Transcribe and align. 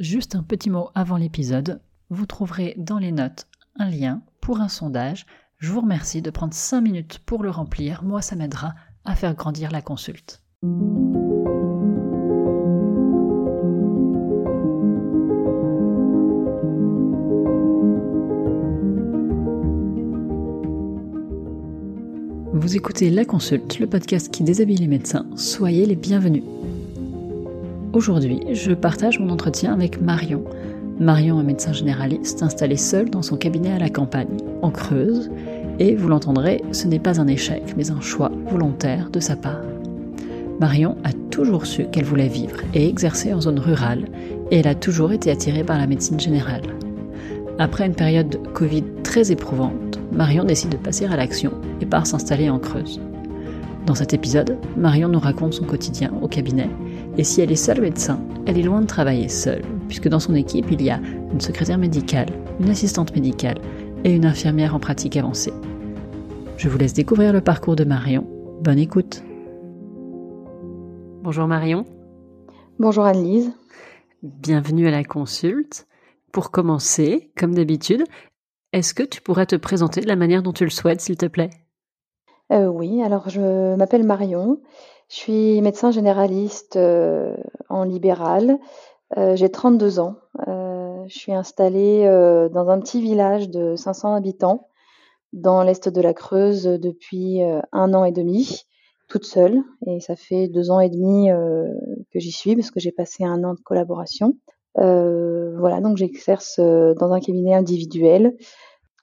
Juste 0.00 0.34
un 0.34 0.42
petit 0.42 0.70
mot 0.70 0.90
avant 0.96 1.16
l'épisode. 1.16 1.80
Vous 2.10 2.26
trouverez 2.26 2.74
dans 2.76 2.98
les 2.98 3.12
notes 3.12 3.46
un 3.78 3.88
lien 3.88 4.22
pour 4.40 4.60
un 4.60 4.68
sondage. 4.68 5.24
Je 5.58 5.70
vous 5.70 5.82
remercie 5.82 6.20
de 6.20 6.30
prendre 6.30 6.52
5 6.52 6.80
minutes 6.80 7.20
pour 7.20 7.44
le 7.44 7.50
remplir. 7.50 8.02
Moi, 8.02 8.20
ça 8.20 8.34
m'aidera 8.34 8.74
à 9.04 9.14
faire 9.14 9.34
grandir 9.34 9.70
la 9.70 9.82
consulte. 9.82 10.42
Vous 22.52 22.76
écoutez 22.76 23.10
La 23.10 23.24
Consulte, 23.24 23.78
le 23.78 23.86
podcast 23.86 24.32
qui 24.32 24.42
déshabille 24.42 24.78
les 24.78 24.88
médecins. 24.88 25.26
Soyez 25.36 25.86
les 25.86 25.96
bienvenus. 25.96 26.42
Aujourd'hui, 27.94 28.40
je 28.50 28.72
partage 28.72 29.20
mon 29.20 29.30
entretien 29.30 29.72
avec 29.72 30.02
Marion. 30.02 30.42
Marion 30.98 31.40
est 31.40 31.44
médecin 31.44 31.72
généraliste 31.72 32.42
installée 32.42 32.76
seule 32.76 33.08
dans 33.08 33.22
son 33.22 33.36
cabinet 33.36 33.70
à 33.70 33.78
la 33.78 33.88
campagne, 33.88 34.36
en 34.62 34.72
Creuse, 34.72 35.30
et 35.78 35.94
vous 35.94 36.08
l'entendrez, 36.08 36.60
ce 36.72 36.88
n'est 36.88 36.98
pas 36.98 37.20
un 37.20 37.28
échec, 37.28 37.62
mais 37.76 37.92
un 37.92 38.00
choix 38.00 38.32
volontaire 38.50 39.10
de 39.10 39.20
sa 39.20 39.36
part. 39.36 39.62
Marion 40.58 40.96
a 41.04 41.12
toujours 41.30 41.66
su 41.66 41.84
qu'elle 41.84 42.04
voulait 42.04 42.26
vivre 42.26 42.56
et 42.74 42.88
exercer 42.88 43.32
en 43.32 43.40
zone 43.40 43.60
rurale, 43.60 44.06
et 44.50 44.58
elle 44.58 44.68
a 44.68 44.74
toujours 44.74 45.12
été 45.12 45.30
attirée 45.30 45.62
par 45.62 45.78
la 45.78 45.86
médecine 45.86 46.18
générale. 46.18 46.62
Après 47.60 47.86
une 47.86 47.94
période 47.94 48.28
de 48.28 48.38
Covid 48.38 48.82
très 49.04 49.30
éprouvante, 49.30 50.00
Marion 50.10 50.42
décide 50.42 50.70
de 50.70 50.78
passer 50.78 51.04
à 51.04 51.14
l'action 51.14 51.52
et 51.80 51.86
part 51.86 52.08
s'installer 52.08 52.50
en 52.50 52.58
Creuse. 52.58 53.00
Dans 53.86 53.94
cet 53.94 54.14
épisode, 54.14 54.56
Marion 54.76 55.08
nous 55.08 55.20
raconte 55.20 55.54
son 55.54 55.64
quotidien 55.64 56.10
au 56.22 56.26
cabinet 56.26 56.70
et 57.16 57.24
si 57.24 57.40
elle 57.40 57.52
est 57.52 57.56
seule 57.56 57.80
médecin, 57.80 58.20
elle 58.46 58.58
est 58.58 58.62
loin 58.62 58.80
de 58.80 58.86
travailler 58.86 59.28
seule, 59.28 59.62
puisque 59.88 60.08
dans 60.08 60.20
son 60.20 60.34
équipe, 60.34 60.70
il 60.70 60.82
y 60.82 60.90
a 60.90 61.00
une 61.32 61.40
secrétaire 61.40 61.78
médicale, 61.78 62.28
une 62.60 62.70
assistante 62.70 63.14
médicale 63.14 63.58
et 64.04 64.14
une 64.14 64.26
infirmière 64.26 64.74
en 64.74 64.80
pratique 64.80 65.16
avancée. 65.16 65.52
Je 66.56 66.68
vous 66.68 66.78
laisse 66.78 66.94
découvrir 66.94 67.32
le 67.32 67.40
parcours 67.40 67.76
de 67.76 67.84
Marion. 67.84 68.26
Bonne 68.62 68.78
écoute. 68.78 69.22
Bonjour 71.22 71.46
Marion. 71.46 71.84
Bonjour 72.78 73.04
Anne-Lise. 73.04 73.52
Bienvenue 74.22 74.88
à 74.88 74.90
la 74.90 75.04
consulte. 75.04 75.86
Pour 76.32 76.50
commencer, 76.50 77.30
comme 77.36 77.54
d'habitude, 77.54 78.04
est-ce 78.72 78.92
que 78.92 79.04
tu 79.04 79.20
pourrais 79.20 79.46
te 79.46 79.56
présenter 79.56 80.00
de 80.00 80.08
la 80.08 80.16
manière 80.16 80.42
dont 80.42 80.52
tu 80.52 80.64
le 80.64 80.70
souhaites, 80.70 81.00
s'il 81.00 81.16
te 81.16 81.26
plaît? 81.26 81.50
Euh, 82.52 82.66
Oui, 82.66 83.02
alors 83.02 83.28
je 83.28 83.76
m'appelle 83.76 84.04
Marion. 84.04 84.60
Je 85.08 85.16
suis 85.16 85.60
médecin 85.60 85.90
généraliste 85.90 86.76
euh, 86.76 87.36
en 87.68 87.84
libéral. 87.84 88.58
Euh, 89.16 89.36
j'ai 89.36 89.50
32 89.50 90.00
ans. 90.00 90.16
Euh, 90.48 91.04
je 91.06 91.16
suis 91.16 91.32
installée 91.32 92.04
dans 92.52 92.68
un 92.68 92.80
petit 92.80 93.02
village 93.02 93.50
de 93.50 93.76
500 93.76 94.14
habitants 94.14 94.68
dans 95.32 95.62
l'est 95.62 95.88
de 95.88 96.00
la 96.00 96.14
Creuse 96.14 96.64
depuis 96.64 97.42
un 97.72 97.92
an 97.92 98.04
et 98.04 98.12
demi, 98.12 98.62
toute 99.08 99.24
seule. 99.24 99.62
Et 99.86 100.00
ça 100.00 100.16
fait 100.16 100.48
deux 100.48 100.70
ans 100.70 100.80
et 100.80 100.88
demi 100.88 101.28
que 102.12 102.20
j'y 102.20 102.32
suis 102.32 102.56
parce 102.56 102.70
que 102.70 102.80
j'ai 102.80 102.92
passé 102.92 103.24
un 103.24 103.44
an 103.44 103.52
de 103.54 103.60
collaboration. 103.60 104.36
voilà, 104.76 105.80
donc 105.80 105.98
j'exerce 105.98 106.58
dans 106.58 107.12
un 107.12 107.20
cabinet 107.20 107.54
individuel. 107.54 108.36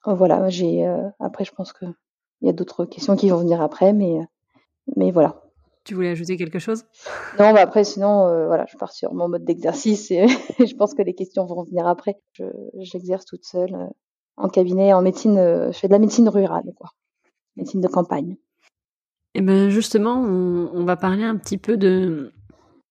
Voilà, 0.05 0.49
j'ai 0.49 0.83
après 1.19 1.45
je 1.45 1.51
pense 1.51 1.71
que 1.73 1.85
il 2.41 2.47
y 2.47 2.49
a 2.49 2.53
d'autres 2.53 2.85
questions 2.85 3.15
qui 3.15 3.29
vont 3.29 3.37
venir 3.37 3.61
après, 3.61 3.93
mais 3.93 4.17
mais 4.95 5.11
voilà. 5.11 5.41
Tu 5.83 5.95
voulais 5.95 6.09
ajouter 6.09 6.37
quelque 6.37 6.59
chose? 6.59 6.83
Non, 7.39 7.53
bah 7.53 7.61
après, 7.61 7.83
sinon, 7.83 8.27
euh, 8.27 8.45
voilà, 8.45 8.65
je 8.69 8.77
pars 8.77 8.91
sur 8.91 9.13
mon 9.13 9.27
mode 9.27 9.43
d'exercice 9.43 10.11
et 10.11 10.27
je 10.59 10.75
pense 10.75 10.93
que 10.93 11.01
les 11.01 11.15
questions 11.15 11.45
vont 11.45 11.63
venir 11.63 11.87
après. 11.87 12.19
J'exerce 12.77 13.25
toute 13.25 13.45
seule 13.45 13.73
euh, 13.73 13.87
en 14.37 14.47
cabinet, 14.47 14.93
en 14.93 15.01
médecine. 15.01 15.37
Euh, 15.39 15.71
je 15.71 15.79
fais 15.79 15.87
de 15.87 15.93
la 15.93 15.99
médecine 15.99 16.29
rurale, 16.29 16.71
quoi, 16.75 16.91
médecine 17.55 17.81
de 17.81 17.87
campagne. 17.87 18.37
Et 19.33 19.39
eh 19.39 19.41
ben 19.41 19.69
justement, 19.69 20.15
on, 20.19 20.83
va 20.83 20.97
parler 20.97 21.23
un 21.23 21.37
petit 21.37 21.57
peu 21.57 21.77
de 21.77 22.33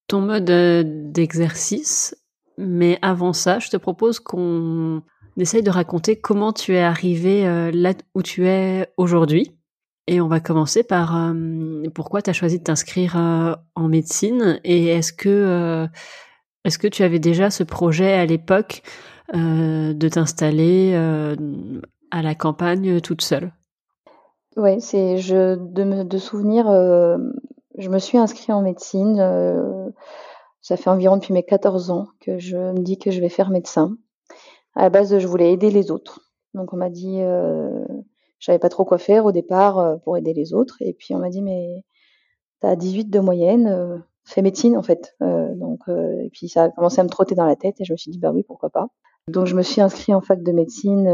ton 0.07 0.21
mode 0.21 0.51
d'exercice, 1.11 2.15
mais 2.57 2.97
avant 3.03 3.31
ça, 3.31 3.59
je 3.59 3.69
te 3.69 3.77
propose 3.77 4.19
qu'on 4.19 5.03
essaye 5.37 5.61
de 5.61 5.69
raconter 5.69 6.15
comment 6.15 6.51
tu 6.51 6.73
es 6.73 6.81
arrivé 6.81 7.43
là 7.71 7.93
où 8.15 8.23
tu 8.23 8.47
es 8.47 8.87
aujourd'hui. 8.97 9.55
Et 10.07 10.19
on 10.19 10.27
va 10.27 10.39
commencer 10.39 10.83
par 10.83 11.15
euh, 11.15 11.83
pourquoi 11.93 12.21
tu 12.21 12.29
as 12.29 12.33
choisi 12.33 12.59
de 12.59 12.63
t'inscrire 12.63 13.17
euh, 13.17 13.53
en 13.75 13.87
médecine 13.87 14.59
et 14.63 14.87
est-ce 14.87 15.13
que 15.13 15.29
euh, 15.29 15.87
est-ce 16.65 16.77
que 16.77 16.87
tu 16.87 17.03
avais 17.03 17.19
déjà 17.19 17.49
ce 17.49 17.63
projet 17.63 18.13
à 18.13 18.25
l'époque 18.25 18.83
de 19.33 20.09
t'installer 20.09 20.93
à 22.11 22.21
la 22.21 22.35
campagne 22.35 22.99
toute 22.99 23.21
seule? 23.21 23.53
Oui, 24.57 24.81
c'est 24.81 25.17
je 25.17 25.55
de 25.55 26.03
de 26.03 26.17
souvenir 26.17 26.65
je 26.65 27.89
me 27.89 27.97
suis 27.97 28.17
inscrite 28.17 28.49
en 28.49 28.61
médecine 28.61 29.15
ça 30.59 30.77
fait 30.77 30.89
environ 30.89 31.15
depuis 31.15 31.33
mes 31.33 31.43
14 31.43 31.89
ans 31.89 32.09
que 32.19 32.37
je 32.37 32.57
me 32.57 32.79
dis 32.79 32.99
que 32.99 33.09
je 33.09 33.21
vais 33.21 33.29
faire 33.29 33.49
médecin. 33.49 33.95
À 34.75 34.83
la 34.83 34.89
base, 34.89 35.17
je 35.17 35.27
voulais 35.27 35.53
aider 35.53 35.71
les 35.71 35.89
autres. 35.89 36.19
Donc 36.53 36.73
on 36.73 36.77
m'a 36.77 36.89
dit 36.89 37.21
je 38.41 38.47
savais 38.47 38.59
pas 38.59 38.69
trop 38.69 38.85
quoi 38.85 38.97
faire 38.97 39.25
au 39.25 39.31
départ 39.31 39.77
euh, 39.77 39.95
pour 39.97 40.17
aider 40.17 40.33
les 40.33 40.53
autres. 40.53 40.77
Et 40.81 40.93
puis 40.93 41.13
on 41.13 41.19
m'a 41.19 41.29
dit 41.29 41.43
mais 41.43 41.85
t'as 42.59 42.75
18 42.75 43.09
de 43.09 43.19
moyenne, 43.19 43.67
euh, 43.67 43.99
fais 44.25 44.41
médecine 44.41 44.75
en 44.75 44.81
fait. 44.81 45.15
Euh, 45.21 45.53
donc 45.55 45.81
et 45.87 46.29
puis 46.33 46.49
ça 46.49 46.63
a 46.63 46.69
commencé 46.69 46.99
à 46.99 47.03
me 47.03 47.09
trotter 47.09 47.35
dans 47.35 47.45
la 47.45 47.55
tête 47.55 47.79
et 47.79 47.85
je 47.85 47.93
me 47.93 47.97
suis 47.97 48.11
dit 48.11 48.17
bah 48.17 48.31
oui 48.33 48.43
pourquoi 48.43 48.71
pas. 48.71 48.87
Donc 49.27 49.45
je 49.45 49.55
me 49.55 49.61
suis 49.61 49.79
inscrite 49.81 50.15
en 50.15 50.21
fac 50.21 50.41
de 50.41 50.51
médecine 50.51 51.07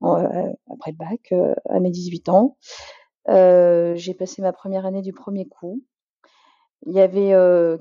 après 0.00 0.92
le 0.92 0.96
bac 0.96 1.34
à 1.68 1.80
mes 1.80 1.90
18 1.90 2.28
ans. 2.28 2.56
j'ai 3.26 4.14
passé 4.14 4.40
ma 4.40 4.52
première 4.52 4.86
année 4.86 5.02
du 5.02 5.12
premier 5.12 5.46
coup. 5.46 5.82
Il 6.86 6.94
y 6.94 7.00
avait 7.00 7.30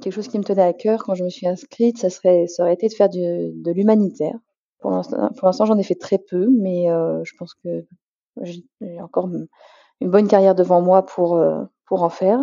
quelque 0.01 0.11
chose 0.11 0.27
qui 0.27 0.39
me 0.39 0.43
tenait 0.43 0.63
à 0.63 0.73
cœur 0.73 1.03
quand 1.03 1.13
je 1.13 1.23
me 1.23 1.29
suis 1.29 1.47
inscrite, 1.47 1.99
ça 1.99 2.09
serait 2.09 2.47
ça 2.47 2.63
aurait 2.63 2.73
été 2.73 2.87
de 2.87 2.93
faire 2.93 3.09
de 3.09 3.71
l'humanitaire. 3.71 4.35
Pour 4.79 4.89
l'instant, 4.91 5.65
j'en 5.65 5.77
ai 5.77 5.83
fait 5.83 5.95
très 5.95 6.17
peu, 6.17 6.49
mais 6.49 6.87
je 6.87 7.31
pense 7.37 7.53
que 7.53 7.85
j'ai 8.41 9.01
encore 9.01 9.29
une 10.01 10.09
bonne 10.09 10.27
carrière 10.27 10.55
devant 10.55 10.81
moi 10.81 11.05
pour, 11.05 11.35
euh, 11.35 11.63
pour 11.85 12.03
en 12.03 12.09
faire. 12.09 12.39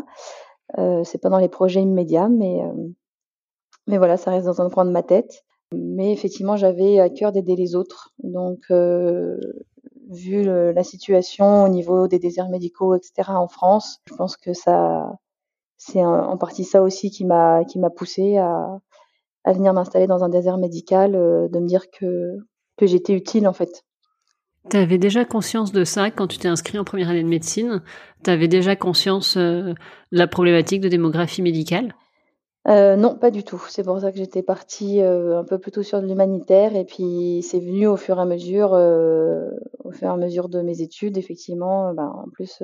Euh, 0.78 1.04
c'est 1.04 1.18
pas 1.18 1.28
dans 1.28 1.38
les 1.38 1.48
projets 1.48 1.82
immédiats, 1.82 2.28
mais, 2.28 2.62
euh, 2.62 2.88
mais 3.86 3.98
voilà, 3.98 4.16
ça 4.16 4.30
reste 4.30 4.46
dans 4.46 4.60
un 4.60 4.70
coin 4.70 4.84
de 4.84 4.90
ma 4.90 5.02
tête. 5.02 5.44
Mais 5.72 6.12
effectivement, 6.12 6.56
j'avais 6.56 7.00
à 7.00 7.10
cœur 7.10 7.32
d'aider 7.32 7.56
les 7.56 7.74
autres. 7.74 8.12
Donc, 8.22 8.70
vu 10.08 10.44
la 10.44 10.84
situation 10.84 11.64
au 11.64 11.68
niveau 11.68 12.06
des 12.06 12.20
déserts 12.20 12.48
médicaux, 12.48 12.94
etc. 12.94 13.30
en 13.30 13.48
France, 13.48 14.00
je 14.08 14.14
pense 14.14 14.36
que 14.36 14.52
ça, 14.52 15.12
c'est 15.76 16.04
en 16.04 16.36
partie 16.38 16.64
ça 16.64 16.82
aussi 16.82 17.10
qui 17.10 17.24
m'a 17.24 17.64
qui 17.64 17.80
m'a 17.80 17.90
poussé 17.90 18.36
à, 18.36 18.78
à 19.44 19.52
venir 19.52 19.72
m'installer 19.72 20.06
dans 20.06 20.22
un 20.22 20.28
désert 20.28 20.58
médical, 20.58 21.12
de 21.12 21.58
me 21.58 21.66
dire 21.66 21.90
que 21.90 22.36
que 22.76 22.86
j'étais 22.86 23.14
utile 23.14 23.48
en 23.48 23.52
fait. 23.52 23.85
Tu 24.68 24.76
avais 24.76 24.98
déjà 24.98 25.24
conscience 25.24 25.70
de 25.70 25.84
ça 25.84 26.10
quand 26.10 26.26
tu 26.26 26.38
t'es 26.38 26.48
inscrit 26.48 26.78
en 26.78 26.84
première 26.84 27.10
année 27.10 27.22
de 27.22 27.28
médecine? 27.28 27.82
Tu 28.24 28.30
avais 28.30 28.48
déjà 28.48 28.74
conscience 28.74 29.36
euh, 29.36 29.74
de 30.10 30.18
la 30.18 30.26
problématique 30.26 30.80
de 30.80 30.88
démographie 30.88 31.40
médicale? 31.40 31.94
Euh, 32.66 32.96
non, 32.96 33.14
pas 33.14 33.30
du 33.30 33.44
tout. 33.44 33.62
C'est 33.68 33.84
pour 33.84 34.00
ça 34.00 34.10
que 34.10 34.18
j'étais 34.18 34.42
partie 34.42 35.00
euh, 35.00 35.38
un 35.38 35.44
peu 35.44 35.60
plutôt 35.60 35.84
sur 35.84 36.02
de 36.02 36.06
l'humanitaire 36.06 36.74
et 36.74 36.84
puis 36.84 37.44
c'est 37.48 37.60
venu 37.60 37.86
au 37.86 37.96
fur 37.96 38.18
et 38.18 38.22
à 38.22 38.24
mesure, 38.24 38.72
au 38.72 39.92
fur 39.92 40.08
et 40.08 40.10
à 40.10 40.16
mesure 40.16 40.48
de 40.48 40.60
mes 40.62 40.80
études. 40.82 41.16
Effectivement, 41.16 41.94
ben, 41.94 42.12
en 42.24 42.28
plus, 42.32 42.60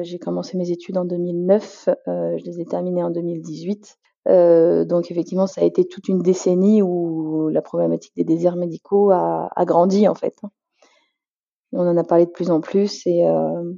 j'ai 0.00 0.18
commencé 0.18 0.56
mes 0.56 0.70
études 0.70 0.96
en 0.96 1.04
2009, 1.04 1.90
je 2.06 2.44
les 2.46 2.60
ai 2.62 2.64
terminées 2.64 3.02
en 3.02 3.10
2018. 3.10 3.98
donc 4.26 5.10
effectivement, 5.10 5.46
ça 5.46 5.60
a 5.60 5.64
été 5.64 5.84
toute 5.86 6.08
une 6.08 6.22
décennie 6.22 6.80
où 6.80 7.50
la 7.50 7.60
problématique 7.60 8.16
des 8.16 8.24
déserts 8.24 8.56
médicaux 8.56 9.10
a, 9.10 9.50
a 9.54 9.64
grandi 9.66 10.08
en 10.08 10.14
fait. 10.14 10.40
On 11.72 11.86
en 11.86 11.96
a 11.96 12.04
parlé 12.04 12.26
de 12.26 12.30
plus 12.30 12.50
en 12.50 12.60
plus 12.60 13.06
et, 13.06 13.26
euh, 13.26 13.72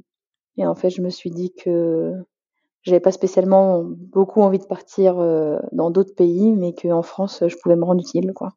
et 0.57 0.65
en 0.65 0.75
fait, 0.75 0.89
je 0.89 1.01
me 1.01 1.09
suis 1.09 1.31
dit 1.31 1.53
que 1.53 2.13
j'avais 2.83 2.99
pas 2.99 3.11
spécialement 3.11 3.83
beaucoup 3.83 4.41
envie 4.41 4.59
de 4.59 4.65
partir 4.65 5.19
euh, 5.19 5.59
dans 5.71 5.91
d'autres 5.91 6.15
pays, 6.15 6.51
mais 6.51 6.73
qu'en 6.73 7.01
France, 7.01 7.43
je 7.45 7.55
pouvais 7.57 7.75
me 7.75 7.83
rendre 7.83 8.01
utile, 8.01 8.31
quoi. 8.33 8.53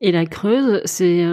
Et 0.00 0.12
la 0.12 0.26
Creuse, 0.26 0.82
c'est 0.84 1.24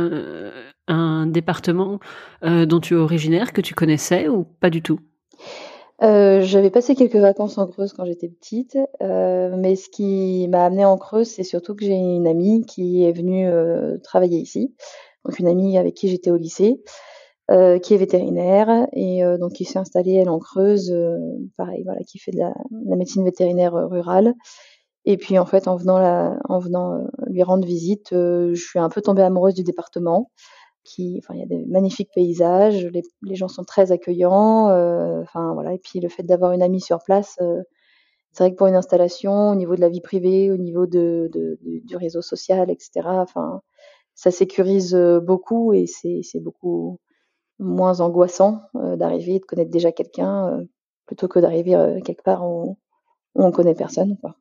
un 0.87 1.25
département 1.25 1.99
euh, 2.43 2.65
dont 2.65 2.79
tu 2.79 2.93
es 2.93 2.97
originaire, 2.97 3.53
que 3.53 3.61
tu 3.61 3.73
connaissais 3.73 4.27
ou 4.27 4.43
pas 4.43 4.69
du 4.69 4.81
tout? 4.81 4.99
Euh, 6.03 6.41
J'avais 6.41 6.69
passé 6.69 6.95
quelques 6.95 7.15
vacances 7.15 7.57
en 7.57 7.67
Creuse 7.67 7.93
quand 7.93 8.05
j'étais 8.05 8.29
petite, 8.29 8.77
euh, 9.01 9.55
mais 9.57 9.75
ce 9.75 9.89
qui 9.89 10.47
m'a 10.49 10.65
amenée 10.65 10.85
en 10.85 10.97
Creuse, 10.97 11.27
c'est 11.27 11.43
surtout 11.43 11.75
que 11.75 11.85
j'ai 11.85 11.93
une 11.93 12.27
amie 12.27 12.65
qui 12.65 13.03
est 13.03 13.11
venue 13.11 13.49
travailler 14.03 14.39
ici, 14.39 14.73
donc 15.25 15.37
une 15.39 15.47
amie 15.47 15.77
avec 15.77 15.95
qui 15.95 16.07
j'étais 16.07 16.31
au 16.31 16.37
lycée. 16.37 16.81
Euh, 17.51 17.79
qui 17.79 17.93
est 17.93 17.97
vétérinaire 17.97 18.87
et 18.93 19.25
euh, 19.25 19.37
donc 19.37 19.51
qui 19.53 19.65
s'est 19.65 19.77
installée 19.77 20.13
elle 20.13 20.29
en 20.29 20.39
Creuse, 20.39 20.89
euh, 20.89 21.17
pareil 21.57 21.83
voilà, 21.83 21.99
qui 22.03 22.17
fait 22.17 22.31
de 22.31 22.37
la, 22.37 22.53
médecine 22.95 23.25
vétérinaire 23.25 23.73
rurale. 23.73 24.35
Et 25.03 25.17
puis 25.17 25.37
en 25.37 25.45
fait, 25.45 25.67
en 25.67 25.75
venant, 25.75 26.37
en 26.47 26.59
venant 26.59 27.03
lui 27.27 27.43
rendre 27.43 27.65
visite, 27.65 28.09
je 28.11 28.53
suis 28.55 28.79
un 28.79 28.87
peu 28.89 29.01
tombée 29.01 29.23
amoureuse 29.23 29.55
du 29.55 29.63
département. 29.63 30.31
Qui, 30.83 31.19
enfin, 31.21 31.33
il 31.33 31.41
y 31.41 31.43
a 31.43 31.45
des 31.45 31.65
magnifiques 31.65 32.11
paysages, 32.15 32.87
les, 32.87 33.35
gens 33.35 33.47
sont 33.47 33.63
très 33.63 33.91
accueillants. 33.91 34.67
enfin 35.21 35.53
voilà, 35.53 35.73
et 35.73 35.79
puis 35.79 35.99
le 35.99 36.09
fait 36.09 36.23
d'avoir 36.23 36.53
une 36.53 36.61
amie 36.61 36.81
sur 36.81 36.99
place, 37.03 37.37
c'est 38.31 38.43
vrai 38.43 38.51
que 38.51 38.57
pour 38.57 38.67
une 38.67 38.75
installation, 38.75 39.49
au 39.49 39.55
niveau 39.55 39.75
de 39.75 39.81
la 39.81 39.89
vie 39.89 40.01
privée, 40.01 40.51
au 40.51 40.57
niveau 40.57 40.85
de, 40.85 41.29
du 41.63 41.97
réseau 41.97 42.21
social, 42.21 42.69
etc. 42.71 42.91
Enfin, 43.05 43.61
ça 44.15 44.31
sécurise 44.31 44.95
beaucoup 45.23 45.73
et 45.73 45.85
c'est 45.87 46.39
beaucoup 46.39 46.99
moins 47.61 48.01
angoissant 48.01 48.63
d'arriver 48.73 49.35
et 49.35 49.39
de 49.39 49.45
connaître 49.45 49.71
déjà 49.71 49.91
quelqu'un 49.91 50.65
plutôt 51.05 51.27
que 51.27 51.39
d'arriver 51.39 52.01
quelque 52.03 52.23
part 52.23 52.45
où, 52.45 52.77
où 53.35 53.43
on 53.43 53.51
connaît 53.51 53.75
personne. 53.75 54.17
Quoi. 54.17 54.35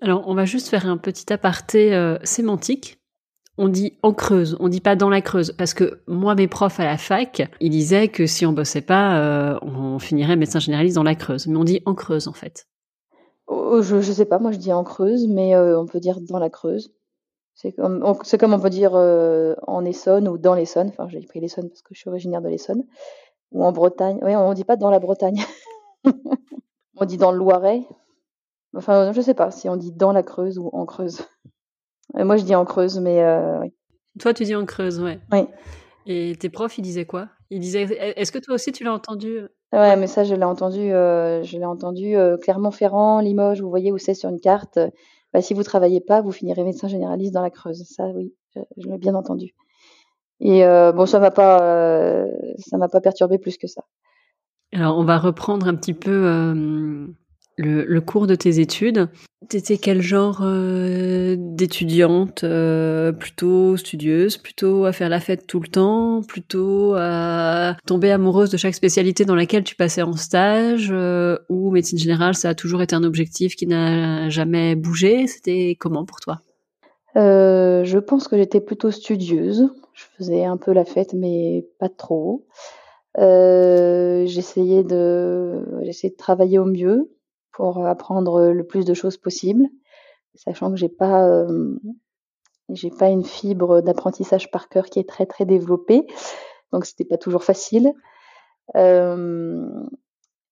Alors, 0.00 0.24
on 0.26 0.34
va 0.34 0.44
juste 0.44 0.68
faire 0.68 0.86
un 0.86 0.96
petit 0.98 1.32
aparté 1.32 1.94
euh, 1.94 2.18
sémantique. 2.24 3.00
On 3.56 3.68
dit 3.68 3.98
en 4.02 4.12
creuse, 4.12 4.56
on 4.58 4.68
dit 4.68 4.80
pas 4.80 4.96
dans 4.96 5.08
la 5.08 5.22
creuse, 5.22 5.52
parce 5.56 5.74
que 5.74 6.02
moi, 6.08 6.34
mes 6.34 6.48
profs 6.48 6.80
à 6.80 6.84
la 6.84 6.98
fac, 6.98 7.48
ils 7.60 7.70
disaient 7.70 8.08
que 8.08 8.26
si 8.26 8.44
on 8.44 8.52
bossait 8.52 8.82
pas, 8.82 9.16
euh, 9.18 9.58
on 9.62 9.98
finirait 10.00 10.36
médecin 10.36 10.58
généraliste 10.58 10.96
dans 10.96 11.04
la 11.04 11.14
creuse. 11.14 11.46
Mais 11.46 11.56
on 11.56 11.64
dit 11.64 11.80
en 11.86 11.94
creuse, 11.94 12.26
en 12.26 12.32
fait. 12.32 12.66
Oh, 13.46 13.80
je, 13.80 14.00
je 14.00 14.12
sais 14.12 14.24
pas, 14.24 14.38
moi 14.38 14.52
je 14.52 14.58
dis 14.58 14.72
en 14.72 14.84
creuse, 14.84 15.28
mais 15.28 15.54
euh, 15.54 15.80
on 15.80 15.86
peut 15.86 16.00
dire 16.00 16.18
dans 16.20 16.38
la 16.38 16.50
creuse. 16.50 16.92
C'est 17.54 17.72
comme, 17.72 18.02
on, 18.04 18.18
c'est 18.24 18.38
comme 18.38 18.52
on 18.52 18.60
peut 18.60 18.70
dire 18.70 18.94
en 18.94 19.84
Essonne 19.84 20.28
ou 20.28 20.38
dans 20.38 20.54
l'Essonne. 20.54 20.88
Enfin, 20.88 21.08
j'ai 21.08 21.20
pris 21.20 21.40
l'Essonne 21.40 21.68
parce 21.68 21.82
que 21.82 21.94
je 21.94 22.00
suis 22.00 22.10
originaire 22.10 22.42
de 22.42 22.48
l'Essonne. 22.48 22.84
Ou 23.52 23.64
en 23.64 23.72
Bretagne. 23.72 24.18
Oui, 24.22 24.34
on 24.34 24.52
dit 24.52 24.64
pas 24.64 24.76
dans 24.76 24.90
la 24.90 24.98
Bretagne. 24.98 25.40
on 26.96 27.04
dit 27.04 27.16
dans 27.16 27.30
le 27.30 27.38
Loiret. 27.38 27.82
Enfin, 28.76 29.12
je 29.12 29.20
sais 29.20 29.34
pas 29.34 29.50
si 29.50 29.68
on 29.68 29.76
dit 29.76 29.92
dans 29.92 30.12
la 30.12 30.22
Creuse 30.22 30.58
ou 30.58 30.68
en 30.72 30.84
Creuse. 30.84 31.22
Euh, 32.16 32.24
moi, 32.24 32.36
je 32.36 32.44
dis 32.44 32.54
en 32.54 32.64
Creuse, 32.64 32.98
mais 32.98 33.22
euh, 33.22 33.60
oui. 33.60 33.72
Toi, 34.20 34.34
tu 34.34 34.44
dis 34.44 34.54
en 34.54 34.64
Creuse, 34.66 35.00
ouais. 35.00 35.20
Oui. 35.32 35.46
Et 36.06 36.36
tes 36.38 36.48
profs, 36.48 36.78
ils 36.78 36.82
disaient 36.82 37.06
quoi? 37.06 37.28
Ils 37.50 37.60
disaient. 37.60 37.82
Est-ce 38.16 38.32
que 38.32 38.38
toi 38.38 38.54
aussi, 38.54 38.72
tu 38.72 38.84
l'as 38.84 38.92
entendu? 38.92 39.40
Ouais, 39.72 39.96
mais 39.96 40.06
ça, 40.06 40.24
je 40.24 40.34
l'ai 40.34 40.44
entendu. 40.44 40.92
Euh, 40.92 41.42
je 41.42 41.58
l'ai 41.58 41.64
entendu. 41.64 42.14
Clermont-Ferrand, 42.42 43.20
Limoges. 43.20 43.62
Vous 43.62 43.70
voyez 43.70 43.90
où 43.90 43.98
c'est 43.98 44.14
sur 44.14 44.28
une 44.28 44.40
carte. 44.40 44.78
Bah, 45.34 45.42
si 45.42 45.52
vous 45.52 45.64
travaillez 45.64 46.00
pas, 46.00 46.22
vous 46.22 46.32
finirez 46.32 46.62
médecin 46.62 46.88
généraliste 46.88 47.34
dans 47.34 47.42
la 47.42 47.50
Creuse. 47.50 47.84
Ça, 47.88 48.06
oui, 48.14 48.32
je, 48.54 48.88
l'ai 48.88 48.98
bien 48.98 49.14
entendu. 49.14 49.52
Et 50.40 50.62
bon, 50.62 51.06
ça 51.06 51.18
m'a 51.18 51.30
ça 51.30 52.78
m'a 52.78 52.88
pas 52.88 53.00
perturbé 53.00 53.38
plus 53.38 53.58
que 53.58 53.66
ça. 53.66 53.82
Alors, 54.72 54.96
on 54.96 55.04
va 55.04 55.18
reprendre 55.18 55.66
un 55.66 55.74
petit 55.74 55.94
peu 55.94 57.04
le, 57.56 58.00
cours 58.00 58.26
de 58.26 58.34
tes 58.34 58.60
études. 58.60 59.08
T'étais 59.48 59.76
quel 59.76 60.00
genre 60.00 60.40
euh, 60.42 61.36
d'étudiante 61.38 62.44
euh, 62.44 63.12
Plutôt 63.12 63.76
studieuse, 63.76 64.38
plutôt 64.38 64.86
à 64.86 64.92
faire 64.92 65.08
la 65.08 65.20
fête 65.20 65.46
tout 65.46 65.60
le 65.60 65.68
temps, 65.68 66.22
plutôt 66.26 66.94
à 66.96 67.76
tomber 67.86 68.10
amoureuse 68.10 68.50
de 68.50 68.56
chaque 68.56 68.74
spécialité 68.74 69.24
dans 69.24 69.34
laquelle 69.34 69.64
tu 69.64 69.76
passais 69.76 70.02
en 70.02 70.14
stage, 70.14 70.88
euh, 70.90 71.36
ou 71.50 71.70
médecine 71.70 71.98
générale, 71.98 72.34
ça 72.34 72.50
a 72.50 72.54
toujours 72.54 72.82
été 72.82 72.96
un 72.96 73.04
objectif 73.04 73.54
qui 73.54 73.66
n'a 73.66 74.30
jamais 74.30 74.74
bougé. 74.76 75.26
C'était 75.26 75.76
comment 75.78 76.04
pour 76.04 76.20
toi? 76.20 76.40
Je 77.16 77.98
pense 77.98 78.28
que 78.28 78.36
j'étais 78.36 78.60
plutôt 78.60 78.90
studieuse. 78.90 79.68
Je 79.92 80.04
faisais 80.16 80.44
un 80.44 80.56
peu 80.56 80.72
la 80.72 80.84
fête, 80.84 81.12
mais 81.12 81.66
pas 81.78 81.88
trop. 81.88 82.46
j'essayais 83.16 84.82
de 84.82 85.82
j'essayais 85.82 86.10
de 86.10 86.16
travailler 86.16 86.58
au 86.58 86.64
mieux 86.64 87.10
pour 87.54 87.86
apprendre 87.86 88.50
le 88.50 88.66
plus 88.66 88.84
de 88.84 88.94
choses 88.94 89.16
possible, 89.16 89.64
sachant 90.34 90.70
que 90.70 90.76
j'ai 90.76 90.88
pas 90.88 91.46
j'ai 92.70 92.90
pas 92.90 93.08
une 93.08 93.24
fibre 93.24 93.80
d'apprentissage 93.80 94.50
par 94.50 94.68
cœur 94.68 94.86
qui 94.86 94.98
est 94.98 95.08
très 95.08 95.26
très 95.26 95.44
développée, 95.44 96.06
donc 96.72 96.84
c'était 96.86 97.04
pas 97.04 97.18
toujours 97.18 97.44
facile. 97.44 97.92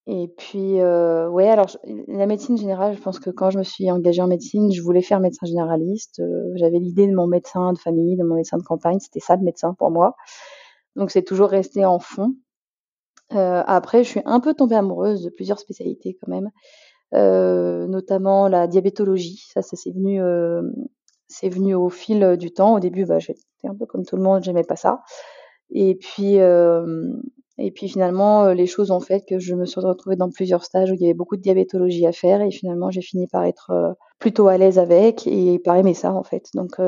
Et 0.07 0.29
puis 0.37 0.75
ouais, 0.75 1.49
alors 1.49 1.77
la 2.09 2.27
médecine 2.27 2.57
générale, 2.57 2.95
je 2.97 3.01
pense 3.01 3.19
que 3.19 3.31
quand 3.31 3.51
je 3.51 3.59
me 3.59 3.65
suis 3.65 3.91
engagée 3.91 4.23
en 4.23 4.29
médecine, 4.29 4.73
je 4.73 4.83
voulais 4.83 5.03
faire 5.03 5.21
médecin 5.21 5.47
généraliste. 5.47 6.23
J'avais 6.55 6.79
l'idée 6.79 7.07
de 7.07 7.15
mon 7.15 7.27
médecin 7.27 7.73
de 7.73 7.79
famille, 7.79 8.17
de 8.17 8.25
mon 8.25 8.35
médecin 8.37 8.59
de 8.59 8.63
campagne, 8.63 8.99
c'était 9.01 9.21
ça 9.21 9.37
le 9.37 9.43
médecin 9.43 9.75
pour 9.75 9.91
moi. 9.91 10.15
Donc 10.97 11.11
c'est 11.11 11.23
toujours 11.23 11.49
resté 11.49 11.85
en 11.85 11.99
fond. 11.99 12.35
après, 13.31 14.05
je 14.05 14.09
suis 14.09 14.23
un 14.25 14.41
peu 14.41 14.55
tombée 14.55 14.77
amoureuse 14.77 15.23
de 15.23 15.31
plusieurs 15.31 15.59
spécialités 15.59 16.19
quand 16.21 16.31
même. 16.31 16.51
Euh, 17.15 17.87
notamment 17.89 18.49
la 18.49 18.67
diabétologie. 18.67 19.45
Ça, 19.53 19.61
ça 19.61 19.77
c'est 19.77 19.91
venu, 19.91 20.23
euh, 20.23 20.63
c'est 21.29 21.51
venu 21.51 21.75
au 21.75 21.91
fil 21.91 22.37
du 22.39 22.53
temps. 22.53 22.75
Au 22.75 22.81
début, 22.81 23.05
bah, 23.05 23.19
j'étais 23.19 23.41
un 23.65 23.75
peu 23.75 23.87
comme 23.87 24.05
tout 24.05 24.17
le 24.17 24.23
monde, 24.23 24.43
j'aimais 24.43 24.65
pas 24.65 24.77
ça. 24.77 25.03
Et 25.71 25.95
puis, 25.97 26.39
euh, 26.41 27.13
et 27.59 27.71
puis 27.71 27.89
finalement, 27.89 28.53
les 28.53 28.67
choses 28.67 28.91
ont 28.91 29.01
fait 29.01 29.25
que 29.29 29.39
je 29.39 29.55
me 29.55 29.67
suis 29.67 29.81
retrouvée 29.81 30.17
dans 30.17 30.31
plusieurs 30.31 30.65
stages 30.65 30.91
où 30.91 30.95
il 30.95 31.03
y 31.03 31.05
avait 31.05 31.15
beaucoup 31.15 31.37
de 31.37 31.43
diabétologie 31.43 32.07
à 32.07 32.13
faire. 32.13 32.41
Et 32.41 32.51
finalement, 32.51 32.91
j'ai 32.91 33.03
fini 33.03 33.27
par 33.27 33.45
être 33.45 33.97
plutôt 34.19 34.49
à 34.49 34.57
l'aise 34.57 34.79
avec 34.79 35.27
et 35.27 35.59
par 35.59 35.77
aimer 35.77 35.95
ça 35.95 36.13
en 36.15 36.23
fait. 36.25 36.49
Donc, 36.55 36.81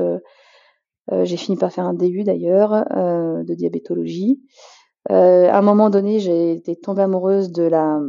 j'ai 1.13 1.37
fini 1.37 1.57
par 1.59 1.73
faire 1.73 1.85
un 1.85 1.95
DU 1.95 2.25
d'ailleurs 2.25 2.71
de 2.71 3.55
diabétologie. 3.55 4.41
à 5.11 5.59
un 5.59 5.63
moment 5.63 5.91
donné, 5.91 6.19
j'ai 6.19 6.53
été 6.53 6.77
tombée 6.77 7.03
amoureuse 7.03 7.53
de 7.53 7.65
la, 7.65 8.01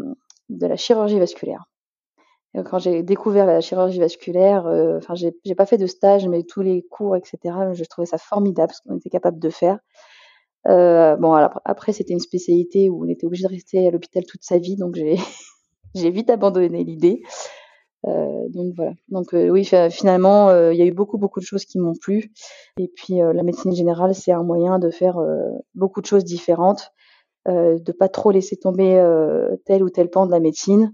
de 0.50 0.68
la 0.68 0.78
chirurgie 0.78 1.20
vasculaire 1.20 1.66
quand 2.64 2.80
j'ai 2.80 3.04
découvert 3.04 3.46
la 3.46 3.62
chirurgie 3.62 4.00
vasculaire, 4.00 4.68
euh, 4.68 4.98
enfin, 4.98 5.16
j'ai, 5.16 5.36
j'ai 5.44 5.56
pas 5.56 5.66
fait 5.66 5.78
de 5.78 5.88
stage, 5.88 6.28
mais 6.28 6.44
tous 6.44 6.62
les 6.62 6.84
cours, 6.84 7.16
etc., 7.16 7.38
je 7.74 7.84
trouvais 7.86 8.06
ça 8.06 8.18
formidable 8.18 8.74
ce 8.74 8.82
qu'on 8.88 8.98
était 8.98 9.10
capable 9.10 9.40
de 9.40 9.50
faire. 9.50 9.80
Euh, 10.68 11.16
bon, 11.16 11.34
alors, 11.34 11.62
après, 11.66 11.94
c'était 11.94 12.14
une 12.14 12.20
spécialité 12.20 12.90
où 12.90 13.06
on 13.06 13.10
était 13.10 13.26
obligé 13.26 13.44
de 13.44 13.50
rester 13.50 13.88
à 13.88 13.92
l'hôpital 13.92 14.26
toute 14.26 14.44
sa 14.44 14.58
vie, 14.58 14.78
donc 14.78 14.96
j'ai, 14.96 15.18
j'ai 15.96 16.10
vite 16.10 16.30
abandonné 16.30 16.84
l'idée. 16.84 17.22
Euh, 18.08 18.48
donc 18.50 18.74
voilà. 18.76 18.94
Donc 19.10 19.34
euh, 19.34 19.50
oui, 19.50 19.68
finalement, 19.90 20.50
euh, 20.50 20.74
il 20.74 20.80
y 20.80 20.82
a 20.82 20.86
eu 20.86 20.92
beaucoup 20.92 21.18
beaucoup 21.18 21.40
de 21.40 21.46
choses 21.46 21.66
qui 21.66 21.80
m'ont 21.80 21.96
plu. 21.96 22.32
Et 22.80 22.88
puis 22.88 23.18
la 23.18 23.44
médecine 23.44 23.74
générale, 23.74 24.14
c'est 24.14 24.32
un 24.32 24.44
moyen 24.44 24.80
de 24.80 24.90
faire 24.90 25.18
beaucoup 25.74 26.02
de 26.02 26.06
choses 26.06 26.24
différentes, 26.24 26.92
de 27.48 27.92
pas 27.92 28.10
trop 28.10 28.32
laisser 28.32 28.58
tomber 28.58 29.02
tel 29.66 29.84
ou 29.84 29.90
tel 29.90 30.10
pan 30.10 30.26
de 30.26 30.32
la 30.32 30.40
médecine. 30.40 30.92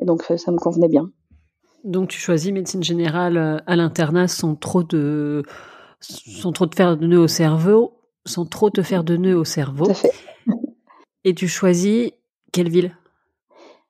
Et 0.00 0.04
donc 0.04 0.22
ça 0.22 0.52
me 0.52 0.58
convenait 0.58 0.88
bien. 0.88 1.10
Donc 1.84 2.08
tu 2.08 2.18
choisis 2.18 2.52
médecine 2.52 2.82
générale 2.82 3.36
euh, 3.36 3.58
à 3.66 3.76
l'internat 3.76 4.28
sans 4.28 4.56
trop 4.56 4.82
de 4.82 5.42
sans 6.00 6.52
trop 6.52 6.66
te 6.66 6.74
faire 6.74 6.96
de 6.96 7.06
nœuds 7.06 7.20
au 7.20 7.28
cerveau, 7.28 8.00
sans 8.24 8.44
trop 8.44 8.70
te 8.70 8.82
faire 8.82 9.04
de 9.04 9.16
nœuds 9.16 9.36
au 9.36 9.44
cerveau. 9.44 9.86
Tout 9.86 9.92
à 9.92 9.94
fait. 9.94 10.12
Et 11.24 11.34
tu 11.34 11.48
choisis 11.48 12.10
quelle 12.52 12.68
ville? 12.68 12.96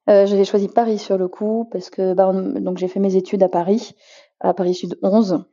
Euh, 0.09 0.27
J'ai 0.27 0.45
choisi 0.45 0.69
Paris 0.69 0.99
sur 0.99 1.19
le 1.19 1.29
coup 1.29 1.69
parce 1.73 1.91
que 1.91 2.15
bah, 2.15 2.33
donc 2.33 2.79
j'ai 2.79 2.89
fait 2.89 3.01
mes 3.01 3.17
études 3.17 3.43
à 3.43 3.49
Paris, 3.49 3.95
à 4.41 4.55
Paris 4.55 4.75
Sud 4.75 4.99
11. 5.03 5.45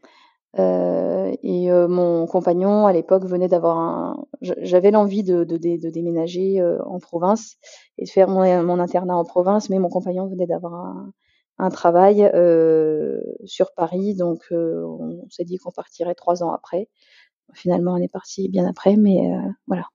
Euh, 0.60 1.36
et 1.42 1.72
euh, 1.72 1.88
mon 1.88 2.28
compagnon 2.28 2.86
à 2.86 2.94
l'époque 2.94 3.26
venait 3.26 3.48
d'avoir 3.48 3.78
un. 3.78 4.26
J'avais 4.42 4.92
l'envie 4.92 5.24
de, 5.24 5.44
déménager 5.44 6.62
euh, 6.62 6.78
en 6.86 7.00
province 7.00 7.56
et 7.98 8.06
de 8.06 8.10
faire 8.10 8.28
mon, 8.28 8.64
mon, 8.64 8.80
internat 8.80 9.16
en 9.16 9.24
province, 9.24 9.70
mais 9.70 9.80
mon 9.80 9.90
compagnon 9.90 10.28
venait 10.28 10.46
d'avoir 10.46 10.76
un, 10.76 11.12
un, 11.58 11.70
travail 11.70 12.30
sur 13.46 13.74
Paris, 13.74 14.16
donc 14.16 14.42
on 14.52 15.28
s'est 15.30 15.46
dit 15.46 15.58
qu'on 15.58 15.72
partirait 15.72 16.16
trois 16.16 16.44
ans 16.44 16.52
après. 16.52 16.88
Finalement, 17.54 17.94
on 17.94 17.98
est 17.98 18.12
parti 18.12 18.48
bien 18.50 18.68
après, 18.68 18.96
mais 18.96 19.32
voilà. 19.68 19.86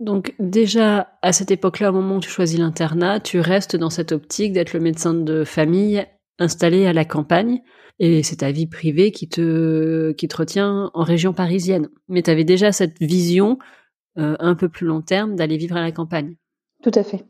Donc 0.00 0.34
déjà, 0.38 1.12
à 1.22 1.32
cette 1.32 1.50
époque-là, 1.50 1.90
au 1.90 1.94
moment 1.94 2.16
où 2.16 2.20
tu 2.20 2.28
choisis 2.28 2.58
l'internat, 2.58 3.20
tu 3.20 3.38
restes 3.38 3.76
dans 3.76 3.90
cette 3.90 4.12
optique 4.12 4.52
d'être 4.52 4.72
le 4.72 4.80
médecin 4.80 5.14
de 5.14 5.44
famille 5.44 6.04
installé 6.38 6.86
à 6.86 6.92
la 6.92 7.04
campagne 7.04 7.60
et 7.98 8.22
c'est 8.22 8.36
ta 8.36 8.50
vie 8.50 8.66
privée 8.66 9.12
qui 9.12 9.28
te 9.28 10.12
qui 10.12 10.28
te 10.28 10.36
retient 10.36 10.90
en 10.94 11.02
région 11.02 11.32
parisienne. 11.32 11.88
Mais 12.08 12.22
tu 12.22 12.30
avais 12.30 12.44
déjà 12.44 12.72
cette 12.72 12.98
vision 13.00 13.58
euh, 14.18 14.36
un 14.40 14.54
peu 14.54 14.68
plus 14.68 14.86
long 14.86 15.02
terme 15.02 15.36
d'aller 15.36 15.56
vivre 15.56 15.76
à 15.76 15.82
la 15.82 15.92
campagne. 15.92 16.36
Tout 16.82 16.92
à 16.94 17.02
fait. 17.02 17.24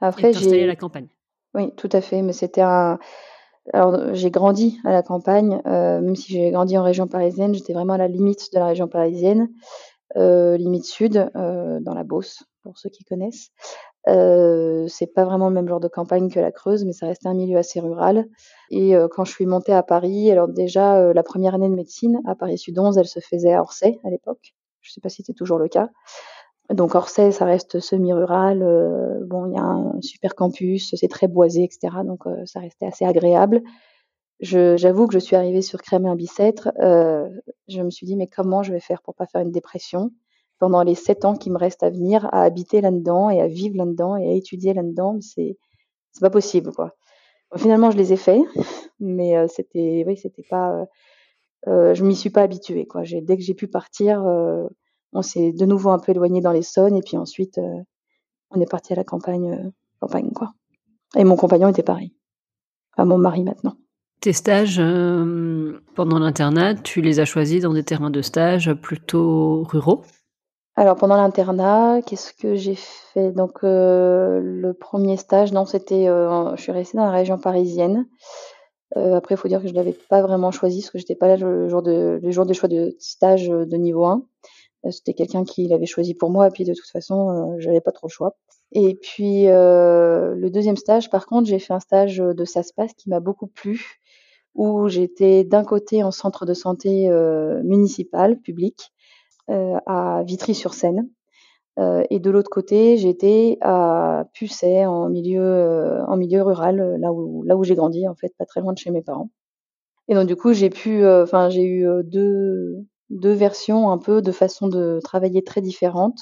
Après 0.00 0.32
j'ai 0.32 0.62
à 0.62 0.66
la 0.66 0.76
campagne. 0.76 1.08
Oui, 1.54 1.72
tout 1.76 1.88
à 1.92 2.00
fait, 2.00 2.22
mais 2.22 2.32
c'était 2.32 2.60
un 2.60 2.98
alors 3.72 4.14
j'ai 4.14 4.30
grandi 4.30 4.78
à 4.84 4.92
la 4.92 5.02
campagne, 5.02 5.62
euh, 5.64 6.02
même 6.02 6.16
si 6.16 6.32
j'ai 6.32 6.50
grandi 6.50 6.76
en 6.76 6.82
région 6.82 7.06
parisienne, 7.06 7.54
j'étais 7.54 7.72
vraiment 7.72 7.94
à 7.94 7.98
la 7.98 8.08
limite 8.08 8.52
de 8.52 8.58
la 8.58 8.66
région 8.66 8.88
parisienne, 8.88 9.48
euh, 10.16 10.58
limite 10.58 10.84
sud, 10.84 11.30
dans 11.34 11.94
la 11.94 12.04
Beauce, 12.04 12.44
pour 12.62 12.76
ceux 12.76 12.90
qui 12.90 13.04
connaissent. 13.04 13.52
Euh, 14.06 14.86
c'est 14.88 15.06
pas 15.06 15.24
vraiment 15.24 15.48
le 15.48 15.54
même 15.54 15.68
genre 15.68 15.80
de 15.80 15.88
campagne 15.88 16.30
que 16.30 16.40
la 16.40 16.52
Creuse, 16.52 16.84
mais 16.84 16.92
ça 16.92 17.06
restait 17.06 17.28
un 17.28 17.34
milieu 17.34 17.56
assez 17.56 17.80
rural. 17.80 18.26
Et 18.70 18.94
euh, 18.94 19.08
quand 19.08 19.24
je 19.24 19.32
suis 19.32 19.46
montée 19.46 19.72
à 19.72 19.82
Paris, 19.82 20.30
alors 20.30 20.48
déjà 20.48 20.98
euh, 20.98 21.12
la 21.14 21.22
première 21.22 21.54
année 21.54 21.68
de 21.68 21.74
médecine 21.74 22.20
à 22.26 22.34
Paris 22.34 22.58
Sud 22.58 22.78
11, 22.78 22.98
elle 22.98 23.06
se 23.06 23.20
faisait 23.20 23.54
à 23.54 23.62
Orsay 23.62 23.98
à 24.04 24.10
l'époque. 24.10 24.54
Je 24.82 24.92
sais 24.92 25.00
pas 25.00 25.08
si 25.08 25.16
c'était 25.16 25.32
toujours 25.32 25.58
le 25.58 25.68
cas. 25.68 25.88
Donc 26.70 26.94
Orsay, 26.94 27.32
ça 27.32 27.44
reste 27.44 27.80
semi-rural. 27.80 28.60
bon, 29.26 29.46
il 29.46 29.54
y 29.54 29.58
a 29.58 29.62
un 29.62 30.00
super 30.00 30.34
campus, 30.34 30.94
c'est 30.94 31.08
très 31.08 31.28
boisé, 31.28 31.62
etc. 31.62 31.96
Donc 32.04 32.24
ça 32.46 32.60
restait 32.60 32.86
assez 32.86 33.04
agréable. 33.04 33.62
j'avoue 34.40 35.06
que 35.06 35.14
je 35.14 35.18
suis 35.18 35.36
arrivée 35.36 35.62
sur 35.62 35.82
Crémer 35.82 36.14
Bicêtre, 36.16 36.72
euh, 36.80 37.28
je 37.68 37.82
me 37.82 37.90
suis 37.90 38.06
dit 38.06 38.16
mais 38.16 38.28
comment 38.28 38.62
je 38.62 38.72
vais 38.72 38.80
faire 38.80 39.02
pour 39.02 39.14
pas 39.14 39.26
faire 39.26 39.42
une 39.42 39.52
dépression? 39.52 40.10
Pendant 40.58 40.82
les 40.82 40.94
sept 40.94 41.24
ans 41.24 41.36
qui 41.36 41.50
me 41.50 41.58
restent 41.58 41.82
à 41.82 41.90
venir, 41.90 42.26
à 42.32 42.42
habiter 42.42 42.80
là-dedans 42.80 43.30
et 43.30 43.40
à 43.40 43.48
vivre 43.48 43.76
là-dedans 43.76 44.16
et 44.16 44.28
à 44.28 44.32
étudier 44.32 44.74
là-dedans, 44.74 45.18
c'est 45.20 45.56
c'est 46.12 46.20
pas 46.20 46.30
possible 46.30 46.72
quoi. 46.72 46.94
finalement, 47.56 47.90
je 47.90 47.96
les 47.96 48.12
ai 48.12 48.16
faits, 48.16 48.40
mais 49.00 49.36
euh, 49.36 49.46
c'était 49.48 50.04
oui, 50.06 50.16
c'était 50.16 50.44
pas, 50.48 50.72
euh, 50.72 50.84
euh, 51.68 51.94
je 51.94 52.04
m'y 52.04 52.14
suis 52.14 52.30
pas 52.30 52.42
habituée 52.42 52.86
quoi. 52.86 53.02
Dès 53.02 53.36
que 53.36 53.42
j'ai 53.42 53.54
pu 53.54 53.66
partir, 53.66 54.24
euh, 54.24 54.66
on 55.12 55.22
s'est 55.22 55.52
de 55.52 55.66
nouveau 55.66 55.90
un 55.90 55.98
peu 55.98 56.12
éloigné 56.12 56.40
dans 56.40 56.52
les 56.52 56.62
Saônes 56.62 56.96
et 56.96 57.02
puis 57.02 57.16
ensuite 57.16 57.60
on 58.50 58.60
est 58.60 58.70
parti 58.70 58.92
à 58.92 58.96
la 58.96 59.04
campagne, 59.04 59.72
campagne 60.00 60.30
quoi. 60.32 60.52
Et 61.16 61.24
mon 61.24 61.36
compagnon 61.36 61.68
était 61.68 61.82
pareil, 61.82 62.12
enfin 62.92 63.04
mon 63.04 63.18
mari 63.18 63.44
maintenant. 63.44 63.76
Tes 64.20 64.32
stages 64.32 64.78
pendant 65.94 66.18
l'internat, 66.18 66.76
tu 66.76 67.02
les 67.02 67.20
as 67.20 67.24
choisis 67.24 67.62
dans 67.62 67.74
des 67.74 67.84
terrains 67.84 68.10
de 68.10 68.22
stage 68.22 68.72
plutôt 68.74 69.64
ruraux? 69.64 70.02
Alors 70.76 70.96
pendant 70.96 71.16
l'internat, 71.16 72.00
qu'est-ce 72.04 72.32
que 72.32 72.56
j'ai 72.56 72.74
fait? 72.74 73.30
Donc 73.30 73.62
euh, 73.62 74.40
le 74.42 74.74
premier 74.74 75.16
stage, 75.16 75.52
non, 75.52 75.66
c'était, 75.66 76.08
euh, 76.08 76.56
je 76.56 76.62
suis 76.62 76.72
restée 76.72 76.98
dans 76.98 77.04
la 77.04 77.12
région 77.12 77.38
parisienne. 77.38 78.08
Euh, 78.96 79.14
après, 79.14 79.36
il 79.36 79.38
faut 79.38 79.46
dire 79.48 79.62
que 79.62 79.68
je 79.68 79.74
l'avais 79.74 79.96
pas 80.08 80.20
vraiment 80.22 80.50
choisi 80.50 80.80
parce 80.80 80.90
que 80.90 80.98
j'étais 80.98 81.14
pas 81.14 81.28
là 81.28 81.36
le 81.36 81.68
jour 81.68 81.82
de 81.82 82.52
choix 82.52 82.68
de 82.68 82.96
stage 82.98 83.48
de 83.48 83.76
niveau 83.76 84.04
1. 84.04 84.24
C'était 84.90 85.14
quelqu'un 85.14 85.44
qui 85.44 85.68
l'avait 85.68 85.86
choisi 85.86 86.14
pour 86.14 86.30
moi 86.30 86.48
et 86.48 86.50
puis 86.50 86.64
de 86.64 86.74
toute 86.74 86.90
façon, 86.90 87.56
j'avais 87.58 87.80
pas 87.80 87.92
trop 87.92 88.08
le 88.08 88.12
choix. 88.12 88.36
Et 88.72 88.96
puis 88.96 89.44
le 89.46 90.48
deuxième 90.48 90.76
stage, 90.76 91.08
par 91.08 91.26
contre, 91.26 91.48
j'ai 91.48 91.58
fait 91.60 91.72
un 91.72 91.80
stage 91.80 92.18
de 92.18 92.44
SASPAS 92.44 92.88
qui 92.96 93.08
m'a 93.08 93.20
beaucoup 93.20 93.46
plu, 93.46 94.00
où 94.54 94.88
j'étais 94.88 95.44
d'un 95.44 95.64
côté 95.64 96.02
en 96.02 96.10
centre 96.10 96.44
de 96.46 96.54
santé 96.54 97.08
municipal, 97.62 98.38
public, 98.40 98.92
euh, 98.92 98.93
à 99.48 100.22
Vitry-sur-Seine. 100.24 101.08
Euh, 101.78 102.04
et 102.10 102.20
de 102.20 102.30
l'autre 102.30 102.50
côté, 102.50 102.96
j'étais 102.96 103.58
à 103.60 104.26
Pucet, 104.32 104.86
en 104.86 105.08
milieu, 105.08 105.42
euh, 105.42 106.04
en 106.06 106.16
milieu 106.16 106.42
rural, 106.42 106.96
là 107.00 107.12
où, 107.12 107.42
là 107.42 107.56
où 107.56 107.64
j'ai 107.64 107.74
grandi, 107.74 108.06
en 108.06 108.14
fait, 108.14 108.32
pas 108.38 108.46
très 108.46 108.60
loin 108.60 108.72
de 108.72 108.78
chez 108.78 108.90
mes 108.90 109.02
parents. 109.02 109.30
Et 110.08 110.14
donc, 110.14 110.26
du 110.26 110.36
coup, 110.36 110.52
j'ai 110.52 110.70
pu, 110.70 111.06
enfin, 111.06 111.48
j'ai 111.48 111.64
eu 111.64 111.86
deux, 112.04 112.76
deux 113.10 113.32
versions 113.32 113.90
un 113.90 113.98
peu 113.98 114.22
de 114.22 114.32
façon 114.32 114.68
de 114.68 115.00
travailler 115.02 115.42
très 115.42 115.62
différentes. 115.62 116.18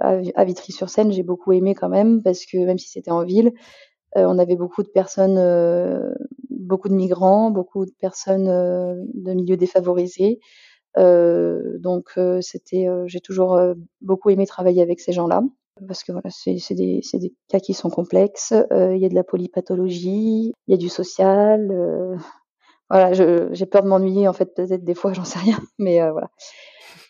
À, 0.00 0.44
Vitry-sur-Seine, 0.44 1.12
j'ai 1.12 1.24
beaucoup 1.24 1.52
aimé 1.52 1.74
quand 1.74 1.88
même, 1.88 2.22
parce 2.22 2.46
que 2.46 2.58
même 2.58 2.78
si 2.78 2.88
c'était 2.88 3.10
en 3.10 3.24
ville, 3.24 3.52
on 4.14 4.38
avait 4.38 4.54
beaucoup 4.56 4.84
de 4.84 4.88
personnes, 4.88 6.14
beaucoup 6.50 6.88
de 6.88 6.94
migrants, 6.94 7.50
beaucoup 7.50 7.84
de 7.86 7.92
personnes 7.98 8.46
de 8.46 9.32
milieux 9.32 9.56
défavorisés. 9.56 10.38
Euh, 10.98 11.78
donc 11.78 12.10
euh, 12.18 12.40
c'était, 12.42 12.86
euh, 12.86 13.04
j'ai 13.06 13.20
toujours 13.20 13.58
beaucoup 14.00 14.30
aimé 14.30 14.46
travailler 14.46 14.82
avec 14.82 15.00
ces 15.00 15.12
gens-là 15.12 15.42
parce 15.88 16.04
que 16.04 16.12
voilà, 16.12 16.28
c'est 16.30 16.74
des, 16.74 17.00
des, 17.14 17.34
cas 17.48 17.58
qui 17.58 17.74
sont 17.74 17.90
complexes. 17.90 18.52
Il 18.52 18.98
y 18.98 19.06
a 19.06 19.08
de 19.08 19.14
la 19.14 19.24
polypathologie, 19.24 20.52
il 20.66 20.70
y 20.70 20.74
a 20.74 20.76
du 20.76 20.88
social. 20.88 21.70
Euh, 21.70 22.16
voilà, 22.90 23.12
j'ai 23.12 23.66
peur 23.66 23.82
de 23.82 23.88
m'ennuyer 23.88 24.28
en 24.28 24.32
fait 24.32 24.54
peut-être 24.54 24.84
des 24.84 24.94
fois, 24.94 25.12
j'en 25.12 25.24
sais 25.24 25.38
rien, 25.38 25.58
mais 25.78 26.00
euh, 26.02 26.12
voilà. 26.12 26.30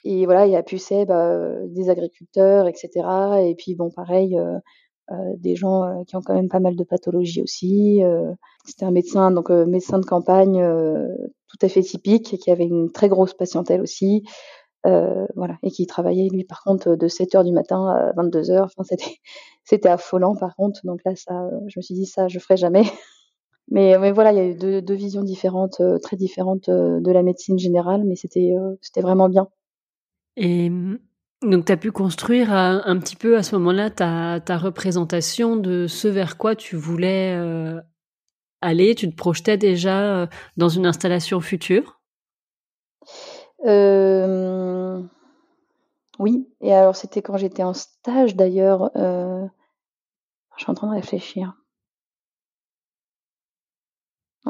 Et 0.05 0.25
voilà, 0.27 0.47
il 0.47 0.53
y 0.53 0.57
a 0.57 0.63
Pucet, 0.63 1.05
bah, 1.07 1.49
des 1.67 1.89
agriculteurs, 1.89 2.67
etc. 2.67 2.91
Et 3.45 3.55
puis 3.57 3.77
bon, 3.77 3.91
pareil, 3.91 4.37
des 5.37 5.55
gens 5.55 6.03
qui 6.09 6.17
ont 6.17 6.23
quand 6.23 6.35
même 6.35 6.49
pas 6.49 6.59
mal 6.59 6.75
de 6.75 6.83
pathologies 6.83 7.41
aussi. 7.41 8.03
C'était 8.65 8.85
un 8.85 8.91
médecin, 8.91 9.31
donc 9.31 9.51
médecin 9.51 10.01
de 10.01 10.05
campagne 10.05 10.61
tout 11.53 11.67
à 11.67 11.69
fait 11.69 11.83
typique, 11.83 12.39
qui 12.39 12.51
avait 12.51 12.65
une 12.65 12.91
très 12.91 13.09
grosse 13.09 13.35
patientèle 13.35 13.81
aussi. 13.81 14.25
Euh, 14.85 15.27
voilà, 15.37 15.59
et 15.63 15.71
qui 15.71 15.87
travaillait 15.87 16.29
lui 16.29 16.43
par 16.43 16.65
contre 16.65 16.97
de 16.97 17.07
7 17.07 17.37
heures 17.37 17.45
du 17.45 17.53
matin 17.53 17.87
à 17.87 18.13
22 18.17 18.51
heures. 18.51 18.65
Enfin, 18.65 18.83
c'était 18.83 19.19
c'était 19.65 19.89
affolant 19.89 20.35
par 20.35 20.57
contre. 20.57 20.81
Donc 20.85 21.01
là, 21.05 21.15
ça, 21.15 21.49
je 21.69 21.79
me 21.79 21.83
suis 21.83 21.95
dit 21.95 22.07
ça, 22.07 22.29
je 22.29 22.39
ferai 22.39 22.57
jamais. 22.57 22.83
Mais, 23.71 23.97
mais 23.99 24.11
voilà, 24.11 24.33
il 24.33 24.37
y 24.37 24.41
a 24.41 24.45
eu 24.45 24.83
deux, 24.83 24.95
visions 24.95 25.23
différentes, 25.23 25.81
euh, 25.81 25.97
très 25.99 26.17
différentes 26.17 26.69
euh, 26.69 27.01
de 27.01 27.11
la 27.13 27.23
médecine 27.23 27.61
générale, 27.61 28.03
mais 28.05 28.17
c'était 28.17 28.53
c'était 28.83 29.01
vraiment 29.01 29.29
bien. 29.29 29.49
Et 30.37 30.69
donc, 31.43 31.65
tu 31.65 31.73
as 31.73 31.77
pu 31.77 31.93
construire 31.93 32.53
un, 32.53 32.83
un, 32.85 32.99
petit 32.99 33.17
peu 33.17 33.37
à 33.37 33.43
ce 33.43 33.55
moment-là 33.55 33.89
ta, 33.89 34.41
ta 34.41 34.59
représentation 34.59 35.57
de 35.57 35.87
ce 35.87 36.09
vers 36.09 36.37
quoi 36.37 36.57
tu 36.57 36.77
voulais 36.77 37.35
aller 38.63 38.95
Tu 38.95 39.11
te 39.11 39.17
projetais 39.17 39.59
déjà 39.59 40.01
euh, 40.01 40.27
dans 40.57 40.69
une 40.69 40.87
installation 40.87 41.41
future? 41.41 42.01
Euh, 43.67 45.03
Oui, 46.19 46.49
et 46.61 46.73
alors 46.73 46.97
c'était 46.97 47.23
quand 47.23 47.37
j'étais 47.37 47.63
en 47.63 47.75
stage 47.75 48.37
d'ailleurs. 48.37 48.91
Euh... 48.97 49.47
Je 50.57 50.65
suis 50.65 50.71
en 50.71 50.75
train 50.75 50.89
de 50.89 50.95
réfléchir. 50.95 51.55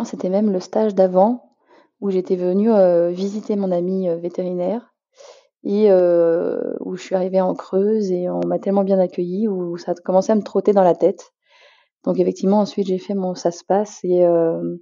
C'était 0.05 0.31
même 0.31 0.53
le 0.53 0.59
stage 0.59 0.95
d'avant 0.95 1.55
où 2.01 2.11
j'étais 2.11 2.35
venue 2.35 2.71
visiter 3.13 3.55
mon 3.57 3.71
ami 3.71 4.09
vétérinaire 4.21 4.93
et 5.63 5.93
où 5.93 6.97
je 6.97 7.03
suis 7.03 7.15
arrivée 7.15 7.41
en 7.41 7.55
Creuse 7.55 8.11
et 8.11 8.29
on 8.29 8.41
m'a 8.45 8.59
tellement 8.59 8.83
bien 8.83 8.99
accueillie 8.99 9.47
où 9.47 9.77
ça 9.77 9.93
a 9.93 9.95
commencé 9.95 10.33
à 10.33 10.35
me 10.35 10.43
trotter 10.43 10.73
dans 10.73 10.83
la 10.83 10.97
tête. 10.97 11.33
Donc 12.05 12.19
effectivement, 12.19 12.61
ensuite 12.61 12.87
j'ai 12.89 12.99
fait 12.99 13.15
mon 13.15 13.35
ça 13.35 13.51
se 13.51 13.65
passe 13.65 14.01
et 14.05 14.25
euh, 14.25 14.77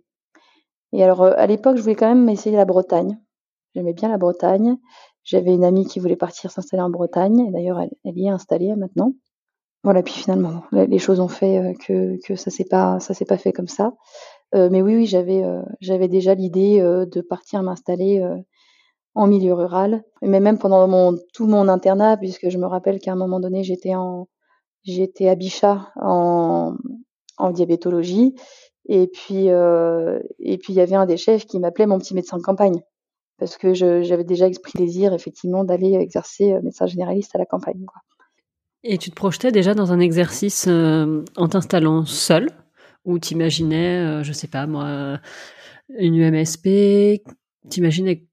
et 0.92 1.04
alors 1.04 1.22
à 1.22 1.46
l'époque 1.46 1.76
je 1.76 1.82
voulais 1.82 1.94
quand 1.94 2.08
même 2.08 2.28
essayer 2.28 2.56
la 2.56 2.64
Bretagne. 2.64 3.18
J'aimais 3.74 3.92
bien 3.92 4.08
la 4.08 4.18
Bretagne. 4.18 4.76
J'avais 5.22 5.52
une 5.52 5.64
amie 5.64 5.86
qui 5.86 6.00
voulait 6.00 6.16
partir 6.16 6.50
s'installer 6.50 6.82
en 6.82 6.90
Bretagne 6.90 7.46
et 7.46 7.50
d'ailleurs 7.50 7.80
elle, 7.80 8.18
y 8.18 8.26
est 8.26 8.30
installée 8.30 8.74
maintenant. 8.74 9.12
Voilà, 9.84 10.02
puis 10.02 10.14
finalement 10.14 10.64
les 10.72 10.98
choses 10.98 11.20
ont 11.20 11.28
fait 11.28 11.74
que 11.86 12.18
que 12.26 12.36
ça 12.36 12.50
s'est 12.50 12.64
pas 12.64 13.00
ça 13.00 13.14
s'est 13.14 13.24
pas 13.26 13.38
fait 13.38 13.52
comme 13.52 13.68
ça. 13.68 13.92
Euh, 14.54 14.68
mais 14.70 14.82
oui 14.82 14.96
oui 14.96 15.06
j'avais 15.06 15.44
euh, 15.44 15.62
j'avais 15.80 16.08
déjà 16.08 16.34
l'idée 16.34 16.80
de 16.80 17.20
partir 17.20 17.62
m'installer 17.62 18.26
en 19.14 19.26
milieu 19.26 19.54
rural. 19.54 20.04
Mais 20.22 20.40
même 20.40 20.58
pendant 20.58 20.88
mon 20.88 21.18
tout 21.34 21.46
mon 21.46 21.68
internat 21.68 22.16
puisque 22.16 22.48
je 22.48 22.58
me 22.58 22.66
rappelle 22.66 22.98
qu'à 22.98 23.12
un 23.12 23.16
moment 23.16 23.40
donné 23.40 23.62
j'étais 23.62 23.94
en 23.94 24.26
j'étais 24.84 25.28
à 25.28 25.34
Bichat 25.34 25.92
en 25.96 26.76
en 27.40 27.50
diabétologie. 27.50 28.34
Et 28.88 29.06
puis, 29.06 29.50
euh, 29.50 30.20
et 30.38 30.58
puis 30.58 30.72
il 30.72 30.76
y 30.76 30.80
avait 30.80 30.96
un 30.96 31.06
des 31.06 31.16
chefs 31.16 31.46
qui 31.46 31.58
m'appelait 31.58 31.86
mon 31.86 31.98
petit 31.98 32.14
médecin 32.14 32.38
de 32.38 32.42
campagne 32.42 32.80
parce 33.40 33.56
que 33.56 33.72
j'avais 33.74 34.22
déjà 34.22 34.46
exprimé 34.46 34.84
désir 34.86 35.14
effectivement 35.14 35.64
d'aller 35.64 35.94
exercer 35.94 36.52
euh, 36.52 36.60
médecin 36.62 36.86
généraliste 36.86 37.34
à 37.34 37.38
la 37.38 37.46
campagne. 37.46 37.84
Quoi. 37.86 38.02
Et 38.84 38.98
tu 38.98 39.10
te 39.10 39.16
projetais 39.16 39.50
déjà 39.50 39.74
dans 39.74 39.92
un 39.92 39.98
exercice 39.98 40.66
euh, 40.68 41.24
en 41.36 41.48
t'installant 41.48 42.04
seul? 42.04 42.50
Ou 43.06 43.18
t'imaginais, 43.18 43.98
euh, 43.98 44.22
je 44.22 44.32
sais 44.32 44.46
pas 44.46 44.66
moi, 44.66 45.18
une 45.88 46.16
UMSP 46.16 47.22
T'imaginais 47.68 48.26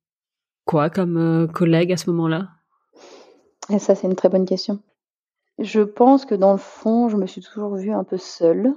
quoi 0.65 0.89
comme 0.89 1.49
collègue 1.53 1.91
à 1.91 1.97
ce 1.97 2.09
moment-là? 2.09 2.49
Ça, 3.77 3.93
c'est 3.93 4.07
une 4.07 4.15
très 4.15 4.29
bonne 4.29 4.45
question. 4.45 4.79
Je 5.59 5.81
pense 5.81 6.25
que 6.25 6.33
dans 6.33 6.53
le 6.53 6.57
fond, 6.57 7.09
je 7.09 7.17
me 7.17 7.25
suis 7.25 7.41
toujours 7.41 7.75
vue 7.75 7.91
un 7.91 8.05
peu 8.05 8.17
seule 8.17 8.73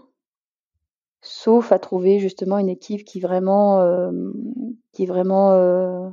sauf 1.23 1.73
à 1.73 1.79
trouver 1.79 2.19
justement 2.19 2.59
une 2.59 2.69
équipe 2.69 3.05
qui 3.05 3.21
vraiment, 3.21 3.81
euh, 3.81 4.11
qui 4.93 5.07
vraiment 5.07 5.53
euh, 5.53 6.09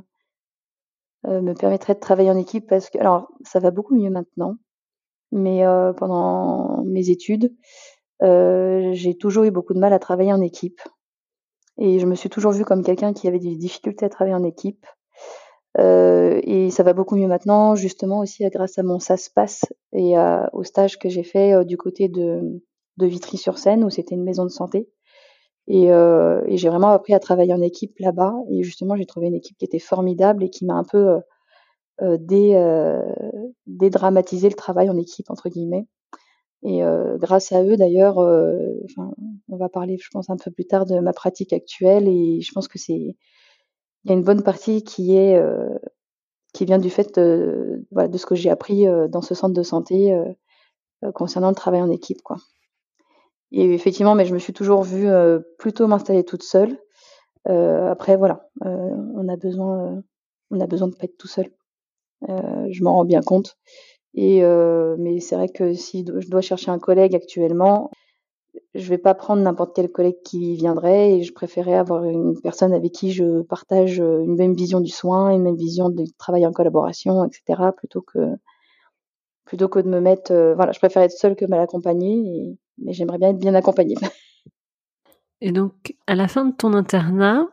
euh, 1.26 1.40
me 1.40 1.54
permettrait 1.54 1.94
de 1.94 2.00
travailler 2.00 2.30
en 2.30 2.36
équipe 2.36 2.68
parce 2.68 2.90
que, 2.90 2.98
alors, 2.98 3.28
ça 3.44 3.58
va 3.58 3.70
beaucoup 3.70 3.96
mieux 3.96 4.10
maintenant, 4.10 4.54
mais 5.32 5.66
euh, 5.66 5.92
pendant 5.92 6.84
mes 6.84 7.10
études, 7.10 7.54
euh, 8.22 8.90
j'ai 8.92 9.16
toujours 9.16 9.44
eu 9.44 9.50
beaucoup 9.50 9.74
de 9.74 9.80
mal 9.80 9.92
à 9.92 9.98
travailler 9.98 10.32
en 10.32 10.40
équipe. 10.40 10.80
Et 11.78 11.98
je 12.00 12.06
me 12.06 12.14
suis 12.14 12.28
toujours 12.28 12.52
vue 12.52 12.64
comme 12.64 12.82
quelqu'un 12.82 13.12
qui 13.12 13.28
avait 13.28 13.38
des 13.38 13.56
difficultés 13.56 14.06
à 14.06 14.08
travailler 14.08 14.36
en 14.36 14.44
équipe. 14.44 14.84
Et 15.80 16.70
ça 16.70 16.82
va 16.82 16.92
beaucoup 16.92 17.14
mieux 17.14 17.28
maintenant, 17.28 17.76
justement 17.76 18.18
aussi 18.18 18.44
grâce 18.50 18.78
à 18.78 18.82
mon 18.82 18.98
SASPAS 18.98 19.60
et 19.92 20.14
au 20.52 20.64
stage 20.64 20.98
que 20.98 21.08
j'ai 21.08 21.22
fait 21.22 21.64
du 21.64 21.76
côté 21.76 22.08
de, 22.08 22.40
de 22.96 23.06
Vitry-sur-Seine, 23.06 23.84
où 23.84 23.90
c'était 23.90 24.16
une 24.16 24.24
maison 24.24 24.42
de 24.42 24.50
santé. 24.50 24.88
Et, 25.68 25.92
euh, 25.92 26.42
et 26.46 26.56
j'ai 26.56 26.70
vraiment 26.70 26.88
appris 26.88 27.12
à 27.12 27.20
travailler 27.20 27.52
en 27.52 27.60
équipe 27.60 27.98
là-bas. 27.98 28.34
Et 28.50 28.62
justement, 28.62 28.96
j'ai 28.96 29.04
trouvé 29.04 29.26
une 29.28 29.34
équipe 29.34 29.58
qui 29.58 29.66
était 29.66 29.78
formidable 29.78 30.42
et 30.42 30.50
qui 30.50 30.64
m'a 30.64 30.74
un 30.74 30.84
peu 30.84 31.08
euh, 31.08 31.20
euh 32.02 32.16
dé, 32.18 32.54
euh, 32.54 33.02
dédramatisé 33.66 34.48
le 34.48 34.54
travail 34.54 34.88
en 34.90 34.96
équipe, 34.96 35.30
entre 35.30 35.50
guillemets. 35.50 35.86
Et 36.62 36.82
euh, 36.82 37.18
grâce 37.18 37.52
à 37.52 37.62
eux, 37.62 37.76
d'ailleurs, 37.76 38.18
euh, 38.18 38.72
enfin, 38.86 39.12
on 39.48 39.56
va 39.58 39.68
parler, 39.68 39.98
je 39.98 40.08
pense, 40.10 40.30
un 40.30 40.36
peu 40.36 40.50
plus 40.50 40.66
tard 40.66 40.86
de 40.86 40.98
ma 41.00 41.12
pratique 41.12 41.52
actuelle. 41.52 42.08
Et 42.08 42.40
je 42.40 42.52
pense 42.52 42.66
que 42.66 42.78
c'est, 42.78 42.94
il 42.94 43.16
y 44.06 44.10
a 44.10 44.14
une 44.14 44.24
bonne 44.24 44.42
partie 44.42 44.82
qui 44.82 45.16
est, 45.16 45.40
qui 46.54 46.64
vient 46.64 46.78
du 46.78 46.90
fait 46.90 47.14
de, 47.16 47.86
voilà, 47.92 48.08
de 48.08 48.16
ce 48.18 48.26
que 48.26 48.34
j'ai 48.34 48.50
appris 48.50 48.86
dans 49.10 49.22
ce 49.22 49.34
centre 49.34 49.54
de 49.54 49.62
santé 49.62 50.18
concernant 51.14 51.50
le 51.50 51.54
travail 51.54 51.82
en 51.82 51.90
équipe, 51.90 52.22
quoi. 52.22 52.38
Et 53.52 53.72
effectivement, 53.72 54.14
mais 54.14 54.26
je 54.26 54.34
me 54.34 54.38
suis 54.38 54.52
toujours 54.52 54.82
vue 54.82 55.08
euh, 55.08 55.40
plutôt 55.58 55.86
m'installer 55.86 56.24
toute 56.24 56.42
seule. 56.42 56.78
après 57.46 58.16
voilà, 58.16 58.48
on 58.62 59.26
a 59.28 59.36
besoin, 59.36 60.02
on 60.50 60.60
a 60.60 60.66
besoin 60.66 60.88
de 60.88 60.94
pas 60.94 61.04
être 61.04 61.16
tout 61.16 61.28
seul. 61.28 61.50
je 62.28 62.82
m'en 62.82 62.94
rends 62.94 63.04
bien 63.04 63.22
compte. 63.22 63.56
Et 64.14 64.42
mais 64.98 65.20
c'est 65.20 65.36
vrai 65.36 65.48
que 65.48 65.74
si 65.74 66.04
je 66.06 66.28
dois 66.28 66.42
chercher 66.42 66.70
un 66.70 66.78
collègue 66.78 67.14
actuellement, 67.14 67.90
je 68.74 68.88
vais 68.88 68.98
pas 68.98 69.14
prendre 69.14 69.42
n'importe 69.42 69.74
quel 69.74 69.90
collègue 69.90 70.20
qui 70.24 70.54
viendrait 70.56 71.12
et 71.12 71.22
je 71.22 71.32
préférais 71.32 71.74
avoir 71.76 72.04
une 72.04 72.40
personne 72.40 72.72
avec 72.72 72.92
qui 72.92 73.12
je 73.12 73.42
partage 73.42 73.98
une 73.98 74.36
même 74.36 74.54
vision 74.54 74.80
du 74.80 74.90
soin, 74.90 75.30
une 75.30 75.42
même 75.42 75.56
vision 75.56 75.88
du 75.88 76.12
travail 76.18 76.46
en 76.46 76.52
collaboration, 76.52 77.24
etc. 77.24 77.72
plutôt 77.76 78.02
que 78.02 78.36
plutôt 79.44 79.68
que 79.68 79.78
de 79.78 79.88
me 79.88 80.00
mettre, 80.00 80.34
voilà, 80.56 80.72
je 80.72 80.78
préfère 80.78 81.02
être 81.02 81.12
seule 81.12 81.34
que 81.34 81.46
mal 81.46 81.60
accompagnée, 81.60 82.58
mais 82.82 82.92
j'aimerais 82.92 83.18
bien 83.18 83.30
être 83.30 83.38
bien 83.38 83.54
accompagnée. 83.54 83.96
Et 85.40 85.52
donc, 85.52 85.94
à 86.06 86.14
la 86.14 86.28
fin 86.28 86.44
de 86.44 86.54
ton 86.54 86.72
internat, 86.72 87.46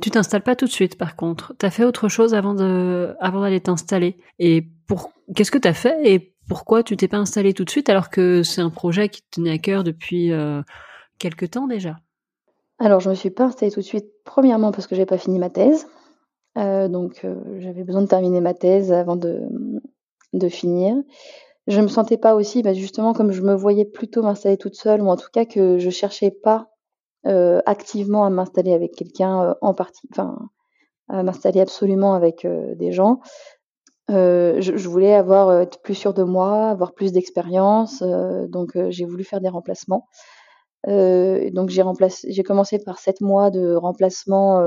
tu 0.00 0.10
t'installes 0.10 0.42
pas 0.42 0.56
tout 0.56 0.64
de 0.64 0.70
suite, 0.70 0.96
par 0.96 1.16
contre. 1.16 1.54
Tu 1.58 1.66
as 1.66 1.70
fait 1.70 1.84
autre 1.84 2.08
chose 2.08 2.34
avant 2.34 2.54
de, 2.54 3.14
avant 3.20 3.40
d'aller 3.40 3.60
t'installer. 3.60 4.16
Et 4.38 4.66
pour, 4.86 5.12
qu'est-ce 5.34 5.50
que 5.50 5.58
tu 5.58 5.68
as 5.68 5.74
fait 5.74 5.98
et 6.10 6.34
pourquoi 6.48 6.82
tu 6.82 6.96
t'es 6.96 7.08
pas 7.08 7.18
installé 7.18 7.52
tout 7.52 7.64
de 7.64 7.70
suite 7.70 7.88
alors 7.88 8.08
que 8.08 8.42
c'est 8.42 8.60
un 8.60 8.70
projet 8.70 9.08
qui 9.08 9.22
te 9.22 9.36
tenait 9.36 9.50
à 9.50 9.58
cœur 9.58 9.84
depuis 9.84 10.32
euh, 10.32 10.62
quelques 11.18 11.50
temps 11.50 11.66
déjà? 11.66 11.96
Alors, 12.78 13.00
je 13.00 13.10
me 13.10 13.14
suis 13.14 13.30
pas 13.30 13.44
installée 13.44 13.72
tout 13.72 13.80
de 13.80 13.84
suite. 13.84 14.06
Premièrement 14.24 14.72
parce 14.72 14.86
que 14.86 14.94
j'ai 14.94 15.06
pas 15.06 15.18
fini 15.18 15.38
ma 15.38 15.50
thèse. 15.50 15.86
Euh, 16.58 16.88
donc, 16.88 17.20
euh, 17.24 17.34
j'avais 17.58 17.84
besoin 17.84 18.02
de 18.02 18.06
terminer 18.06 18.40
ma 18.40 18.54
thèse 18.54 18.92
avant 18.92 19.16
de, 19.16 19.40
de 20.32 20.48
finir. 20.48 20.96
Je 21.66 21.80
me 21.80 21.88
sentais 21.88 22.16
pas 22.16 22.34
aussi, 22.34 22.62
bah, 22.62 22.74
justement, 22.74 23.12
comme 23.12 23.32
je 23.32 23.42
me 23.42 23.54
voyais 23.54 23.84
plutôt 23.84 24.22
m'installer 24.22 24.56
toute 24.56 24.76
seule, 24.76 25.02
ou 25.02 25.08
en 25.08 25.16
tout 25.16 25.28
cas 25.32 25.44
que 25.44 25.78
je 25.78 25.90
cherchais 25.90 26.30
pas 26.30 26.68
euh, 27.26 27.60
activement 27.66 28.24
à 28.24 28.30
m'installer 28.30 28.72
avec 28.72 28.94
quelqu'un 28.94 29.42
euh, 29.42 29.54
en 29.60 29.74
partie, 29.74 30.06
enfin, 30.12 30.38
à 31.08 31.24
m'installer 31.24 31.60
absolument 31.60 32.14
avec 32.14 32.44
euh, 32.44 32.74
des 32.76 32.92
gens. 32.92 33.20
Je, 34.08 34.88
voulais 34.88 35.14
avoir 35.14 35.60
être 35.60 35.80
plus 35.82 35.96
sûre 35.96 36.14
de 36.14 36.22
moi, 36.22 36.68
avoir 36.68 36.94
plus 36.94 37.10
d'expérience, 37.10 38.04
donc 38.48 38.78
j'ai 38.90 39.04
voulu 39.04 39.24
faire 39.24 39.40
des 39.40 39.48
remplacements. 39.48 40.06
donc 40.86 41.70
j'ai 41.70 41.82
remplacé, 41.82 42.30
j'ai 42.30 42.44
commencé 42.44 42.78
par 42.78 43.00
sept 43.00 43.20
mois 43.20 43.50
de 43.50 43.74
remplacement 43.74 44.60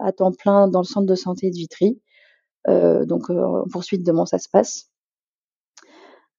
à 0.00 0.12
temps 0.12 0.32
plein 0.32 0.68
dans 0.68 0.80
le 0.80 0.86
centre 0.86 1.06
de 1.06 1.14
santé 1.14 1.50
de 1.50 1.56
Vitry. 1.56 2.00
donc 2.66 3.28
en 3.28 3.64
poursuite 3.70 4.02
de 4.06 4.12
mon 4.12 4.24
ça 4.24 4.38
se 4.38 4.48
passe. 4.48 4.90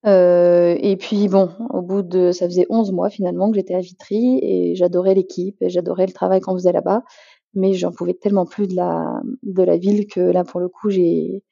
Euh, 0.06 0.76
et 0.80 0.96
puis 0.96 1.28
bon, 1.28 1.50
au 1.72 1.82
bout 1.82 2.04
de 2.04 2.32
ça 2.32 2.46
faisait 2.46 2.68
11 2.70 2.92
mois 2.92 3.10
finalement 3.10 3.50
que 3.50 3.56
j'étais 3.56 3.74
à 3.76 3.80
Vitry 3.80 4.40
et 4.44 4.76
j'adorais 4.76 5.16
l'équipe 5.16 5.58
et 5.62 5.70
j'adorais 5.70 6.06
le 6.06 6.14
travail 6.14 6.40
qu'on 6.40 6.54
faisait 6.54 6.72
là-bas, 6.72 7.04
mais 7.56 7.74
j'en 7.74 7.92
pouvais 7.92 8.14
tellement 8.14 8.46
plus 8.46 8.68
de 8.68 8.76
la 8.76 9.22
de 9.44 9.64
la 9.64 9.78
ville 9.78 10.08
que 10.08 10.20
là 10.22 10.44
pour 10.44 10.60
le 10.60 10.70
coup 10.70 10.90
j'ai 10.90 11.44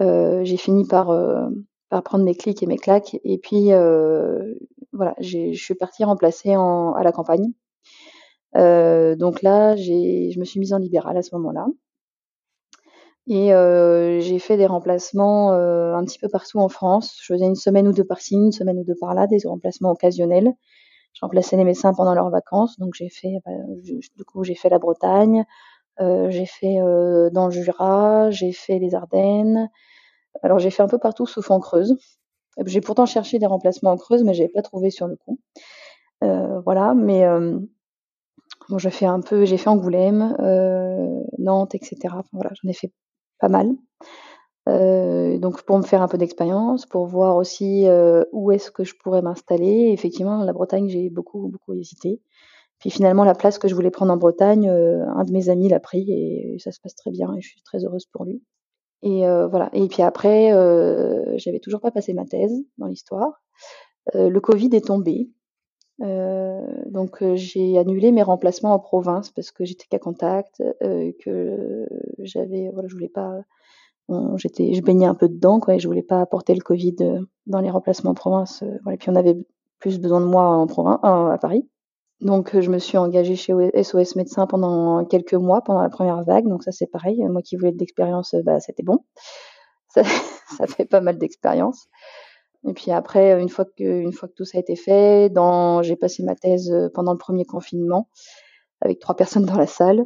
euh, 0.00 0.44
j'ai 0.44 0.56
fini 0.56 0.86
par 0.86 1.10
euh, 1.10 1.48
par 1.90 2.02
prendre 2.02 2.24
mes 2.24 2.34
clics 2.34 2.62
et 2.62 2.66
mes 2.66 2.78
claques 2.78 3.16
et 3.24 3.38
puis 3.38 3.68
voilà, 4.92 5.14
je 5.20 5.52
suis 5.54 5.74
partie 5.74 6.04
remplacer 6.04 6.56
en, 6.56 6.92
à 6.94 7.02
la 7.02 7.12
campagne. 7.12 7.52
donc 8.54 9.42
là, 9.42 9.76
j'ai 9.76 10.30
je 10.32 10.40
me 10.40 10.44
suis 10.44 10.60
mise 10.60 10.72
en 10.72 10.78
libéral 10.78 11.16
à 11.16 11.22
ce 11.22 11.34
moment-là. 11.36 11.66
Et 13.26 13.48
j'ai 14.20 14.38
fait 14.38 14.56
des 14.56 14.66
remplacements 14.66 15.52
un 15.52 16.04
petit 16.04 16.18
peu 16.18 16.28
partout 16.28 16.58
en 16.58 16.68
France. 16.68 17.18
Je 17.22 17.32
faisais 17.32 17.46
une 17.46 17.54
semaine 17.54 17.88
ou 17.88 17.92
deux 17.92 18.04
par-ci, 18.04 18.34
une 18.34 18.52
semaine 18.52 18.78
ou 18.78 18.84
deux 18.84 18.96
par-là, 19.00 19.26
des 19.26 19.38
remplacements 19.46 19.90
occasionnels. 19.90 20.52
Je 21.14 21.20
remplaçais 21.22 21.56
les 21.56 21.64
médecins 21.64 21.94
pendant 21.94 22.12
leurs 22.14 22.28
vacances, 22.30 22.78
donc 22.78 22.94
j'ai 22.94 23.08
fait, 23.08 23.38
bah, 23.46 23.52
du 23.82 24.24
coup, 24.24 24.42
j'ai 24.42 24.56
fait 24.56 24.68
la 24.68 24.78
Bretagne, 24.78 25.44
j'ai 26.00 26.46
fait 26.46 26.78
dans 27.32 27.46
le 27.46 27.50
Jura, 27.50 28.30
j'ai 28.30 28.52
fait 28.52 28.78
les 28.78 28.94
Ardennes. 28.94 29.70
Alors 30.42 30.58
j'ai 30.58 30.70
fait 30.70 30.82
un 30.82 30.88
peu 30.88 30.98
partout 30.98 31.26
sauf 31.26 31.50
en 31.50 31.60
Creuse. 31.60 31.96
J'ai 32.66 32.80
pourtant 32.80 33.06
cherché 33.06 33.38
des 33.38 33.46
remplacements 33.46 33.92
en 33.92 33.96
Creuse, 33.96 34.22
mais 34.24 34.34
j'ai 34.34 34.48
pas 34.48 34.62
trouvé 34.62 34.90
sur 34.90 35.06
le 35.06 35.16
coup. 35.16 35.38
voilà, 36.20 36.94
mais 36.94 37.24
bon, 38.68 38.78
je 38.78 38.88
fais 38.90 39.06
un 39.06 39.20
peu, 39.20 39.44
j'ai 39.44 39.56
fait 39.56 39.70
Angoulême, 39.70 40.36
Nantes, 41.38 41.74
etc. 41.74 41.96
voilà, 42.32 42.50
j'en 42.62 42.68
ai 42.68 42.74
fait 42.74 42.92
pas 43.38 43.48
mal. 43.48 43.74
Euh, 44.68 45.38
donc 45.38 45.62
pour 45.62 45.76
me 45.76 45.82
faire 45.82 46.02
un 46.02 46.08
peu 46.08 46.18
d'expérience, 46.18 46.86
pour 46.86 47.06
voir 47.06 47.36
aussi 47.36 47.86
euh, 47.86 48.24
où 48.32 48.50
est-ce 48.50 48.70
que 48.70 48.84
je 48.84 48.94
pourrais 48.94 49.22
m'installer. 49.22 49.90
Effectivement, 49.92 50.42
la 50.42 50.52
Bretagne, 50.52 50.88
j'ai 50.88 51.10
beaucoup 51.10 51.48
beaucoup 51.48 51.74
hésité. 51.74 52.20
Puis 52.78 52.90
finalement, 52.90 53.24
la 53.24 53.34
place 53.34 53.58
que 53.58 53.68
je 53.68 53.74
voulais 53.74 53.90
prendre 53.90 54.12
en 54.12 54.16
Bretagne, 54.16 54.68
euh, 54.68 55.06
un 55.14 55.24
de 55.24 55.32
mes 55.32 55.48
amis 55.48 55.68
l'a 55.68 55.80
pris 55.80 56.10
et 56.10 56.58
ça 56.58 56.72
se 56.72 56.80
passe 56.80 56.94
très 56.94 57.10
bien 57.10 57.34
et 57.34 57.40
je 57.40 57.48
suis 57.48 57.62
très 57.62 57.84
heureuse 57.84 58.06
pour 58.06 58.24
lui. 58.24 58.42
Et 59.02 59.26
voilà. 59.50 59.68
Et 59.74 59.86
puis 59.88 60.02
après, 60.02 60.48
j'avais 61.36 61.60
toujours 61.60 61.82
pas 61.82 61.90
passé 61.90 62.14
ma 62.14 62.24
thèse 62.24 62.54
dans 62.78 62.86
l'histoire. 62.86 63.42
le 64.14 64.38
Covid 64.38 64.70
est 64.72 64.86
tombé. 64.86 65.28
Donc 65.98 67.22
j'ai 67.34 67.78
annulé 67.78 68.12
mes 68.12 68.22
remplacements 68.22 68.74
en 68.74 68.78
province 68.78 69.30
parce 69.30 69.50
que 69.52 69.64
j'étais 69.64 69.86
qu'à 69.88 69.98
contact, 69.98 70.62
que 70.80 71.86
j'avais, 72.18 72.70
voilà, 72.72 72.88
je 72.88 72.94
voulais 72.94 73.08
pas 73.08 73.44
j'étais, 74.36 74.74
je 74.74 74.82
baignais 74.82 75.06
un 75.06 75.14
peu 75.14 75.28
dedans, 75.28 75.60
quoi, 75.60 75.74
et 75.74 75.78
je 75.78 75.88
voulais 75.88 76.02
pas 76.02 76.20
apporter 76.20 76.54
le 76.54 76.60
Covid 76.60 76.96
euh, 77.00 77.20
dans 77.46 77.60
les 77.60 77.70
remplacements 77.70 78.10
en 78.10 78.14
province. 78.14 78.62
Euh, 78.62 78.78
voilà, 78.82 78.94
et 78.94 78.98
puis 78.98 79.10
on 79.10 79.16
avait 79.16 79.36
plus 79.78 79.98
besoin 79.98 80.20
de 80.20 80.26
moi 80.26 80.48
en 80.48 80.66
province, 80.66 80.98
à 81.02 81.38
Paris. 81.40 81.68
Donc 82.20 82.54
euh, 82.54 82.60
je 82.60 82.70
me 82.70 82.78
suis 82.78 82.96
engagée 82.96 83.36
chez 83.36 83.52
SOS 83.82 84.16
Médecins 84.16 84.46
pendant 84.46 85.04
quelques 85.04 85.34
mois, 85.34 85.62
pendant 85.62 85.82
la 85.82 85.90
première 85.90 86.22
vague. 86.22 86.46
Donc 86.48 86.62
ça 86.62 86.72
c'est 86.72 86.86
pareil. 86.86 87.22
Moi 87.28 87.42
qui 87.42 87.56
voulais 87.56 87.72
de 87.72 87.78
l'expérience, 87.78 88.34
bah 88.44 88.60
c'était 88.60 88.82
bon. 88.82 88.98
Ça 89.94 90.66
fait 90.66 90.84
pas 90.86 91.00
mal 91.00 91.18
d'expérience. 91.18 91.86
Et 92.66 92.72
puis 92.72 92.90
après, 92.90 93.40
une 93.40 93.48
fois 93.48 93.64
que, 93.64 94.10
tout 94.34 94.44
ça 94.44 94.58
a 94.58 94.60
été 94.60 94.76
fait, 94.76 95.32
j'ai 95.82 95.96
passé 95.96 96.22
ma 96.22 96.34
thèse 96.34 96.72
pendant 96.94 97.12
le 97.12 97.18
premier 97.18 97.44
confinement 97.44 98.08
avec 98.80 99.00
trois 99.00 99.16
personnes 99.16 99.44
dans 99.44 99.58
la 99.58 99.66
salle. 99.66 100.04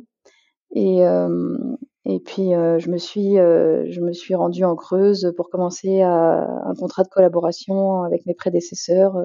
Et, 0.74 1.04
euh, 1.04 1.76
puis 2.24 2.54
euh, 2.54 2.78
je 2.78 2.90
me 2.90 2.96
suis 2.98 3.38
euh, 3.38 4.36
rendue 4.36 4.64
en 4.64 4.76
Creuse 4.76 5.32
pour 5.36 5.50
commencer 5.50 6.02
un 6.02 6.74
contrat 6.78 7.02
de 7.02 7.08
collaboration 7.08 8.02
avec 8.02 8.24
mes 8.26 8.34
prédécesseurs 8.34 9.16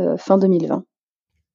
euh, 0.00 0.16
fin 0.16 0.38
2020. 0.38 0.84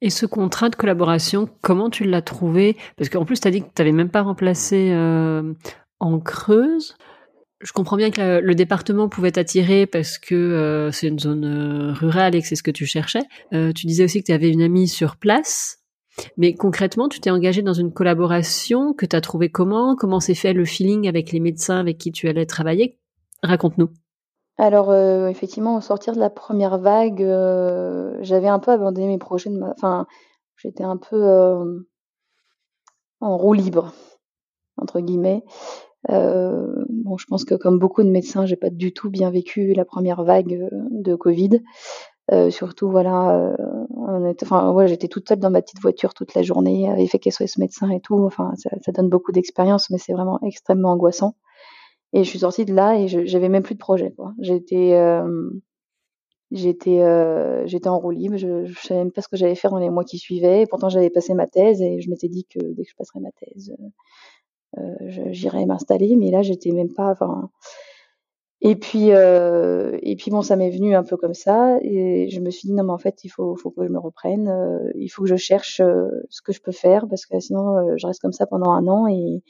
Et 0.01 0.09
ce 0.09 0.25
contrat 0.25 0.69
de 0.69 0.75
collaboration, 0.75 1.49
comment 1.61 1.89
tu 1.89 2.03
l'as 2.03 2.21
trouvé? 2.21 2.77
Parce 2.97 3.09
qu'en 3.09 3.25
plus, 3.25 3.39
tu 3.39 3.47
as 3.47 3.51
dit 3.51 3.61
que 3.61 3.67
tu 3.67 3.81
n'avais 3.81 3.93
même 3.93 4.09
pas 4.09 4.21
remplacé 4.21 4.93
en 5.99 6.19
Creuse. 6.19 6.95
Je 7.61 7.71
comprends 7.71 7.97
bien 7.97 8.11
que 8.11 8.39
le 8.39 8.55
département 8.55 9.07
pouvait 9.09 9.31
t'attirer 9.31 9.85
parce 9.85 10.17
que 10.17 10.89
c'est 10.91 11.07
une 11.07 11.19
zone 11.19 11.93
rurale 11.97 12.35
et 12.35 12.41
que 12.41 12.47
c'est 12.47 12.55
ce 12.55 12.63
que 12.63 12.71
tu 12.71 12.85
cherchais. 12.85 13.23
tu 13.51 13.87
disais 13.87 14.03
aussi 14.03 14.19
que 14.19 14.25
tu 14.25 14.33
avais 14.33 14.49
une 14.49 14.61
amie 14.61 14.87
sur 14.87 15.15
place. 15.15 15.79
Mais 16.37 16.53
concrètement, 16.53 17.09
tu 17.09 17.19
t'es 17.19 17.29
engagé 17.29 17.61
dans 17.61 17.73
une 17.73 17.93
collaboration 17.93 18.93
que 18.93 19.05
tu 19.05 19.15
as 19.15 19.21
trouvé 19.21 19.49
comment? 19.49 19.95
Comment 19.95 20.19
s'est 20.19 20.35
fait 20.35 20.53
le 20.53 20.65
feeling 20.65 21.07
avec 21.07 21.31
les 21.31 21.39
médecins 21.39 21.79
avec 21.79 21.97
qui 21.97 22.11
tu 22.11 22.27
allais 22.27 22.45
travailler? 22.45 22.99
Raconte-nous. 23.43 23.89
Alors, 24.57 24.89
euh, 24.89 25.27
effectivement, 25.27 25.75
au 25.75 25.81
sortir 25.81 26.13
de 26.13 26.19
la 26.19 26.29
première 26.29 26.77
vague, 26.77 27.21
euh, 27.21 28.17
j'avais 28.21 28.47
un 28.47 28.59
peu 28.59 28.71
abandonné 28.71 29.07
mes 29.07 29.17
projets. 29.17 29.49
Enfin, 29.61 30.07
j'étais 30.55 30.83
un 30.83 30.97
peu 30.97 31.21
euh, 31.21 31.79
en 33.19 33.37
roue 33.37 33.53
libre, 33.53 33.91
entre 34.77 35.01
guillemets. 35.01 35.43
Bon, 36.09 37.17
je 37.17 37.25
pense 37.25 37.45
que 37.45 37.55
comme 37.55 37.79
beaucoup 37.79 38.03
de 38.03 38.09
médecins, 38.09 38.45
j'ai 38.45 38.55
pas 38.55 38.69
du 38.69 38.93
tout 38.93 39.09
bien 39.09 39.29
vécu 39.31 39.73
la 39.73 39.85
première 39.85 40.23
vague 40.23 40.69
de 40.71 41.15
Covid. 41.15 41.61
Euh, 42.31 42.49
surtout, 42.49 42.89
voilà, 42.89 43.53
euh, 43.55 44.33
enfin, 44.41 44.71
ouais, 44.71 44.87
j'étais 44.87 45.07
toute 45.07 45.27
seule 45.27 45.39
dans 45.39 45.51
ma 45.51 45.61
petite 45.61 45.79
voiture 45.79 46.15
toute 46.15 46.33
la 46.33 46.41
journée 46.41 46.89
avec 46.89 47.23
SOS 47.31 47.57
médecin 47.57 47.89
et 47.91 47.99
tout. 48.01 48.23
Enfin, 48.25 48.53
ça, 48.55 48.91
donne 48.91 49.09
beaucoup 49.09 49.31
d'expérience, 49.31 49.89
mais 49.91 49.99
c'est 49.99 50.13
vraiment 50.13 50.39
extrêmement 50.43 50.91
angoissant. 50.91 51.35
Et 52.13 52.23
je 52.23 52.29
suis 52.29 52.39
sortie 52.39 52.65
de 52.65 52.73
là 52.73 52.97
et 52.97 53.07
j'avais 53.07 53.49
même 53.49 53.63
plus 53.63 53.75
de 53.75 53.79
projet. 53.79 54.15
J'étais, 54.39 54.93
euh, 54.93 55.49
j'étais, 56.51 57.01
euh, 57.01 57.67
j'étais 57.67 57.89
en 57.89 57.99
roue 57.99 58.11
libre. 58.11 58.37
Je, 58.37 58.65
je 58.65 58.79
savais 58.79 59.01
même 59.01 59.11
pas 59.11 59.21
ce 59.21 59.27
que 59.27 59.37
j'allais 59.37 59.55
faire 59.55 59.71
dans 59.71 59.79
les 59.79 59.89
mois 59.89 60.05
qui 60.05 60.17
suivaient. 60.17 60.65
Pourtant, 60.67 60.89
j'avais 60.89 61.09
passé 61.11 61.33
ma 61.35 61.47
thèse 61.47 61.81
et 61.81 62.01
je 62.01 62.09
m'étais 62.09 62.29
dit 62.29 62.45
que 62.45 62.59
dès 62.59 62.83
que 62.83 62.89
je 62.89 62.95
passerais 62.95 63.19
ma 63.19 63.31
thèse, 63.33 63.75
euh, 63.79 63.87
j'irais 65.31 65.65
m'installer. 65.65 66.15
Mais 66.15 66.31
là, 66.31 66.41
j'étais 66.41 66.71
même 66.71 66.93
pas. 66.93 67.11
Enfin, 67.11 67.49
et 68.67 68.75
puis, 68.75 69.11
euh, 69.11 69.99
et 70.01 70.15
puis 70.15 70.31
bon, 70.31 70.41
ça 70.41 70.55
m'est 70.55 70.71
venu 70.71 70.95
un 70.95 71.03
peu 71.03 71.17
comme 71.17 71.35
ça, 71.35 71.77
et 71.83 72.29
je 72.29 72.39
me 72.39 72.49
suis 72.49 72.67
dit 72.67 72.73
non 72.73 72.83
mais 72.83 72.93
en 72.93 72.97
fait 72.97 73.23
il 73.23 73.29
faut, 73.29 73.55
faut 73.55 73.69
que 73.69 73.85
je 73.85 73.91
me 73.91 73.99
reprenne, 73.99 74.47
euh, 74.47 74.91
il 74.95 75.07
faut 75.09 75.21
que 75.21 75.29
je 75.29 75.35
cherche 75.35 75.81
euh, 75.81 76.09
ce 76.31 76.41
que 76.41 76.51
je 76.51 76.61
peux 76.61 76.71
faire 76.71 77.07
parce 77.07 77.27
que 77.27 77.39
sinon 77.39 77.77
euh, 77.77 77.93
je 77.97 78.07
reste 78.07 78.21
comme 78.21 78.33
ça 78.33 78.47
pendant 78.47 78.71
un 78.71 78.87
an 78.87 79.07
et, 79.07 79.43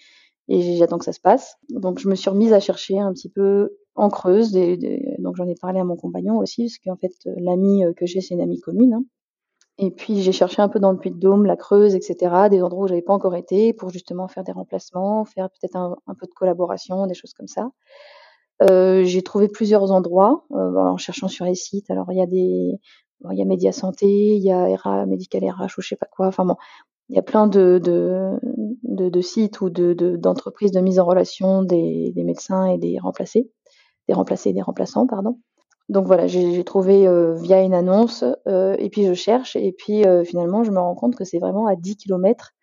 j'attends 0.50 0.98
que 0.98 1.06
ça 1.06 1.14
se 1.14 1.22
passe. 1.22 1.56
Donc 1.70 2.00
je 2.00 2.10
me 2.10 2.16
suis 2.16 2.30
remise 2.30 2.52
à 2.52 2.60
chercher 2.60 3.00
un 3.00 3.14
petit 3.14 3.30
peu 3.30 3.78
en 3.96 4.10
creuse, 4.10 4.52
des, 4.52 5.16
donc 5.20 5.38
j'en 5.38 5.48
ai 5.48 5.56
parlé 5.56 5.80
à 5.80 5.86
mon 5.86 5.96
compagnon 5.96 6.38
aussi 6.38 6.64
parce 6.66 6.78
qu'en 6.80 6.98
fait 6.98 7.14
l'ami 7.38 7.84
que 7.96 8.06
j'ai 8.06 8.20
c'est 8.22 8.34
une 8.34 8.42
amie 8.42 8.60
commune. 8.60 8.96
Hein. 8.96 9.06
Et 9.78 9.92
puis 9.92 10.22
j'ai 10.22 10.32
cherché 10.32 10.62
un 10.62 10.70
peu 10.70 10.80
dans 10.80 10.92
le 10.92 10.98
Puy-de-Dôme, 10.98 11.46
la 11.46 11.58
Creuse, 11.58 11.96
etc., 11.96 12.48
des 12.50 12.62
endroits 12.64 12.86
où 12.86 12.88
j'avais 12.88 13.02
pas 13.02 13.14
encore 13.14 13.36
été 13.36 13.74
pour 13.74 13.90
justement 13.90 14.28
faire 14.28 14.44
des 14.44 14.54
remplacements, 14.54 15.26
faire 15.26 15.50
peut-être 15.50 15.76
un, 15.76 16.16
peu 16.18 16.28
de 16.28 16.34
collaboration, 16.34 17.08
des 17.08 17.14
choses 17.14 17.34
comme 17.34 17.48
ça. 17.48 17.72
Euh, 18.62 19.04
j'ai 19.04 19.22
trouvé 19.22 19.50
plusieurs 19.50 19.92
endroits 19.92 20.46
euh, 20.52 20.78
en 20.78 20.98
cherchant 20.98 21.28
sur 21.28 21.44
les 21.46 21.56
sites. 21.56 21.92
Alors 21.92 22.10
il 22.12 22.18
y 22.18 22.22
a 22.22 22.26
des, 22.26 22.80
il 23.32 23.38
y 23.38 23.42
a 23.42 23.46
Média 23.46 23.74
Santé, 23.74 24.08
il 24.08 24.44
y 24.44 24.52
a 24.52 24.76
RA 24.78 25.06
Médical 25.06 25.44
RH 25.44 25.78
ou 25.78 25.82
je 25.82 25.90
sais 25.90 25.96
pas 25.98 26.08
quoi. 26.10 26.28
Enfin 26.28 26.46
bon, 26.46 26.56
il 27.10 27.16
y 27.16 27.20
a 27.20 27.22
plein 27.22 27.48
de, 27.48 27.80
de, 27.84 28.32
de, 28.84 29.10
de 29.10 29.22
sites 29.22 29.60
ou 29.60 29.70
de, 29.70 29.94
d'entreprises 30.16 30.72
de, 30.72 30.80
mise 30.80 31.00
en 31.00 31.06
relation 31.06 31.64
des, 31.64 32.12
des 32.16 32.24
médecins 32.24 32.66
et 32.66 32.78
des 32.78 32.98
remplacés, 33.00 33.52
des 34.08 34.14
remplacés 34.14 34.50
et 34.52 34.54
des 34.54 34.62
remplaçants, 34.62 35.06
pardon. 35.06 35.38
Donc 35.90 36.08
voilà, 36.08 36.26
j'ai 36.26 36.64
trouvé 36.64 37.08
euh, 37.08 37.36
via 37.36 37.62
une 37.62 37.74
annonce 37.74 38.24
euh, 38.48 38.76
et 38.80 38.90
puis 38.90 39.06
je 39.06 39.14
cherche 39.14 39.56
et 39.56 39.72
puis 39.72 40.06
euh, 40.06 40.24
finalement 40.24 40.64
je 40.64 40.72
me 40.72 40.80
rends 40.80 40.96
compte 40.96 41.16
que 41.16 41.24
c'est 41.24 41.38
vraiment 41.38 41.68
à 41.68 41.76
10 41.76 41.98
km 41.98 42.54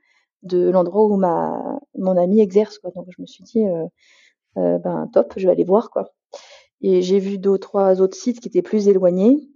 de 0.42 0.68
l'endroit 0.70 1.04
où 1.04 1.16
ma 1.16 1.78
mon 1.96 2.16
ami 2.16 2.40
exerce 2.40 2.78
quoi. 2.78 2.90
Donc 2.96 3.06
je 3.16 3.22
me 3.22 3.26
suis 3.26 3.44
dit 3.44 3.64
ben 4.56 5.08
top, 5.12 5.34
je 5.36 5.46
vais 5.46 5.52
aller 5.52 5.64
voir 5.64 5.90
quoi. 5.90 6.12
Et 6.82 7.02
j'ai 7.02 7.20
vu 7.20 7.38
deux 7.38 7.58
trois 7.58 8.00
autres 8.02 8.16
sites 8.16 8.40
qui 8.40 8.48
étaient 8.48 8.62
plus 8.62 8.88
éloignés. 8.88 9.48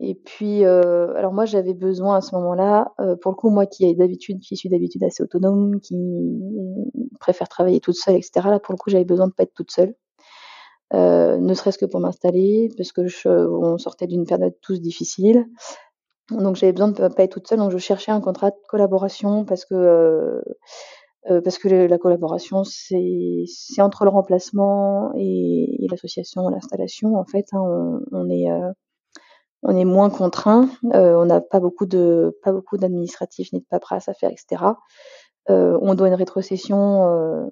Et 0.00 0.14
puis 0.14 0.64
alors 0.64 1.32
moi 1.32 1.46
j'avais 1.46 1.74
besoin 1.74 2.16
à 2.18 2.20
ce 2.20 2.34
moment-là 2.36 2.94
pour 3.22 3.32
le 3.32 3.36
coup 3.36 3.50
moi 3.50 3.66
qui 3.66 3.86
est 3.86 3.94
d'habitude 3.94 4.40
qui 4.40 4.56
suis 4.56 4.68
d'habitude 4.68 5.02
assez 5.04 5.22
autonome, 5.22 5.80
qui 5.80 5.96
préfère 7.20 7.48
travailler 7.48 7.80
toute 7.80 7.96
seule 7.96 8.14
etc. 8.16 8.30
Là 8.50 8.60
pour 8.60 8.72
le 8.72 8.78
coup 8.78 8.90
j'avais 8.90 9.04
besoin 9.04 9.26
de 9.28 9.32
pas 9.32 9.42
être 9.42 9.54
toute 9.54 9.72
seule. 9.72 9.94
Euh, 10.94 11.38
ne 11.38 11.54
serait-ce 11.54 11.78
que 11.78 11.86
pour 11.86 12.00
m'installer, 12.00 12.70
parce 12.76 12.92
que 12.92 13.06
je, 13.06 13.28
on 13.28 13.78
sortait 13.78 14.06
d'une 14.06 14.26
période 14.26 14.54
tous 14.60 14.80
difficile. 14.80 15.46
Donc 16.30 16.56
j'avais 16.56 16.72
besoin 16.72 16.88
de 16.88 17.02
ne 17.02 17.08
pas 17.08 17.24
être 17.24 17.32
toute 17.32 17.48
seule, 17.48 17.58
donc 17.58 17.70
je 17.70 17.78
cherchais 17.78 18.12
un 18.12 18.20
contrat 18.20 18.50
de 18.50 18.56
collaboration 18.68 19.44
parce 19.44 19.64
que 19.66 19.74
euh, 19.74 20.40
euh, 21.30 21.40
parce 21.42 21.58
que 21.58 21.68
la 21.68 21.98
collaboration 21.98 22.64
c'est 22.64 23.44
entre 23.80 24.04
le 24.04 24.10
remplacement 24.10 25.12
et, 25.16 25.86
l'association, 25.90 26.48
l'installation 26.48 27.16
en 27.16 27.24
fait. 27.24 27.46
Hein, 27.52 27.60
on, 27.60 28.00
on, 28.12 28.30
est 28.30 28.46
on 29.62 29.76
est 29.76 29.84
moins 29.84 30.08
contraint, 30.08 30.70
on 30.82 31.26
n'a 31.26 31.40
pas 31.42 31.60
beaucoup 31.60 31.86
de 31.86 32.38
pas 32.42 32.52
beaucoup 32.52 32.78
d'administratifs 32.78 33.52
ni 33.52 33.60
de 33.60 33.66
paperasse 33.68 34.08
à 34.08 34.14
faire, 34.14 34.30
etc. 34.30 34.62
on 35.48 35.94
doit 35.94 36.08
une 36.08 36.14
rétrocession 36.14 37.50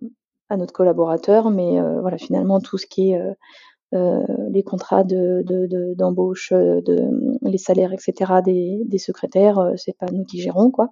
à 0.52 0.56
notre 0.58 0.74
collaborateur, 0.74 1.50
mais 1.50 1.80
euh, 1.80 2.00
voilà, 2.02 2.18
finalement, 2.18 2.60
tout 2.60 2.76
ce 2.76 2.86
qui 2.86 3.12
est 3.12 3.18
euh, 3.18 3.32
euh, 3.94 4.20
les 4.50 4.62
contrats 4.62 5.02
de, 5.02 5.42
d'embauche, 5.94 6.52
de, 6.52 7.08
les 7.40 7.58
salaires, 7.58 7.94
etc. 7.94 8.34
des, 8.44 8.82
des 8.84 8.98
secrétaires, 8.98 9.72
c'est 9.76 9.96
pas 9.96 10.06
nous 10.12 10.24
qui 10.24 10.40
gérons, 10.40 10.70
quoi. 10.70 10.88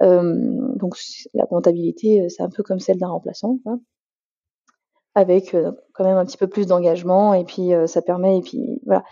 donc 0.00 0.96
la 1.32 1.46
comptabilité, 1.46 2.28
c'est 2.28 2.42
un 2.42 2.50
peu 2.50 2.62
comme 2.64 2.80
celle 2.80 2.98
d'un 2.98 3.08
remplaçant, 3.08 3.58
quoi 3.64 3.78
avec 5.14 5.54
quand 5.92 6.04
même 6.04 6.16
un 6.16 6.24
petit 6.24 6.38
peu 6.38 6.46
plus 6.46 6.66
d'engagement 6.66 7.34
et 7.34 7.44
puis 7.44 7.72
ça 7.86 8.00
permet 8.00 8.38
et 8.38 8.40
puis 8.40 8.80
voilà 8.86 9.04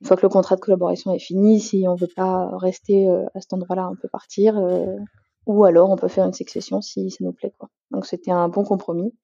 une 0.00 0.06
fois 0.06 0.16
que 0.16 0.22
le 0.22 0.30
contrat 0.30 0.56
de 0.56 0.62
collaboration 0.62 1.12
est 1.12 1.18
fini 1.18 1.60
si 1.60 1.84
on 1.86 1.94
veut 1.94 2.08
pas 2.16 2.48
rester 2.56 3.06
à 3.34 3.40
cet 3.42 3.52
endroit-là 3.52 3.90
on 3.92 3.94
peut 3.94 4.08
partir 4.08 4.58
ou 5.46 5.64
alors 5.64 5.90
on 5.90 5.96
peut 5.96 6.08
faire 6.08 6.24
une 6.26 6.32
succession 6.32 6.80
si 6.80 7.10
ça 7.10 7.18
nous 7.24 7.32
plaît 7.32 7.52
quoi. 7.58 7.68
Donc 7.90 8.06
c'était 8.06 8.30
un 8.32 8.48
bon 8.48 8.64
compromis. 8.64 9.14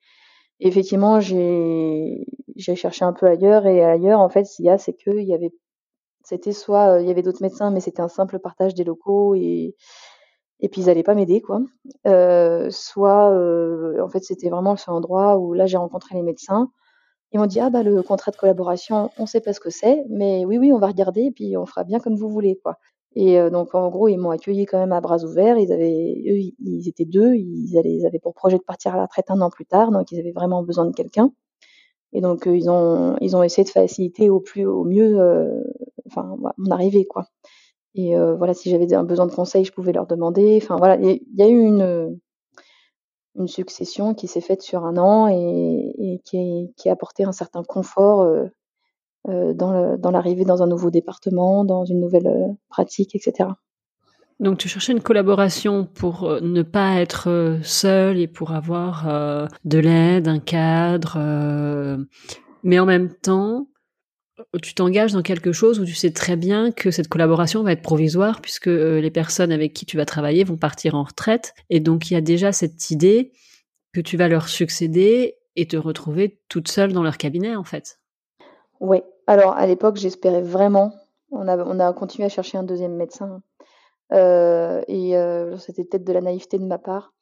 effectivement, 0.60 1.20
j'ai 1.20 2.24
cherché 2.56 3.04
un 3.04 3.12
peu 3.12 3.26
ailleurs 3.26 3.66
et 3.66 3.84
ailleurs 3.84 4.20
en 4.20 4.28
fait, 4.28 4.44
ce 4.44 4.56
qu'il 4.56 4.66
y 4.66 4.70
a 4.70 4.78
c'est 4.78 4.94
que 4.94 5.10
il 5.10 5.26
y 5.28 5.34
avait 5.34 5.52
c'était 6.24 6.52
soit 6.52 6.96
euh, 6.96 7.02
il 7.02 7.08
y 7.08 7.10
avait 7.10 7.22
d'autres 7.22 7.42
médecins 7.42 7.70
mais 7.70 7.80
c'était 7.80 8.02
un 8.02 8.08
simple 8.08 8.38
partage 8.38 8.74
des 8.74 8.84
locaux 8.84 9.34
et 9.34 9.74
et 10.60 10.68
puis 10.68 10.82
ils 10.82 10.90
allaient 10.90 11.02
pas 11.04 11.14
m'aider 11.14 11.40
quoi. 11.40 11.60
Euh, 12.06 12.68
soit 12.70 13.30
euh, 13.32 14.00
en 14.02 14.08
fait, 14.08 14.24
c'était 14.24 14.48
vraiment 14.50 14.72
le 14.72 14.76
seul 14.78 14.94
endroit 14.94 15.38
où 15.38 15.52
là 15.54 15.66
j'ai 15.66 15.76
rencontré 15.76 16.16
les 16.16 16.22
médecins. 16.22 16.70
Ils 17.32 17.40
m'ont 17.40 17.46
dit 17.46 17.60
ah 17.60 17.70
bah 17.70 17.82
le 17.82 18.02
contrat 18.02 18.30
de 18.32 18.36
collaboration, 18.36 19.10
on 19.18 19.26
sait 19.26 19.40
pas 19.40 19.52
ce 19.52 19.60
que 19.60 19.70
c'est, 19.70 20.04
mais 20.10 20.44
oui 20.46 20.58
oui, 20.58 20.72
on 20.72 20.78
va 20.78 20.88
regarder 20.88 21.22
et 21.26 21.30
puis 21.30 21.56
on 21.56 21.66
fera 21.66 21.84
bien 21.84 22.00
comme 22.00 22.16
vous 22.16 22.28
voulez 22.30 22.58
quoi. 22.62 22.78
Et 23.14 23.38
euh, 23.40 23.50
donc 23.50 23.74
en 23.74 23.88
gros, 23.88 24.08
ils 24.08 24.18
m'ont 24.18 24.30
accueilli 24.30 24.66
quand 24.66 24.78
même 24.78 24.92
à 24.92 25.00
bras 25.00 25.24
ouverts. 25.24 25.58
Ils 25.58 25.72
avaient, 25.72 26.22
eux, 26.28 26.52
ils 26.60 26.88
étaient 26.88 27.04
deux. 27.04 27.34
Ils, 27.34 27.76
avaient 27.78 28.18
pour 28.18 28.34
projet 28.34 28.58
de 28.58 28.62
partir 28.62 28.94
à 28.94 28.96
la 28.96 29.04
retraite 29.04 29.30
un 29.30 29.40
an 29.40 29.50
plus 29.50 29.66
tard, 29.66 29.90
donc 29.90 30.12
ils 30.12 30.18
avaient 30.18 30.32
vraiment 30.32 30.62
besoin 30.62 30.86
de 30.86 30.94
quelqu'un. 30.94 31.32
Et 32.12 32.20
donc 32.20 32.46
euh, 32.46 32.56
ils 32.56 32.70
ont, 32.70 33.16
ils 33.20 33.36
ont 33.36 33.42
essayé 33.42 33.64
de 33.64 33.70
faciliter 33.70 34.30
au 34.30 34.40
plus, 34.40 34.66
au 34.66 34.84
mieux, 34.84 35.20
euh, 35.20 35.62
enfin 36.06 36.36
mon 36.58 36.70
arrivée 36.70 37.06
quoi. 37.06 37.26
Et 37.94 38.14
voilà, 38.16 38.54
si 38.54 38.70
j'avais 38.70 38.92
un 38.94 39.02
besoin 39.02 39.26
de 39.26 39.34
conseils, 39.34 39.64
je 39.64 39.72
pouvais 39.72 39.92
leur 39.92 40.06
demander. 40.06 40.60
Enfin 40.62 40.76
voilà, 40.76 40.96
il 41.00 41.20
y, 41.34 41.42
a 41.42 41.48
eu 41.48 41.60
une 41.60 42.18
une 43.38 43.48
succession 43.48 44.14
qui 44.14 44.26
s'est 44.26 44.40
faite 44.40 44.62
sur 44.62 44.84
un 44.84 44.96
an 44.96 45.28
et, 45.28 45.94
et 45.98 46.20
qui, 46.24 46.72
qui, 46.76 46.88
a 46.88 46.92
apporté 46.92 47.24
un 47.24 47.32
certain 47.32 47.62
confort 47.62 48.22
euh, 48.22 48.46
dans 49.28 50.10
l'arrivée 50.10 50.44
dans, 50.44 50.62
un 50.62 50.66
nouveau 50.66 50.90
département, 50.90 51.64
dans 51.64 51.84
une 51.84 52.00
nouvelle 52.00 52.26
euh, 52.26 52.48
pratique, 52.68 53.14
etc. 53.14 53.50
Donc 54.40 54.58
tu 54.58 54.68
cherchais 54.68 54.92
une 54.92 55.00
collaboration 55.00 55.84
pour 55.84 56.24
euh, 56.24 56.40
ne 56.40 56.62
pas 56.62 57.00
être 57.00 57.58
seul 57.62 58.18
et 58.18 58.28
pour 58.28 58.52
avoir 58.52 59.48
de 59.64 59.78
l'aide, 59.78 60.28
un 60.28 60.38
cadre, 60.38 61.18
mais 62.62 62.78
en 62.78 62.86
même 62.86 63.12
temps, 63.14 63.68
tu 64.62 64.74
t'engages 64.74 65.12
dans 65.12 65.22
quelque 65.22 65.52
chose 65.52 65.80
où 65.80 65.84
tu 65.84 65.94
sais 65.94 66.12
très 66.12 66.36
bien 66.36 66.70
que 66.70 66.90
cette 66.90 67.08
collaboration 67.08 67.62
va 67.62 67.72
être 67.72 67.82
provisoire 67.82 68.40
puisque 68.40 68.66
les 68.66 69.10
personnes 69.10 69.52
avec 69.52 69.72
qui 69.72 69.84
tu 69.84 69.96
vas 69.96 70.04
travailler 70.04 70.44
vont 70.44 70.56
partir 70.56 70.94
en 70.94 71.02
retraite 71.02 71.54
et 71.70 71.80
donc 71.80 72.10
il 72.10 72.14
y 72.14 72.16
a 72.16 72.20
déjà 72.20 72.52
cette 72.52 72.90
idée 72.90 73.32
que 73.92 74.00
tu 74.00 74.16
vas 74.16 74.28
leur 74.28 74.48
succéder 74.48 75.34
et 75.56 75.66
te 75.66 75.76
retrouver 75.76 76.40
toute 76.48 76.68
seule 76.68 76.92
dans 76.92 77.02
leur 77.02 77.18
cabinet 77.18 77.56
en 77.56 77.64
fait. 77.64 77.98
Oui, 78.80 78.98
alors, 79.28 79.52
à 79.52 79.66
l'époque, 79.66 79.96
j'espérais 79.96 80.40
vraiment. 80.40 80.94
On 81.30 81.46
a, 81.48 81.58
on 81.58 81.78
a 81.80 81.92
continué 81.92 82.24
à 82.24 82.30
chercher 82.30 82.56
un 82.56 82.62
deuxième 82.62 82.96
médecin. 82.96 83.42
Euh, 84.14 84.80
et 84.88 85.18
euh, 85.18 85.58
c'était 85.58 85.84
peut-être 85.84 86.04
de 86.04 86.12
la 86.14 86.22
naïveté 86.22 86.58
de 86.58 86.64
ma 86.64 86.78
part. 86.78 87.12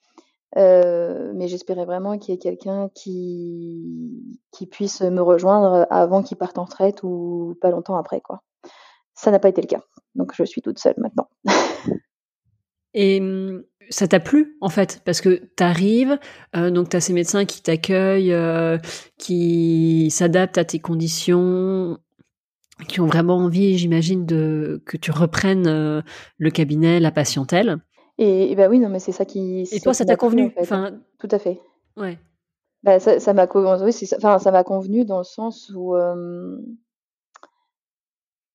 Euh, 0.56 1.32
mais 1.34 1.48
j'espérais 1.48 1.84
vraiment 1.84 2.16
qu'il 2.16 2.32
y 2.32 2.36
ait 2.36 2.38
quelqu'un 2.38 2.90
qui, 2.94 4.40
qui 4.52 4.66
puisse 4.68 5.00
me 5.00 5.20
rejoindre 5.20 5.88
avant 5.90 6.22
qu'il 6.22 6.36
parte 6.36 6.58
en 6.58 6.64
retraite 6.64 7.02
ou 7.02 7.58
pas 7.60 7.70
longtemps 7.70 7.96
après, 7.96 8.20
quoi. 8.20 8.40
Ça 9.14 9.32
n'a 9.32 9.40
pas 9.40 9.48
été 9.48 9.60
le 9.60 9.66
cas. 9.66 9.82
Donc, 10.14 10.32
je 10.32 10.44
suis 10.44 10.62
toute 10.62 10.78
seule 10.78 10.94
maintenant. 10.98 11.28
Et 12.94 13.20
hum, 13.20 13.64
ça 13.90 14.08
t'a 14.08 14.20
plu 14.20 14.56
en 14.60 14.68
fait 14.68 15.00
parce 15.04 15.20
que 15.20 15.42
t'arrives, 15.56 16.18
euh, 16.56 16.70
donc 16.70 16.88
t'as 16.88 17.00
ces 17.00 17.12
médecins 17.12 17.44
qui 17.44 17.62
t'accueillent, 17.62 18.32
euh, 18.32 18.78
qui 19.18 20.10
s'adaptent 20.10 20.58
à 20.58 20.64
tes 20.64 20.78
conditions, 20.78 21.98
qui 22.88 23.00
ont 23.00 23.06
vraiment 23.06 23.36
envie, 23.36 23.78
j'imagine, 23.78 24.26
de 24.26 24.82
que 24.86 24.96
tu 24.96 25.10
reprennes 25.10 25.66
euh, 25.66 26.02
le 26.38 26.50
cabinet, 26.50 27.00
la 27.00 27.10
patientèle. 27.10 27.78
Et, 28.18 28.54
bah 28.56 28.68
oui, 28.68 28.78
non, 28.78 28.88
mais 28.88 28.98
c'est 28.98 29.12
ça 29.12 29.26
qui. 29.26 29.68
Et 29.70 29.80
toi, 29.80 29.92
ça 29.92 30.06
t'a 30.06 30.16
convenu, 30.16 30.52
enfin. 30.58 30.98
Tout 31.18 31.28
à 31.30 31.38
fait. 31.38 31.60
Ouais. 31.96 32.18
Bah, 32.82 32.98
ça 33.00 33.32
m'a 33.34 33.46
oui, 33.54 33.92
enfin, 34.16 34.38
ça 34.38 34.50
m'a 34.50 34.64
convenu 34.64 35.04
dans 35.04 35.18
le 35.18 35.24
sens 35.24 35.70
où 35.74 35.94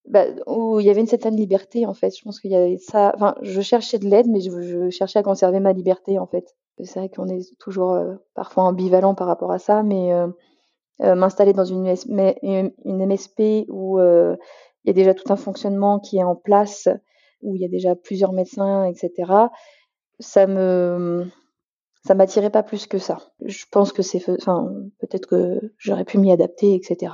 bah, 0.07 0.25
où 0.47 0.79
il 0.79 0.85
y 0.85 0.89
avait 0.89 1.01
une 1.01 1.07
certaine 1.07 1.35
liberté 1.35 1.85
en 1.85 1.93
fait. 1.93 2.15
Je 2.17 2.23
pense 2.23 2.39
qu'il 2.39 2.51
y 2.51 2.55
avait 2.55 2.77
ça. 2.77 3.11
Enfin, 3.15 3.35
je 3.41 3.61
cherchais 3.61 3.99
de 3.99 4.07
l'aide, 4.07 4.27
mais 4.27 4.41
je, 4.41 4.89
cherchais 4.89 5.19
à 5.19 5.23
conserver 5.23 5.59
ma 5.59 5.73
liberté 5.73 6.19
en 6.19 6.27
fait. 6.27 6.55
C'est 6.83 6.99
vrai 6.99 7.09
qu'on 7.09 7.27
est 7.27 7.55
toujours 7.59 7.93
euh, 7.93 8.15
parfois 8.33 8.63
ambivalent 8.63 9.13
par 9.13 9.27
rapport 9.27 9.51
à 9.51 9.59
ça, 9.59 9.83
mais 9.83 10.11
euh, 10.13 10.27
euh, 11.01 11.15
m'installer 11.15 11.53
dans 11.53 11.65
une, 11.65 11.93
une 12.07 13.05
MSP 13.05 13.67
où 13.69 13.99
il 13.99 14.87
y 14.87 14.89
a 14.89 14.93
déjà 14.93 15.13
tout 15.13 15.31
un 15.31 15.35
fonctionnement 15.35 15.99
qui 15.99 16.17
est 16.17 16.23
en 16.23 16.35
place, 16.35 16.87
où 17.43 17.55
il 17.55 17.61
y 17.61 17.65
a 17.65 17.67
déjà 17.67 17.95
plusieurs 17.95 18.33
médecins, 18.33 18.85
etc. 18.85 19.31
Ça 20.19 20.47
me 20.47 21.27
ça 22.03 22.15
m'attirait 22.15 22.49
pas 22.49 22.63
plus 22.63 22.87
que 22.87 22.97
ça. 22.97 23.19
Je 23.45 23.65
pense 23.71 23.93
que 23.93 24.01
c'est, 24.01 24.27
enfin, 24.29 24.73
peut-être 24.99 25.27
que 25.27 25.59
j'aurais 25.77 26.05
pu 26.05 26.17
m'y 26.17 26.31
adapter, 26.31 26.73
etc. 26.73 27.13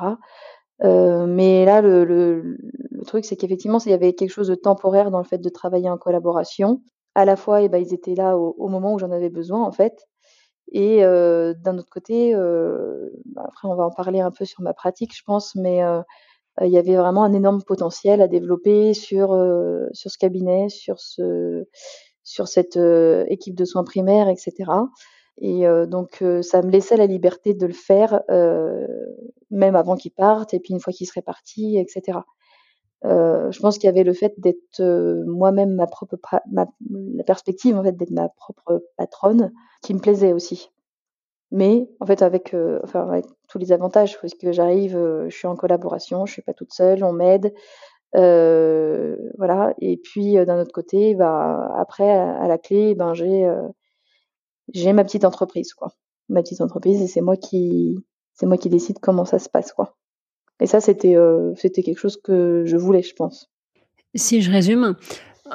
Euh, 0.83 1.25
mais 1.25 1.65
là, 1.65 1.81
le, 1.81 2.05
le, 2.05 2.57
le 2.91 3.05
truc, 3.05 3.25
c'est 3.25 3.35
qu'effectivement, 3.35 3.79
il 3.85 3.91
y 3.91 3.93
avait 3.93 4.13
quelque 4.13 4.29
chose 4.31 4.47
de 4.47 4.55
temporaire 4.55 5.11
dans 5.11 5.17
le 5.19 5.23
fait 5.25 5.39
de 5.39 5.49
travailler 5.49 5.89
en 5.89 5.97
collaboration. 5.97 6.81
À 7.15 7.25
la 7.25 7.35
fois, 7.35 7.61
eh 7.63 7.69
ben, 7.69 7.79
ils 7.79 7.93
étaient 7.93 8.15
là 8.15 8.37
au, 8.37 8.55
au 8.57 8.67
moment 8.69 8.93
où 8.93 8.99
j'en 8.99 9.11
avais 9.11 9.29
besoin, 9.29 9.63
en 9.63 9.71
fait. 9.71 10.07
Et 10.73 11.03
euh, 11.05 11.53
d'un 11.63 11.77
autre 11.77 11.89
côté, 11.89 12.35
euh, 12.35 13.09
bah, 13.25 13.43
après, 13.47 13.67
on 13.67 13.75
va 13.75 13.85
en 13.85 13.91
parler 13.91 14.19
un 14.21 14.31
peu 14.31 14.45
sur 14.45 14.61
ma 14.61 14.73
pratique, 14.73 15.15
je 15.15 15.23
pense, 15.25 15.55
mais 15.55 15.83
euh, 15.83 16.01
il 16.61 16.69
y 16.71 16.77
avait 16.77 16.95
vraiment 16.97 17.23
un 17.23 17.33
énorme 17.33 17.63
potentiel 17.63 18.21
à 18.21 18.27
développer 18.27 18.93
sur 18.93 19.33
euh, 19.33 19.87
sur 19.93 20.11
ce 20.11 20.17
cabinet, 20.17 20.69
sur 20.69 20.99
ce 20.99 21.65
sur 22.23 22.47
cette 22.47 22.77
équipe 23.29 23.55
de 23.55 23.65
soins 23.65 23.83
primaires, 23.85 24.29
etc. 24.29 24.71
Et 25.39 25.67
euh, 25.67 25.85
donc, 25.85 26.21
euh, 26.21 26.41
ça 26.41 26.61
me 26.61 26.71
laissait 26.71 26.97
la 26.97 27.05
liberté 27.05 27.53
de 27.53 27.65
le 27.65 27.73
faire, 27.73 28.21
euh, 28.31 28.87
même 29.51 29.75
avant 29.75 29.95
qu'il 29.95 30.11
parte, 30.11 30.53
et 30.53 30.59
puis 30.59 30.73
une 30.73 30.79
fois 30.79 30.93
qu'il 30.93 31.07
serait 31.07 31.21
parti, 31.21 31.77
etc. 31.77 32.19
je 33.03 33.59
pense 33.59 33.77
qu'il 33.77 33.85
y 33.87 33.89
avait 33.89 34.03
le 34.03 34.13
fait 34.13 34.33
d'être 34.39 34.81
moi-même 35.25 35.75
ma 35.75 35.87
propre 35.87 36.17
la 36.51 37.23
perspective 37.25 37.77
en 37.77 37.83
fait 37.83 37.95
d'être 37.95 38.11
ma 38.11 38.29
propre 38.29 38.83
patronne 38.97 39.51
qui 39.83 39.93
me 39.93 39.99
plaisait 39.99 40.33
aussi. 40.33 40.71
Mais 41.51 41.87
en 41.99 42.05
fait 42.07 42.21
avec 42.23 42.55
enfin 42.83 43.07
avec 43.07 43.25
tous 43.47 43.59
les 43.59 43.71
avantages 43.71 44.19
parce 44.19 44.33
que 44.33 44.51
j'arrive, 44.51 44.93
je 45.27 45.35
suis 45.35 45.47
en 45.47 45.55
collaboration, 45.55 46.25
je 46.25 46.33
suis 46.33 46.41
pas 46.41 46.53
toute 46.53 46.73
seule, 46.73 47.03
on 47.03 47.13
m'aide, 47.13 47.53
voilà. 48.13 49.73
Et 49.79 49.97
puis 49.97 50.33
d'un 50.33 50.59
autre 50.59 50.73
côté, 50.73 51.15
bah 51.15 51.71
après 51.77 52.11
à, 52.11 52.47
la 52.47 52.57
clé, 52.57 52.95
ben 52.95 53.13
j'ai 53.13 53.47
j'ai 54.73 54.93
ma 54.93 55.03
petite 55.03 55.25
entreprise 55.25 55.73
quoi, 55.73 55.93
ma 56.29 56.41
petite 56.41 56.61
entreprise 56.61 57.01
et 57.01 57.07
c'est 57.07 57.21
moi 57.21 57.37
qui 57.37 57.97
c'est 58.33 58.45
moi 58.45 58.57
qui 58.57 58.69
décide 58.69 58.99
comment 58.99 59.25
ça 59.25 59.39
se 59.39 59.49
passe 59.49 59.73
quoi. 59.73 59.97
Et 60.59 60.65
ça, 60.65 60.79
c'était 60.79 61.15
euh, 61.15 61.53
c'était 61.55 61.83
quelque 61.83 61.99
chose 61.99 62.19
que 62.21 62.63
je 62.65 62.77
voulais, 62.77 63.03
je 63.03 63.13
pense. 63.13 63.51
Si 64.15 64.41
je 64.41 64.49
résume, 64.49 64.95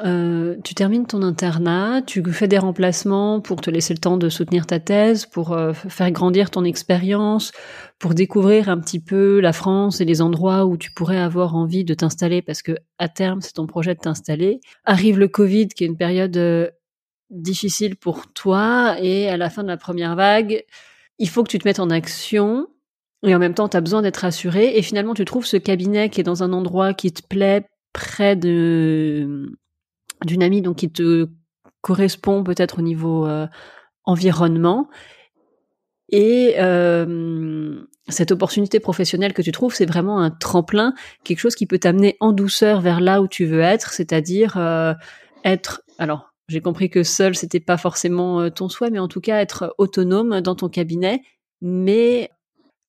euh, 0.04 0.56
tu 0.62 0.74
termines 0.74 1.06
ton 1.06 1.22
internat, 1.22 2.02
tu 2.02 2.22
fais 2.32 2.46
des 2.46 2.58
remplacements 2.58 3.40
pour 3.40 3.60
te 3.60 3.70
laisser 3.70 3.94
le 3.94 3.98
temps 3.98 4.16
de 4.16 4.28
soutenir 4.28 4.66
ta 4.66 4.78
thèse, 4.78 5.26
pour 5.26 5.52
euh, 5.52 5.72
faire 5.72 6.10
grandir 6.12 6.50
ton 6.50 6.62
expérience, 6.64 7.50
pour 7.98 8.14
découvrir 8.14 8.68
un 8.68 8.78
petit 8.78 9.00
peu 9.00 9.40
la 9.40 9.52
France 9.52 10.00
et 10.00 10.04
les 10.04 10.22
endroits 10.22 10.66
où 10.66 10.76
tu 10.76 10.92
pourrais 10.92 11.18
avoir 11.18 11.56
envie 11.56 11.84
de 11.84 11.94
t'installer 11.94 12.42
parce 12.42 12.62
que 12.62 12.76
à 12.98 13.08
terme 13.08 13.40
c'est 13.40 13.54
ton 13.54 13.66
projet 13.66 13.94
de 13.94 14.00
t'installer. 14.00 14.60
Arrive 14.84 15.18
le 15.18 15.28
Covid 15.28 15.68
qui 15.68 15.82
est 15.82 15.88
une 15.88 15.96
période 15.96 16.72
difficile 17.32 17.96
pour 17.96 18.32
toi 18.32 18.96
et 19.00 19.28
à 19.28 19.36
la 19.36 19.50
fin 19.50 19.62
de 19.62 19.68
la 19.68 19.76
première 19.76 20.14
vague, 20.14 20.64
il 21.18 21.28
faut 21.28 21.42
que 21.42 21.48
tu 21.48 21.58
te 21.58 21.66
mettes 21.66 21.80
en 21.80 21.90
action 21.90 22.68
et 23.24 23.34
en 23.34 23.38
même 23.38 23.54
temps, 23.54 23.68
tu 23.68 23.76
as 23.76 23.80
besoin 23.80 24.02
d'être 24.02 24.18
rassuré. 24.18 24.76
Et 24.76 24.82
finalement, 24.82 25.14
tu 25.14 25.24
trouves 25.24 25.46
ce 25.46 25.56
cabinet 25.56 26.08
qui 26.08 26.20
est 26.20 26.24
dans 26.24 26.42
un 26.42 26.52
endroit 26.52 26.92
qui 26.94 27.12
te 27.12 27.26
plaît, 27.26 27.66
près 27.92 28.36
de 28.36 29.52
d'une 30.24 30.42
amie, 30.42 30.62
donc 30.62 30.76
qui 30.76 30.90
te 30.90 31.28
correspond 31.80 32.44
peut-être 32.44 32.78
au 32.78 32.82
niveau 32.82 33.26
euh, 33.26 33.46
environnement. 34.04 34.88
Et 36.10 36.56
euh, 36.58 37.82
cette 38.08 38.32
opportunité 38.32 38.80
professionnelle 38.80 39.32
que 39.32 39.42
tu 39.42 39.50
trouves, 39.50 39.74
c'est 39.74 39.86
vraiment 39.86 40.20
un 40.20 40.30
tremplin, 40.30 40.94
quelque 41.24 41.38
chose 41.38 41.54
qui 41.54 41.66
peut 41.66 41.78
t'amener 41.78 42.16
en 42.20 42.32
douceur 42.32 42.80
vers 42.80 43.00
là 43.00 43.20
où 43.20 43.28
tu 43.28 43.46
veux 43.46 43.60
être, 43.60 43.92
c'est-à-dire 43.92 44.56
euh, 44.56 44.94
être. 45.44 45.82
Alors, 45.98 46.31
j'ai 46.48 46.60
compris 46.60 46.90
que 46.90 47.02
seul, 47.02 47.34
c'était 47.34 47.60
pas 47.60 47.76
forcément 47.76 48.50
ton 48.50 48.68
souhait, 48.68 48.90
mais 48.90 48.98
en 48.98 49.08
tout 49.08 49.20
cas 49.20 49.40
être 49.40 49.74
autonome 49.78 50.40
dans 50.40 50.54
ton 50.54 50.68
cabinet, 50.68 51.22
mais 51.60 52.30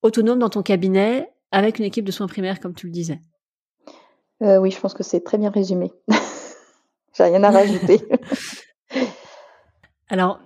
autonome 0.01 0.39
dans 0.39 0.49
ton 0.49 0.63
cabinet 0.63 1.29
avec 1.51 1.79
une 1.79 1.85
équipe 1.85 2.05
de 2.05 2.11
soins 2.11 2.27
primaires, 2.27 2.59
comme 2.59 2.73
tu 2.73 2.87
le 2.87 2.91
disais. 2.91 3.21
Euh, 4.41 4.57
oui, 4.57 4.71
je 4.71 4.79
pense 4.79 4.93
que 4.93 5.03
c'est 5.03 5.21
très 5.21 5.37
bien 5.37 5.49
résumé. 5.49 5.93
J'ai 7.17 7.23
rien 7.23 7.43
à 7.43 7.51
rajouter. 7.51 8.01
Alors, 10.09 10.39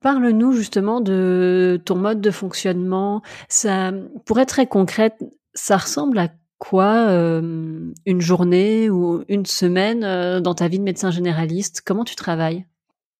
parle-nous 0.00 0.52
justement 0.52 1.00
de 1.00 1.80
ton 1.84 1.96
mode 1.96 2.20
de 2.20 2.30
fonctionnement. 2.30 3.22
Ça, 3.48 3.90
pour 4.26 4.38
être 4.38 4.50
très 4.50 4.66
concrète, 4.66 5.16
ça 5.54 5.78
ressemble 5.78 6.18
à 6.18 6.28
quoi 6.60 7.08
euh, 7.08 7.92
une 8.06 8.20
journée 8.20 8.88
ou 8.88 9.24
une 9.28 9.46
semaine 9.46 10.04
euh, 10.04 10.38
dans 10.40 10.54
ta 10.54 10.68
vie 10.68 10.78
de 10.78 10.84
médecin 10.84 11.10
généraliste? 11.10 11.80
Comment 11.84 12.04
tu 12.04 12.14
travailles? 12.14 12.64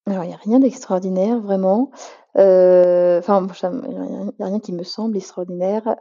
Alors, 0.06 0.22
il 0.22 0.28
n'y 0.28 0.34
a 0.34 0.38
rien 0.44 0.60
d'extraordinaire, 0.60 1.40
vraiment. 1.40 1.90
Euh, 2.36 3.18
enfin, 3.18 3.44
il 3.62 4.34
n'y 4.38 4.44
a 4.44 4.46
rien 4.46 4.60
qui 4.60 4.72
me 4.72 4.84
semble 4.84 5.16
extraordinaire. 5.16 5.96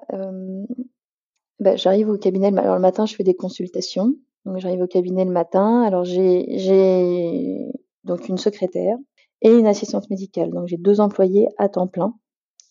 Bah, 1.60 1.76
j'arrive 1.76 2.10
au 2.10 2.18
cabinet, 2.18 2.56
alors 2.58 2.76
le 2.76 2.82
matin, 2.82 3.06
je 3.08 3.16
fais 3.16 3.24
des 3.24 3.36
consultations. 3.36 4.14
Donc 4.46 4.60
j'arrive 4.60 4.82
au 4.82 4.88
cabinet 4.88 5.26
le 5.26 5.32
matin. 5.32 5.84
Alors 5.84 6.06
j'ai 6.06 7.68
donc 8.04 8.30
une 8.30 8.38
secrétaire 8.38 8.98
et 9.42 9.52
une 9.52 9.68
assistante 9.68 10.10
médicale. 10.10 10.52
Donc 10.52 10.68
j'ai 10.68 10.78
deux 10.78 11.02
employés 11.02 11.50
à 11.58 11.70
temps 11.70 11.88
plein. 11.88 12.14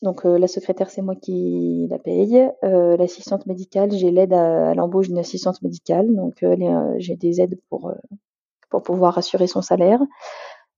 Donc 0.02 0.24
euh, 0.24 0.38
la 0.38 0.46
secrétaire, 0.46 0.90
c'est 0.90 1.02
moi 1.02 1.16
qui 1.16 1.87
la 1.90 1.98
paye. 1.98 2.48
L'assistante 2.62 3.46
médicale, 3.46 3.90
j'ai 3.92 4.11
l'aide 4.11 4.32
à, 4.32 4.74
l'embauche 4.74 5.08
d'une 5.08 5.18
assistante 5.18 5.62
médicale. 5.62 6.14
Donc 6.14 6.44
j'ai 6.98 7.16
des 7.16 7.40
aides 7.40 7.58
pour, 7.68 7.92
pouvoir 8.84 9.18
assurer 9.18 9.46
son 9.46 9.62
salaire. 9.62 10.00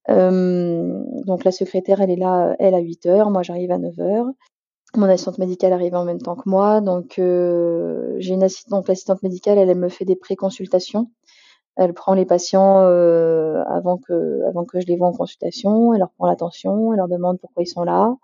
Euh, 0.09 1.03
donc 1.27 1.45
la 1.45 1.53
secrétaire, 1.53 2.01
elle 2.01 2.11
est 2.11 2.17
là, 2.17 2.57
elle 2.59 2.75
à 2.75 2.79
8 2.79 3.07
heures, 3.07 3.31
moi 3.31 3.43
j'arrive 3.43 3.71
à 3.71 3.79
9 3.79 3.99
heures. 4.01 4.27
Mon 4.97 5.07
assistante 5.07 5.39
médicale 5.39 5.73
arrive 5.73 5.95
en 5.95 6.05
même 6.05 6.21
temps 6.21 6.35
que 6.35 6.49
moi, 6.49 6.81
donc 6.81 7.19
euh, 7.19 8.17
j'ai 8.19 8.35
une 8.35 8.43
assistante, 8.43 8.89
l'assistante 8.89 9.23
médicale, 9.23 9.59
elle, 9.59 9.77
me 9.77 9.89
fait 9.89 10.05
des 10.05 10.17
pré-consultations. 10.17 11.11
Elle 11.77 11.95
prend 11.95 12.15
les 12.15 12.27
patients 12.27 12.81
euh, 12.81 13.63
avant 13.69 13.99
que 13.99 14.43
avant 14.49 14.65
que 14.65 14.81
je 14.81 14.87
les 14.87 14.97
vois 14.97 15.07
en 15.07 15.13
consultation, 15.13 15.95
elle 15.95 16.01
leur 16.01 16.11
prend 16.11 16.27
l'attention, 16.27 16.93
elle 16.93 16.99
leur 16.99 17.09
demande 17.09 17.39
pourquoi 17.41 17.63
ils 17.63 17.69
sont 17.69 17.85
là. 17.85 18.17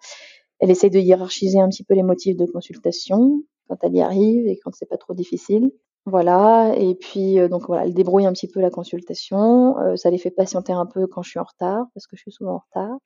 Elle 0.61 0.71
essaye 0.71 0.91
de 0.91 0.99
hiérarchiser 0.99 1.61
un 1.61 1.69
petit 1.69 1.85
peu 1.85 1.95
les 1.95 2.03
motifs 2.03 2.37
de 2.37 2.47
consultation 2.47 3.43
quand 3.69 3.77
elle 3.83 3.95
y 3.95 4.01
arrive 4.01 4.47
et 4.47 4.59
quand 4.63 4.71
c'est 4.75 4.89
pas 4.89 4.97
trop 4.97 5.15
difficile. 5.15 5.71
Voilà, 6.09 6.73
et 6.77 6.95
puis 6.95 7.41
euh, 7.41 7.49
donc 7.49 7.67
voilà, 7.67 7.85
elle 7.85 7.93
débrouille 7.93 8.27
un 8.27 8.33
petit 8.33 8.47
peu 8.47 8.61
la 8.61 8.71
consultation. 8.71 9.77
Euh, 9.81 9.97
ça 9.97 10.09
les 10.09 10.19
fait 10.19 10.31
patienter 10.31 10.73
un 10.73 10.87
peu 10.87 11.09
quand 11.09 11.23
je 11.23 11.31
suis 11.31 11.41
en 11.41 11.45
retard, 11.45 11.87
parce 11.95 12.07
que 12.07 12.17
je 12.17 12.23
suis 12.23 12.31
souvent 12.31 12.55
en 12.55 12.59
retard. 12.59 12.97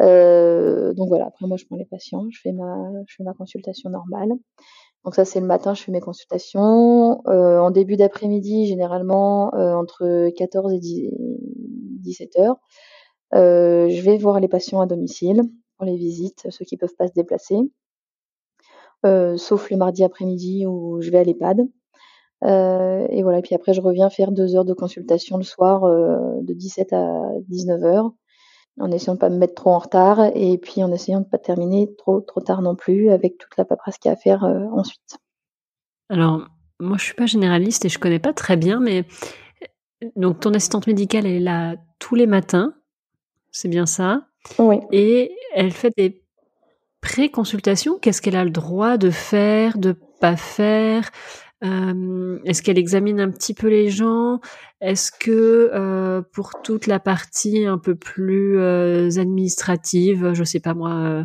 Euh, 0.00 0.92
donc 0.94 1.08
voilà, 1.08 1.26
après 1.26 1.46
moi 1.46 1.56
je 1.56 1.64
prends 1.66 1.76
les 1.76 1.84
patients, 1.86 2.26
je 2.30 2.40
fais 2.42 2.52
ma, 2.52 2.74
je 3.06 3.14
fais 3.16 3.22
ma 3.22 3.32
consultation 3.32 3.90
normale. 3.90 4.30
Donc 5.04 5.14
ça 5.14 5.24
c'est 5.24 5.40
le 5.40 5.46
matin, 5.46 5.74
je 5.74 5.84
fais 5.84 5.92
mes 5.92 6.00
consultations. 6.00 7.22
en 7.26 7.70
début 7.70 7.96
d'après-midi, 7.96 8.66
généralement 8.66 9.54
entre 9.54 10.30
14 10.36 10.72
et 10.72 10.80
17 10.80 12.38
heures, 12.40 12.56
je 13.32 14.00
vais 14.02 14.18
voir 14.18 14.40
les 14.40 14.48
patients 14.48 14.80
à 14.80 14.86
domicile 14.86 15.42
pour 15.76 15.86
les 15.86 15.96
visites, 15.96 16.46
ceux 16.50 16.64
qui 16.64 16.76
peuvent 16.76 16.94
pas 16.96 17.08
se 17.08 17.12
déplacer. 17.12 17.56
sauf 19.04 19.70
le 19.70 19.76
mardi 19.76 20.04
après-midi 20.04 20.66
où 20.66 21.00
je 21.00 21.10
vais 21.10 21.18
à 21.18 21.24
l'EHPAD. 21.24 21.68
Euh, 22.44 23.06
et 23.10 23.22
voilà, 23.22 23.40
puis 23.40 23.54
après 23.54 23.72
je 23.72 23.80
reviens 23.80 24.10
faire 24.10 24.30
deux 24.30 24.54
heures 24.56 24.66
de 24.66 24.74
consultation 24.74 25.38
le 25.38 25.42
soir 25.42 25.84
euh, 25.84 26.18
de 26.42 26.52
17 26.52 26.92
à 26.92 27.30
19 27.48 27.82
heures 27.82 28.10
en 28.78 28.90
essayant 28.90 29.14
de 29.14 29.18
pas 29.18 29.30
me 29.30 29.38
mettre 29.38 29.54
trop 29.54 29.70
en 29.70 29.78
retard 29.78 30.20
et 30.34 30.58
puis 30.58 30.84
en 30.84 30.92
essayant 30.92 31.20
de 31.20 31.24
pas 31.24 31.38
terminer 31.38 31.88
trop 31.96 32.20
trop 32.20 32.42
tard 32.42 32.60
non 32.60 32.76
plus 32.76 33.08
avec 33.08 33.38
toute 33.38 33.56
la 33.56 33.64
paperasse 33.64 33.96
qu'il 33.96 34.10
y 34.10 34.12
a 34.12 34.16
à 34.18 34.20
faire 34.20 34.44
euh, 34.44 34.66
ensuite. 34.74 35.16
Alors 36.10 36.46
moi 36.78 36.98
je 36.98 37.04
suis 37.04 37.14
pas 37.14 37.24
généraliste 37.24 37.86
et 37.86 37.88
je 37.88 37.98
connais 37.98 38.18
pas 38.18 38.34
très 38.34 38.58
bien, 38.58 38.80
mais 38.80 39.04
donc 40.14 40.40
ton 40.40 40.52
assistante 40.52 40.86
médicale 40.86 41.24
elle 41.24 41.36
est 41.36 41.40
là 41.40 41.76
tous 41.98 42.16
les 42.16 42.26
matins, 42.26 42.74
c'est 43.50 43.68
bien 43.68 43.86
ça 43.86 44.26
Oui. 44.58 44.80
Et 44.92 45.34
elle 45.56 45.72
fait 45.72 45.92
des 45.96 46.22
pré-consultations. 47.00 47.98
Qu'est-ce 47.98 48.20
qu'elle 48.20 48.36
a 48.36 48.44
le 48.44 48.50
droit 48.50 48.98
de 48.98 49.10
faire, 49.10 49.78
de 49.78 49.96
pas 50.20 50.36
faire? 50.36 51.10
Euh, 51.64 52.38
est-ce 52.44 52.62
qu'elle 52.62 52.78
examine 52.78 53.20
un 53.20 53.30
petit 53.30 53.54
peu 53.54 53.68
les 53.68 53.88
gens? 53.88 54.40
Est-ce 54.82 55.10
que 55.10 55.70
euh, 55.72 56.20
pour 56.34 56.50
toute 56.62 56.86
la 56.86 57.00
partie 57.00 57.64
un 57.64 57.78
peu 57.78 57.94
plus 57.94 58.58
euh, 58.58 59.08
administrative, 59.16 60.34
je 60.34 60.44
sais 60.44 60.60
pas 60.60 60.74
moi, 60.74 61.24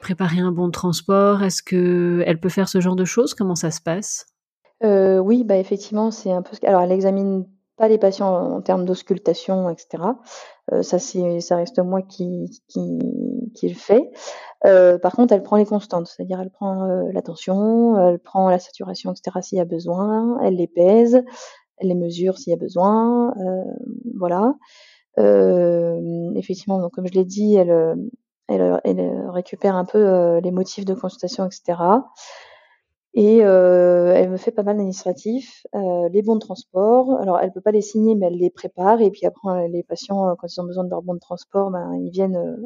préparer 0.00 0.40
un 0.40 0.50
bon 0.50 0.70
transport, 0.72 1.44
est-ce 1.44 1.62
que 1.62 2.24
elle 2.26 2.40
peut 2.40 2.48
faire 2.48 2.68
ce 2.68 2.80
genre 2.80 2.96
de 2.96 3.04
choses? 3.04 3.34
Comment 3.34 3.54
ça 3.54 3.70
se 3.70 3.80
passe? 3.80 4.26
Oui, 4.82 5.44
bah 5.44 5.58
effectivement, 5.58 6.10
c'est 6.10 6.32
un 6.32 6.42
peu. 6.42 6.56
Alors, 6.64 6.80
elle 6.80 6.92
examine 6.92 7.46
pas 7.76 7.86
les 7.86 7.98
patients 7.98 8.56
en, 8.56 8.60
termes 8.62 8.84
d'auscultation, 8.84 9.70
etc. 9.70 10.02
ça, 10.82 10.98
c'est, 10.98 11.40
ça 11.40 11.56
reste 11.56 11.78
moi 11.78 12.02
qui, 12.02 12.50
qui 13.54 13.68
le 13.68 13.74
fait. 13.74 14.10
Euh, 14.66 14.98
par 14.98 15.12
contre, 15.12 15.32
elle 15.32 15.42
prend 15.42 15.56
les 15.56 15.64
constantes, 15.64 16.06
c'est-à-dire 16.06 16.40
elle 16.40 16.50
prend 16.50 16.84
euh, 16.84 17.10
la 17.12 17.22
tension, 17.22 17.98
elle 17.98 18.18
prend 18.18 18.50
la 18.50 18.58
saturation, 18.58 19.12
etc. 19.12 19.38
s'il 19.42 19.58
y 19.58 19.60
a 19.60 19.64
besoin, 19.64 20.38
elle 20.42 20.56
les 20.56 20.66
pèse, 20.66 21.22
elle 21.78 21.88
les 21.88 21.94
mesure 21.94 22.38
s'il 22.38 22.50
y 22.50 22.54
a 22.54 22.58
besoin, 22.58 23.34
euh, 23.38 23.64
voilà. 24.18 24.54
effectivement, 26.36 26.78
donc 26.80 26.92
comme 26.92 27.06
je 27.06 27.14
l'ai 27.14 27.24
dit, 27.24 27.54
elle, 27.56 27.96
elle, 28.48 28.80
elle, 28.84 29.28
récupère 29.30 29.76
un 29.76 29.84
peu 29.84 30.38
les 30.38 30.50
motifs 30.50 30.84
de 30.84 30.94
consultation, 30.94 31.46
etc. 31.46 31.78
Et 33.14 33.44
euh, 33.44 34.12
elle 34.14 34.30
me 34.30 34.36
fait 34.36 34.52
pas 34.52 34.62
mal 34.62 34.76
d'administratifs, 34.76 35.66
euh, 35.74 36.08
les 36.10 36.22
bons 36.22 36.36
de 36.36 36.40
transport. 36.40 37.20
Alors 37.20 37.40
elle 37.40 37.52
peut 37.52 37.60
pas 37.60 37.72
les 37.72 37.80
signer, 37.82 38.14
mais 38.14 38.26
elle 38.26 38.38
les 38.38 38.50
prépare. 38.50 39.00
Et 39.00 39.10
puis 39.10 39.26
après, 39.26 39.68
les 39.68 39.82
patients, 39.82 40.36
quand 40.36 40.46
ils 40.46 40.60
ont 40.60 40.64
besoin 40.64 40.84
de 40.84 40.90
leur 40.90 41.02
bon 41.02 41.14
de 41.14 41.18
transport, 41.18 41.70
ben 41.70 41.92
ils 41.94 42.10
viennent, 42.10 42.36
euh, 42.36 42.56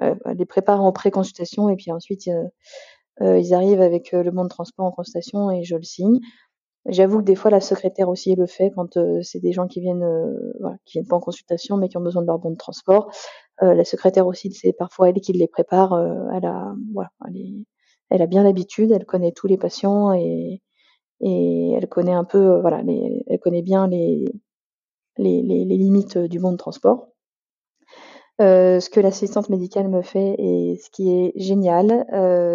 les 0.00 0.46
prépare 0.46 0.82
en 0.82 0.92
pré-consultation. 0.92 1.68
Et 1.68 1.76
puis 1.76 1.92
ensuite, 1.92 2.28
ils 3.20 3.54
arrivent 3.54 3.80
avec 3.80 4.12
le 4.12 4.30
bon 4.30 4.44
de 4.44 4.48
transport 4.48 4.86
en 4.86 4.92
consultation 4.92 5.50
et 5.50 5.64
je 5.64 5.76
le 5.76 5.82
signe. 5.82 6.20
J'avoue 6.86 7.18
que 7.18 7.24
des 7.24 7.36
fois 7.36 7.50
la 7.50 7.60
secrétaire 7.60 8.08
aussi 8.08 8.34
le 8.34 8.46
fait 8.46 8.72
quand 8.74 8.98
c'est 9.22 9.40
des 9.40 9.52
gens 9.52 9.68
qui 9.68 9.80
viennent, 9.80 10.06
voilà, 10.60 10.76
qui 10.84 10.98
viennent 10.98 11.08
pas 11.08 11.16
en 11.16 11.20
consultation 11.20 11.76
mais 11.76 11.88
qui 11.88 11.96
ont 11.96 12.02
besoin 12.02 12.22
de 12.22 12.26
leur 12.26 12.38
bon 12.38 12.50
de 12.50 12.56
transport. 12.56 13.12
la 13.60 13.84
secrétaire 13.84 14.26
aussi, 14.26 14.52
c'est 14.52 14.72
parfois 14.72 15.10
elle 15.10 15.20
qui 15.20 15.32
les 15.32 15.48
prépare. 15.48 15.96
elle 16.34 16.46
a, 16.46 16.74
voilà, 16.92 17.10
elle 17.28 17.36
est 17.36 17.64
elle 18.12 18.22
a 18.22 18.26
bien 18.26 18.42
l'habitude, 18.42 18.92
elle 18.92 19.06
connaît 19.06 19.32
tous 19.32 19.46
les 19.46 19.56
patients 19.56 20.12
et, 20.12 20.60
et 21.20 21.72
elle 21.72 21.88
connaît 21.88 22.12
un 22.12 22.24
peu, 22.24 22.60
voilà, 22.60 22.82
elle 22.86 23.38
connaît 23.40 23.62
bien 23.62 23.88
les, 23.88 24.26
les, 25.16 25.42
les, 25.42 25.64
limites 25.64 26.18
du 26.18 26.38
monde 26.38 26.58
transport. 26.58 27.08
Ce 28.38 28.90
que 28.90 29.00
l'assistante 29.00 29.48
médicale 29.48 29.88
me 29.88 30.02
fait 30.02 30.34
et 30.38 30.80
ce 30.82 30.90
qui 30.90 31.10
est 31.10 31.32
génial, 31.36 32.04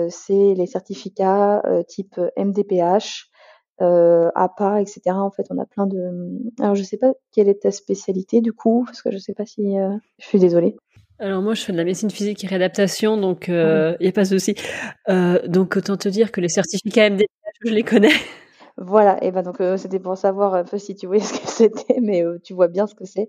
c'est 0.09 0.53
les 0.53 0.67
certificats 0.67 1.63
type 1.87 2.19
MDPH, 2.37 3.29
euh, 3.79 4.31
APA, 4.33 4.81
etc. 4.81 5.01
En 5.11 5.29
fait, 5.29 5.45
on 5.51 5.59
a 5.59 5.65
plein 5.65 5.85
de. 5.85 5.99
Alors, 6.59 6.73
je 6.73 6.81
sais 6.81 6.97
pas 6.97 7.13
quelle 7.31 7.47
est 7.47 7.61
ta 7.61 7.71
spécialité 7.71 8.41
du 8.41 8.51
coup, 8.51 8.83
parce 8.85 9.03
que 9.03 9.11
je 9.11 9.19
sais 9.19 9.33
pas 9.33 9.45
si. 9.45 9.77
Euh, 9.77 9.95
je 10.17 10.25
suis 10.25 10.39
désolée. 10.39 10.75
Alors 11.19 11.41
moi, 11.41 11.53
je 11.53 11.63
fais 11.63 11.73
de 11.73 11.77
la 11.77 11.83
médecine 11.83 12.09
physique 12.09 12.43
et 12.43 12.47
réadaptation, 12.47 13.17
donc 13.17 13.47
il 13.47 13.53
euh, 13.53 13.95
n'y 13.99 14.07
a 14.07 14.11
pas 14.11 14.23
de 14.23 14.39
souci. 14.39 14.55
donc 15.45 15.77
autant 15.77 15.97
te 15.97 16.09
dire 16.09 16.31
que 16.31 16.41
les 16.41 16.49
certificats 16.49 17.09
MDPH, 17.09 17.27
je 17.65 17.73
les 17.73 17.83
connais. 17.83 18.13
Voilà, 18.79 19.17
et 19.23 19.31
ben 19.31 19.41
donc 19.41 19.57
c'était 19.77 19.97
pour 19.97 20.15
savoir 20.19 20.53
un 20.53 20.63
peu 20.63 20.77
si 20.77 20.93
tu 20.95 21.07
voyais 21.07 21.23
ce 21.23 21.33
que 21.33 21.47
c'était, 21.47 21.99
mais 21.99 22.23
tu 22.43 22.53
vois 22.53 22.67
bien 22.67 22.85
ce 22.85 22.93
que 22.93 23.05
c'est. 23.05 23.27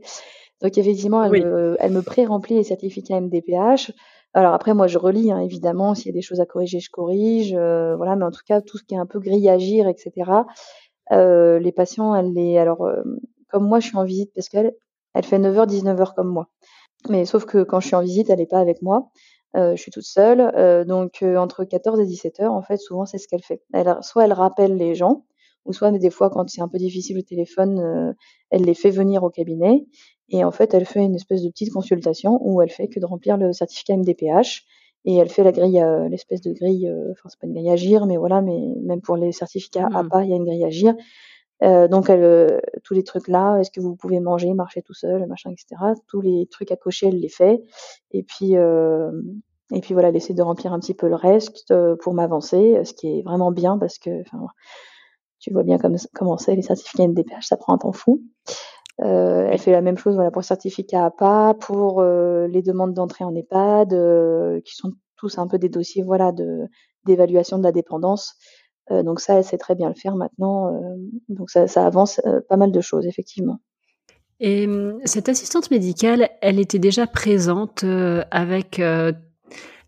Donc 0.62 0.77
effectivement, 0.77 1.23
elle, 1.23 1.44
me, 1.44 1.77
elle 1.79 1.92
me 1.92 2.03
pré-remplit 2.03 2.57
les 2.57 2.64
certificats 2.64 3.21
MDPH. 3.21 3.92
Alors 4.35 4.53
après, 4.53 4.75
moi, 4.75 4.87
je 4.87 4.99
relis, 4.99 5.33
hein, 5.33 5.40
évidemment. 5.40 5.94
S'il 5.94 6.07
y 6.07 6.11
a 6.11 6.12
des 6.12 6.23
choses 6.23 6.40
à 6.40 6.47
corriger, 6.47 6.81
je 6.81 6.90
corrige. 6.90 7.55
Euh, 7.55 7.97
voilà, 7.97 8.16
mais 8.16 8.25
en 8.25 8.31
tout 8.31 8.42
cas, 8.47 8.61
tout 8.61 8.79
ce 8.79 8.85
qui 8.85 8.94
est 8.94 8.99
un 8.99 9.07
peu 9.07 9.21
grille 9.21 9.49
à 9.49 9.55
agir, 9.55 9.88
etc. 9.88 10.31
Euh, 11.12 11.59
les 11.59 11.73
patients, 11.73 12.14
elle 12.14 12.33
les, 12.35 12.59
alors, 12.59 12.85
euh, 12.85 13.03
comme 13.49 13.66
moi, 13.66 13.81
je 13.81 13.88
suis 13.88 13.97
en 13.97 14.05
visite 14.05 14.33
parce 14.35 14.49
qu'elle, 14.49 14.75
elle 15.14 15.25
fait 15.25 15.38
9h, 15.38 15.66
19h 15.66 16.14
comme 16.14 16.29
moi. 16.29 16.49
Mais 17.09 17.25
sauf 17.25 17.47
que 17.47 17.62
quand 17.62 17.81
je 17.81 17.87
suis 17.87 17.97
en 17.97 18.03
visite, 18.03 18.29
elle 18.29 18.38
n'est 18.38 18.47
pas 18.47 18.61
avec 18.61 18.83
moi. 18.83 19.11
je 19.55 19.77
suis 19.77 19.90
toute 19.90 20.05
seule. 20.05 20.85
donc, 20.87 21.23
entre 21.23 21.64
14 21.64 22.01
et 22.01 22.07
17 22.07 22.40
h 22.40 22.49
en 22.49 22.62
fait, 22.62 22.77
souvent, 22.77 23.07
c'est 23.07 23.18
ce 23.18 23.29
qu'elle 23.29 23.42
fait. 23.42 23.62
Elle, 23.73 23.97
soit 24.03 24.25
elle 24.25 24.33
rappelle 24.33 24.77
les 24.77 24.94
gens, 24.94 25.25
ou 25.64 25.73
soit, 25.73 25.90
mais 25.90 25.99
des 25.99 26.11
fois, 26.11 26.29
quand 26.29 26.49
c'est 26.49 26.61
un 26.61 26.68
peu 26.68 26.79
difficile 26.79 27.18
au 27.18 27.23
téléphone, 27.23 28.14
elle 28.51 28.62
les 28.62 28.75
fait 28.75 28.90
venir 28.90 29.23
au 29.23 29.31
cabinet. 29.31 29.87
Et 30.31 30.45
en 30.45 30.51
fait, 30.51 30.75
elle 30.75 30.85
fait 30.85 31.05
une 31.05 31.14
espèce 31.14 31.43
de 31.43 31.49
petite 31.49 31.73
consultation 31.73 32.38
où 32.43 32.61
elle 32.61 32.71
fait 32.71 32.88
que 32.88 33.01
de 33.01 33.07
remplir 33.07 33.37
le 33.37 33.53
certificat 33.53 33.97
MDPH 33.97 34.64
et 35.05 35.17
elle 35.17 35.29
fait 35.31 35.45
la 35.45 35.53
grille, 35.53 35.81
euh, 35.81 36.09
l'espèce 36.09 36.41
de 36.43 36.53
grille, 36.53 36.88
euh, 36.88 37.12
enfin 37.12 37.29
c'est 37.29 37.38
pas 37.38 37.47
une 37.47 37.55
grille 37.55 37.71
agir, 37.71 38.05
mais 38.07 38.17
voilà, 38.17 38.43
mais 38.43 38.59
même 38.83 39.01
pour 39.01 39.17
les 39.17 39.33
certificats 39.33 39.88
mmh. 39.88 39.97
APA, 39.97 40.25
il 40.25 40.31
y 40.31 40.33
a 40.33 40.37
une 40.37 40.45
grille 40.45 40.64
agir. 40.64 40.95
Euh, 41.64 41.88
donc 41.88 42.09
elle, 42.09 42.23
euh, 42.23 42.61
tous 42.85 42.95
les 42.95 43.03
trucs 43.03 43.29
là, 43.29 43.59
est-ce 43.59 43.71
que 43.71 43.81
vous 43.81 43.97
pouvez 43.97 44.21
manger, 44.21 44.53
marcher 44.55 44.83
tout 44.83 44.95
seul, 44.95 45.27
machin, 45.27 45.51
etc. 45.51 45.95
Tous 46.07 46.21
les 46.21 46.47
trucs 46.47 46.71
à 46.71 46.77
cocher, 46.77 47.09
elle 47.09 47.19
les 47.19 47.29
fait. 47.29 47.62
Et 48.12 48.23
puis 48.23 48.57
euh, 48.57 49.11
et 49.73 49.81
puis 49.81 49.93
voilà, 49.93 50.09
elle 50.09 50.17
essaie 50.17 50.35
de 50.35 50.43
remplir 50.43 50.73
un 50.73 50.79
petit 50.79 50.95
peu 50.95 51.09
le 51.09 51.14
reste 51.14 51.75
pour 52.01 52.14
m'avancer, 52.14 52.81
ce 52.85 52.95
qui 52.95 53.19
est 53.19 53.23
vraiment 53.23 53.53
bien 53.53 53.77
parce 53.77 53.99
que, 53.99 54.23
enfin, 54.23 54.47
tu 55.41 55.53
vois 55.53 55.62
bien 55.62 55.77
comme, 55.77 55.97
comment 56.14 56.38
c'est 56.38 56.57
les 56.57 56.62
certificats 56.62 57.07
MDPH, 57.07 57.43
ça 57.43 57.59
prend 57.59 57.75
un 57.75 57.79
temps 57.79 57.93
fou. 57.93 58.23
Euh, 59.00 59.48
elle 59.50 59.58
fait 59.58 59.70
la 59.70 59.80
même 59.80 59.96
chose 59.96 60.14
voilà, 60.14 60.30
pour 60.30 60.40
le 60.40 60.46
certificat 60.46 61.06
APA, 61.06 61.54
pour 61.61 62.00
euh, 62.00 62.48
les 62.48 62.62
demandes 62.62 62.94
d'entrée 62.94 63.24
en 63.24 63.34
EHPAD, 63.34 63.92
euh, 63.92 64.61
qui 64.64 64.74
sont 64.74 64.92
tous 65.16 65.38
un 65.38 65.46
peu 65.46 65.58
des 65.58 65.68
dossiers 65.68 66.02
voilà, 66.02 66.32
d'évaluation 67.04 67.58
de 67.58 67.62
la 67.62 67.72
dépendance. 67.72 68.34
donc 68.90 69.20
ça, 69.20 69.34
elle 69.34 69.44
sait 69.44 69.58
très 69.58 69.74
bien 69.74 69.88
le 69.88 69.94
faire 69.94 70.14
maintenant. 70.14 70.80
donc 71.28 71.50
ça, 71.50 71.66
ça 71.66 71.84
avance 71.84 72.20
pas 72.48 72.56
mal 72.56 72.70
de 72.70 72.80
choses, 72.80 73.04
effectivement. 73.04 73.58
Et 74.38 74.68
cette 75.04 75.28
assistante 75.28 75.72
médicale, 75.72 76.28
elle 76.40 76.61
était 76.61 76.78
déjà 76.78 77.08
présente 77.08 77.84
avec 78.30 78.80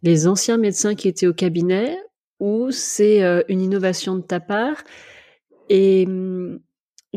les 0.03 0.27
anciens 0.27 0.57
médecins 0.57 0.97
qui 0.97 1.07
étaient 1.07 1.29
au 1.29 1.33
cabinet 1.33 1.97
ou 2.41 2.73
c'est 2.73 3.21
une 3.49 3.61
innovation 3.61 4.17
de 4.17 4.23
ta 4.23 4.41
part? 4.41 4.83
Et 5.69 6.09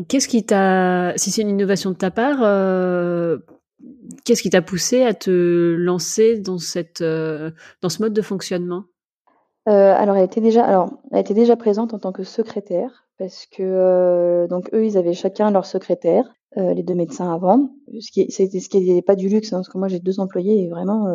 Qu'est-ce 0.08 0.26
qui 0.26 0.44
t'a, 0.44 1.12
si 1.16 1.30
c'est 1.30 1.42
une 1.42 1.50
innovation 1.50 1.90
de 1.90 1.96
ta 1.96 2.10
part, 2.10 2.38
euh, 2.42 3.38
qu'est-ce 4.24 4.42
qui 4.42 4.50
t'a 4.50 4.62
poussé 4.62 5.02
à 5.02 5.14
te 5.14 5.76
lancer 5.78 6.38
dans 6.38 6.58
cette, 6.58 7.00
euh, 7.00 7.52
dans 7.80 7.88
ce 7.88 8.02
mode 8.02 8.12
de 8.12 8.22
fonctionnement? 8.22 8.84
Euh, 9.68 9.94
Alors, 9.94 10.16
elle 10.16 10.24
était 10.24 10.40
déjà, 10.40 10.64
alors, 10.64 10.90
elle 11.12 11.20
était 11.20 11.34
déjà 11.34 11.54
présente 11.56 11.94
en 11.94 12.00
tant 12.00 12.10
que 12.10 12.24
secrétaire, 12.24 13.06
parce 13.18 13.46
que 13.46 14.46
donc 14.50 14.68
eux, 14.74 14.84
ils 14.84 14.98
avaient 14.98 15.14
chacun 15.14 15.50
leur 15.52 15.64
secrétaire, 15.64 16.34
les 16.56 16.82
deux 16.82 16.94
médecins 16.94 17.32
avant. 17.32 17.70
Ce 18.00 18.10
qui, 18.12 18.30
c'était 18.30 18.60
ce 18.60 18.68
qui 18.68 18.80
n'est 18.80 19.02
pas 19.02 19.16
du 19.16 19.28
luxe, 19.28 19.52
hein, 19.52 19.58
parce 19.58 19.68
que 19.68 19.78
moi 19.78 19.88
j'ai 19.88 20.00
deux 20.00 20.20
employés 20.20 20.62
et 20.62 20.68
vraiment, 20.68 21.06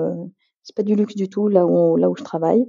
c'est 0.63 0.75
pas 0.75 0.83
du 0.83 0.95
luxe 0.95 1.15
du 1.15 1.29
tout 1.29 1.47
là 1.47 1.65
où 1.65 1.95
là 1.95 2.09
où 2.09 2.15
je 2.15 2.23
travaille. 2.23 2.65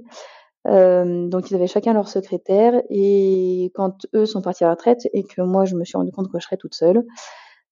Euh, 0.67 1.27
donc 1.27 1.49
ils 1.49 1.55
avaient 1.55 1.67
chacun 1.67 1.93
leur 1.93 2.07
secrétaire 2.07 2.81
et 2.89 3.71
quand 3.73 4.05
eux 4.13 4.27
sont 4.27 4.41
partis 4.41 4.63
à 4.63 4.67
la 4.67 4.73
retraite 4.73 5.07
et 5.11 5.23
que 5.23 5.41
moi 5.41 5.65
je 5.65 5.75
me 5.75 5.83
suis 5.83 5.97
rendu 5.97 6.11
compte 6.11 6.31
que 6.31 6.39
je 6.39 6.45
serais 6.45 6.57
toute 6.57 6.75
seule, 6.75 7.03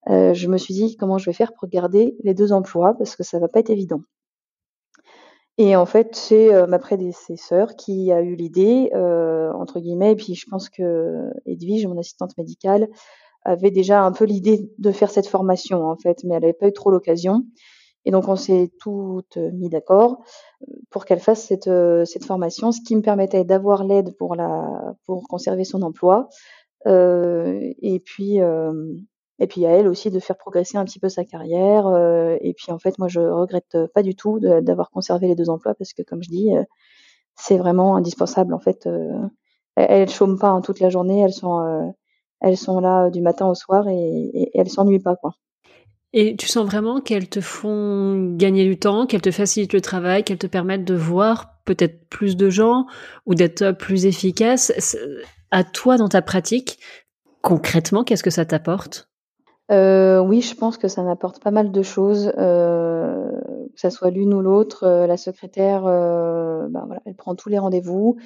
euh, 0.10 0.34
je 0.34 0.48
me 0.48 0.58
suis 0.58 0.74
dit 0.74 0.98
comment 0.98 1.18
je 1.18 1.26
vais 1.26 1.34
faire 1.34 1.54
pour 1.54 1.70
garder 1.70 2.16
les 2.24 2.34
deux 2.34 2.52
emplois 2.52 2.96
parce 2.98 3.16
que 3.16 3.24
ça 3.24 3.40
va 3.40 3.48
pas 3.48 3.60
être 3.60 3.70
évident. 3.70 4.02
Et 5.58 5.76
en 5.76 5.86
fait, 5.86 6.16
c'est 6.16 6.54
euh, 6.54 6.68
ma 6.68 6.80
prédécesseur 6.80 7.76
qui 7.76 8.12
a 8.14 8.22
eu 8.22 8.36
l'idée, 8.36 8.90
entre 8.94 9.80
guillemets, 9.80 10.14
et 10.14 10.16
puis 10.16 10.34
je 10.34 10.46
pense 10.50 10.70
que 10.70 11.30
Edwige, 11.46 11.86
mon 11.86 11.98
assistante 12.00 12.38
médicale, 12.38 12.88
avait 13.44 13.72
déjà 13.72 14.04
un 14.04 14.12
peu 14.12 14.26
l'idée 14.26 14.72
de 14.78 14.92
faire 14.92 15.12
cette 15.12 15.28
formation 15.28 15.86
en 15.86 15.98
fait, 15.98 16.24
mais 16.24 16.36
elle 16.36 16.42
n'avait 16.42 16.54
pas 16.54 16.68
eu 16.68 16.74
trop 16.74 16.92
l'occasion. 16.92 17.44
Et 18.06 18.12
donc 18.12 18.28
on 18.28 18.36
s'est 18.36 18.72
toutes 18.80 19.38
mis 19.38 19.70
d'accord 19.70 20.22
euh, 20.64 20.74
pour 20.90 21.06
qu'elle 21.06 21.20
fasse 21.20 21.44
cette, 21.46 21.68
euh, 21.68 22.06
cette 22.06 22.26
formation, 22.26 22.72
ce 22.72 22.82
qui 22.82 22.96
me 22.96 23.02
permettait 23.02 23.44
d'avoir 23.44 23.84
l'aide 23.84 24.16
pour 24.18 24.36
la 24.36 24.96
pour 25.06 25.28
conserver 25.28 25.66
son 25.66 25.82
emploi, 25.82 26.30
euh, 26.88 27.60
et 27.82 28.00
puis 28.00 28.42
euh, 28.42 28.94
et 29.40 29.48
puis 29.48 29.66
à 29.66 29.72
elle 29.72 29.88
aussi 29.88 30.12
de 30.12 30.20
faire 30.20 30.38
progresser 30.38 30.78
un 30.78 30.86
petit 30.86 31.00
peu 31.00 31.10
sa 31.10 31.26
carrière. 31.26 31.88
Euh, 31.88 32.38
et 32.42 32.54
puis 32.54 32.72
en 32.72 32.80
fait 32.80 32.98
moi 33.00 33.08
je 33.08 33.20
regrette 33.22 33.78
pas 33.94 34.04
du 34.04 34.16
tout 34.16 34.40
d'avoir 34.40 34.90
conservé 34.92 35.28
les 35.28 35.36
deux 35.36 35.50
emplois 35.50 35.76
parce 35.76 35.94
que 35.94 36.04
comme 36.04 36.24
je 36.24 36.30
dis 36.30 36.52
c'est 37.36 37.58
vraiment 37.58 37.96
indispensable 37.96 38.54
en 38.54 38.60
fait. 38.60 38.88
elles, 39.76 40.02
ne 40.02 40.08
chôment 40.08 40.38
pas 40.38 40.50
hein, 40.50 40.62
toute 40.62 40.80
la 40.80 40.90
journée, 40.90 41.22
elles 41.22 41.34
sont 41.34 41.94
elles 42.42 42.58
sont 42.58 42.80
là 42.80 43.10
du 43.10 43.22
matin 43.22 43.48
au 43.50 43.56
soir 43.56 43.88
et, 43.88 43.94
et, 43.96 44.42
et 44.44 44.60
elles 44.60 44.70
s'ennuient 44.70 45.00
pas 45.00 45.16
quoi. 45.16 45.34
Et 46.12 46.36
tu 46.36 46.48
sens 46.48 46.66
vraiment 46.66 47.02
qu'elles 47.02 47.30
te 47.30 47.40
font 47.40 48.36
gagner 48.36 48.66
du 48.66 48.80
temps, 48.80 49.06
qu'elles 49.06 49.22
te 49.22 49.32
facilitent 49.32 49.74
le 49.74 49.82
travail, 49.82 50.24
qu'elles 50.24 50.40
te 50.40 50.48
permettent 50.48 50.86
de 50.86 50.96
voir 50.96 51.60
peut-être 51.66 52.08
plus 52.10 52.36
de 52.36 52.50
gens 52.50 52.88
ou 53.28 53.36
d'être 53.36 53.72
plus 53.74 54.08
efficace. 54.08 54.98
À 55.52 55.64
toi, 55.64 55.98
dans 55.98 56.10
ta 56.10 56.24
pratique, 56.24 56.80
concrètement, 57.42 58.04
qu'est-ce 58.04 58.24
que 58.24 58.32
ça 58.32 58.46
t'apporte? 58.46 59.08
Euh, 59.72 60.20
Oui, 60.20 60.42
je 60.42 60.56
pense 60.56 60.78
que 60.78 60.88
ça 60.88 61.04
m'apporte 61.04 61.44
pas 61.44 61.52
mal 61.52 61.72
de 61.72 61.82
choses, 61.84 62.32
euh, 62.40 63.30
que 63.76 63.80
ça 63.80 63.92
soit 63.92 64.10
l'une 64.10 64.34
ou 64.34 64.42
l'autre. 64.42 64.84
Euh, 64.86 65.06
la 65.06 65.18
secrétaire, 65.18 65.84
ben 65.84 66.86
voilà, 66.88 67.02
elle 67.06 67.16
prend 67.16 67.36
tous 67.36 67.50
les 67.50 67.60
rendez-vous. 67.60 68.18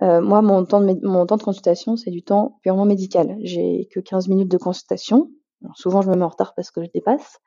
Moi, 0.00 0.42
mon 0.42 0.64
temps, 0.64 0.80
de, 0.80 1.06
mon 1.06 1.26
temps 1.26 1.36
de 1.36 1.42
consultation, 1.42 1.96
c'est 1.96 2.10
du 2.10 2.22
temps 2.22 2.58
purement 2.62 2.84
médical. 2.84 3.36
J'ai 3.42 3.88
que 3.92 3.98
15 3.98 4.28
minutes 4.28 4.50
de 4.50 4.58
consultation, 4.58 5.30
souvent, 5.74 6.02
je 6.02 6.10
me 6.10 6.16
mets 6.16 6.24
en 6.24 6.28
retard 6.28 6.54
parce 6.54 6.70
que 6.70 6.82
je 6.82 6.90
dépasse. 6.92 7.38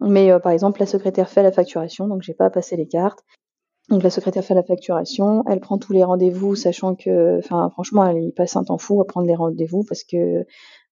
Mais 0.00 0.30
euh, 0.30 0.38
par 0.38 0.52
exemple, 0.52 0.80
la 0.80 0.86
secrétaire 0.86 1.28
fait 1.28 1.42
la 1.42 1.52
facturation, 1.52 2.08
donc 2.08 2.22
j'ai 2.22 2.34
pas 2.34 2.46
à 2.46 2.50
passer 2.50 2.76
les 2.76 2.86
cartes. 2.86 3.20
Donc 3.90 4.02
la 4.02 4.10
secrétaire 4.10 4.44
fait 4.44 4.54
la 4.54 4.62
facturation, 4.62 5.44
elle 5.46 5.60
prend 5.60 5.76
tous 5.76 5.92
les 5.92 6.04
rendez-vous, 6.04 6.54
sachant 6.54 6.94
que, 6.94 7.38
enfin, 7.38 7.68
franchement, 7.70 8.06
elle 8.06 8.22
y 8.22 8.32
passe 8.32 8.56
un 8.56 8.64
temps 8.64 8.78
fou 8.78 9.00
à 9.02 9.06
prendre 9.06 9.26
les 9.26 9.34
rendez-vous 9.34 9.84
parce 9.86 10.04
que 10.04 10.16
euh, 10.16 10.44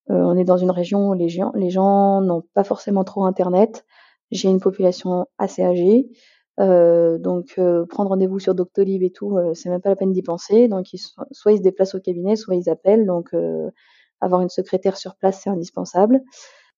on 0.09 0.37
est 0.37 0.45
dans 0.45 0.59
une 0.59 0.71
région 0.71 1.09
où 1.09 1.15
les 1.15 1.31
gens, 1.31 1.53
les 1.55 1.71
gens 1.71 2.21
n'ont 2.21 2.43
pas 2.55 2.65
forcément 2.65 3.03
trop 3.05 3.25
internet. 3.25 3.87
J'ai 4.31 4.51
une 4.51 4.61
population 4.61 5.27
assez 5.39 5.63
âgée, 5.63 6.11
euh, 6.61 7.19
donc 7.19 7.59
prendre 7.89 8.11
rendez-vous 8.11 8.39
sur 8.39 8.55
Doctolib 8.55 9.03
et 9.03 9.11
tout, 9.11 9.39
c'est 9.55 9.71
même 9.71 9.81
pas 9.81 9.91
la 9.91 9.97
peine 9.97 10.13
d'y 10.13 10.23
penser. 10.23 10.69
Donc 10.69 10.93
ils, 10.93 11.01
soit 11.31 11.53
ils 11.53 11.59
se 11.59 11.63
déplacent 11.63 11.95
au 11.95 12.01
cabinet, 12.01 12.37
soit 12.37 12.57
ils 12.57 12.69
appellent. 12.69 13.07
Donc 13.07 13.35
avoir 14.23 14.41
une 14.41 14.49
secrétaire 14.49 14.97
sur 14.97 15.17
place, 15.17 15.41
c'est 15.43 15.51
indispensable. 15.51 16.23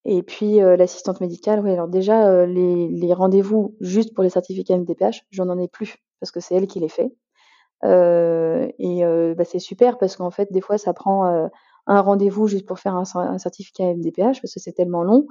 Et 0.05 0.23
puis 0.23 0.61
euh, 0.61 0.77
l'assistante 0.77 1.21
médicale, 1.21 1.61
oui, 1.61 1.71
alors 1.71 1.89
déjà 1.89 2.29
euh, 2.29 2.47
les, 2.47 3.15
rendez-vous 3.15 3.75
juste 3.81 4.15
pour 4.15 4.23
les 4.23 4.31
certificats 4.31 4.77
MDPH, 4.77 5.23
j'en 5.31 5.49
en 5.49 5.59
ai 5.59 5.69
plus 5.69 5.97
parce 6.21 6.31
que 6.31 6.41
c'est 6.41 6.55
elle 6.55 6.67
qui 6.67 6.81
les 6.81 6.89
fait. 6.89 7.15
Euh, 7.85 8.69
et 8.79 9.03
bah, 9.37 9.45
c'est 9.45 9.59
super 9.59 9.99
parce 9.99 10.17
qu'en 10.17 10.31
fait 10.31 10.51
des 10.53 10.61
fois 10.61 10.79
ça 10.79 10.93
prend 10.95 11.49
un 11.87 12.01
rendez-vous 12.01 12.49
juste 12.49 12.67
pour 12.67 12.79
faire 12.79 12.97
un, 12.97 13.39
certificat 13.39 13.95
MDPH 13.95 14.41
parce 14.41 14.55
que 14.55 14.61
c'est 14.61 14.73
tellement 14.73 15.03
long. 15.03 15.27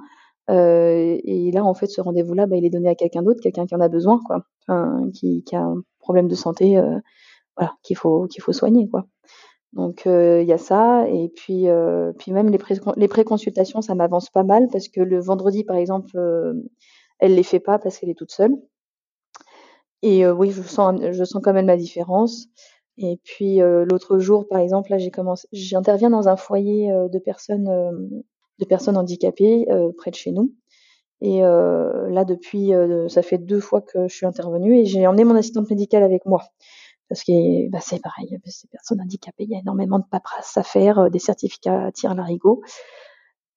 et 0.48 1.50
là 1.52 1.64
en 1.64 1.74
fait 1.74 1.86
ce 1.86 2.00
rendez-vous-là, 2.00 2.46
bah, 2.46 2.56
il 2.56 2.64
est 2.64 2.70
donné 2.70 2.88
à 2.88 2.94
quelqu'un 2.94 3.22
d'autre, 3.22 3.40
quelqu'un 3.40 3.66
qui 3.66 3.74
en 3.74 3.80
a 3.80 3.88
besoin, 3.88 4.20
quoi, 4.26 4.44
qui, 5.14 5.44
qui, 5.44 5.56
a 5.56 5.62
un 5.62 5.82
problème 6.00 6.28
de 6.28 6.34
santé, 6.34 6.80
voilà, 7.56 7.74
qu'il 7.82 7.96
faut 7.96 8.26
faut 8.40 8.52
soigner, 8.52 8.88
quoi. 8.88 9.06
Donc 9.74 10.06
euh, 10.06 10.40
il 10.40 10.48
y 10.48 10.52
a 10.52 10.58
ça. 10.58 11.06
Et 11.08 11.28
puis 11.28 11.68
euh, 11.68 12.12
puis 12.18 12.32
même 12.32 12.50
les 12.50 12.58
pré 12.58 12.76
les 12.96 13.08
préconsultations 13.08 13.82
ça 13.82 13.94
m'avance 13.94 14.30
pas 14.30 14.44
mal 14.44 14.68
parce 14.72 14.88
que 14.88 15.00
le 15.00 15.20
vendredi 15.20 15.64
par 15.64 15.76
exemple 15.76 16.16
euh, 16.16 16.54
elle 17.18 17.34
les 17.34 17.42
fait 17.42 17.60
pas 17.60 17.78
parce 17.78 17.98
qu'elle 17.98 18.10
est 18.10 18.18
toute 18.18 18.30
seule. 18.30 18.54
Et 20.02 20.26
oui 20.28 20.50
je 20.50 20.62
sens 20.62 21.00
je 21.10 21.24
sens 21.24 21.42
quand 21.42 21.52
même 21.52 21.66
la 21.66 21.76
différence. 21.76 22.46
Et 22.96 23.18
puis 23.24 23.58
l'autre 23.58 24.20
jour, 24.20 24.46
par 24.46 24.60
exemple, 24.60 24.90
là 24.90 24.98
j'ai 24.98 25.10
commencé, 25.10 25.48
j'interviens 25.52 26.10
dans 26.10 26.28
un 26.28 26.36
foyer 26.36 26.92
de 27.10 27.18
personnes 27.18 27.64
de 28.60 28.64
personnes 28.66 28.96
handicapées 28.96 29.66
près 29.96 30.10
de 30.10 30.16
chez 30.16 30.30
nous. 30.30 30.52
Et 31.20 31.40
là 31.40 32.24
depuis, 32.24 32.72
ça 33.08 33.22
fait 33.22 33.38
deux 33.38 33.60
fois 33.60 33.80
que 33.80 34.06
je 34.08 34.14
suis 34.14 34.26
intervenue 34.26 34.78
et 34.78 34.84
j'ai 34.84 35.06
emmené 35.06 35.24
mon 35.24 35.34
assistante 35.34 35.70
médicale 35.70 36.04
avec 36.04 36.26
moi 36.26 36.44
parce 37.14 37.22
que 37.22 37.70
bah, 37.70 37.78
c'est 37.80 38.02
pareil, 38.02 38.36
ces 38.44 38.66
personnes 38.66 39.00
handicapées, 39.00 39.44
il 39.44 39.50
y 39.50 39.54
a 39.54 39.60
énormément 39.60 40.00
de 40.00 40.04
paperasse 40.10 40.56
à 40.56 40.64
faire, 40.64 41.10
des 41.10 41.20
certificats 41.20 41.86
à 41.86 41.92
tir 41.92 42.12
larigot. 42.12 42.60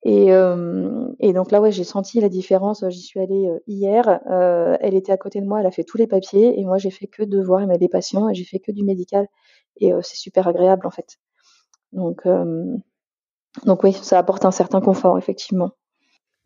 Et, 0.03 0.31
euh, 0.31 1.07
et 1.19 1.33
donc 1.33 1.49
là, 1.51 1.59
ouais, 1.59 1.71
j'ai 1.71 1.83
senti 1.83 2.21
la 2.21 2.29
différence. 2.29 2.85
J'y 2.87 3.01
suis 3.01 3.19
allée 3.19 3.47
euh, 3.47 3.57
hier. 3.65 4.21
Euh, 4.29 4.77
elle 4.79 4.93
était 4.93 5.11
à 5.11 5.17
côté 5.17 5.41
de 5.41 5.47
moi, 5.47 5.59
elle 5.59 5.65
a 5.65 5.71
fait 5.71 5.83
tous 5.83 5.97
les 5.97 6.05
papiers, 6.05 6.59
et 6.59 6.65
moi, 6.65 6.77
j'ai 6.77 6.91
fait 6.91 7.07
que 7.07 7.23
devoir. 7.23 7.61
Elle 7.61 7.67
m'a 7.67 7.77
des 7.77 7.89
patients, 7.89 8.29
et 8.29 8.35
j'ai 8.35 8.45
fait 8.45 8.59
que 8.59 8.71
du 8.71 8.83
médical. 8.83 9.27
Et 9.77 9.91
c'est 10.03 10.17
super 10.17 10.47
agréable, 10.47 10.85
en 10.85 10.91
fait. 10.91 11.17
Donc, 11.93 12.27
donc 13.65 13.83
oui, 13.83 13.93
ça 13.93 14.19
apporte 14.19 14.45
un 14.45 14.51
certain 14.51 14.81
confort, 14.81 15.17
effectivement. 15.17 15.71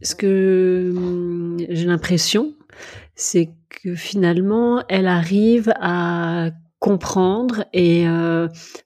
Ce 0.02 0.16
que 0.16 0.94
hum, 0.96 1.58
j'ai 1.70 1.86
l'impression, 1.86 2.54
c'est 3.16 3.50
que 3.70 3.96
finalement, 3.96 4.82
elle 4.88 5.08
arrive 5.08 5.74
à 5.80 6.52
comprendre 6.82 7.64
et 7.72 8.06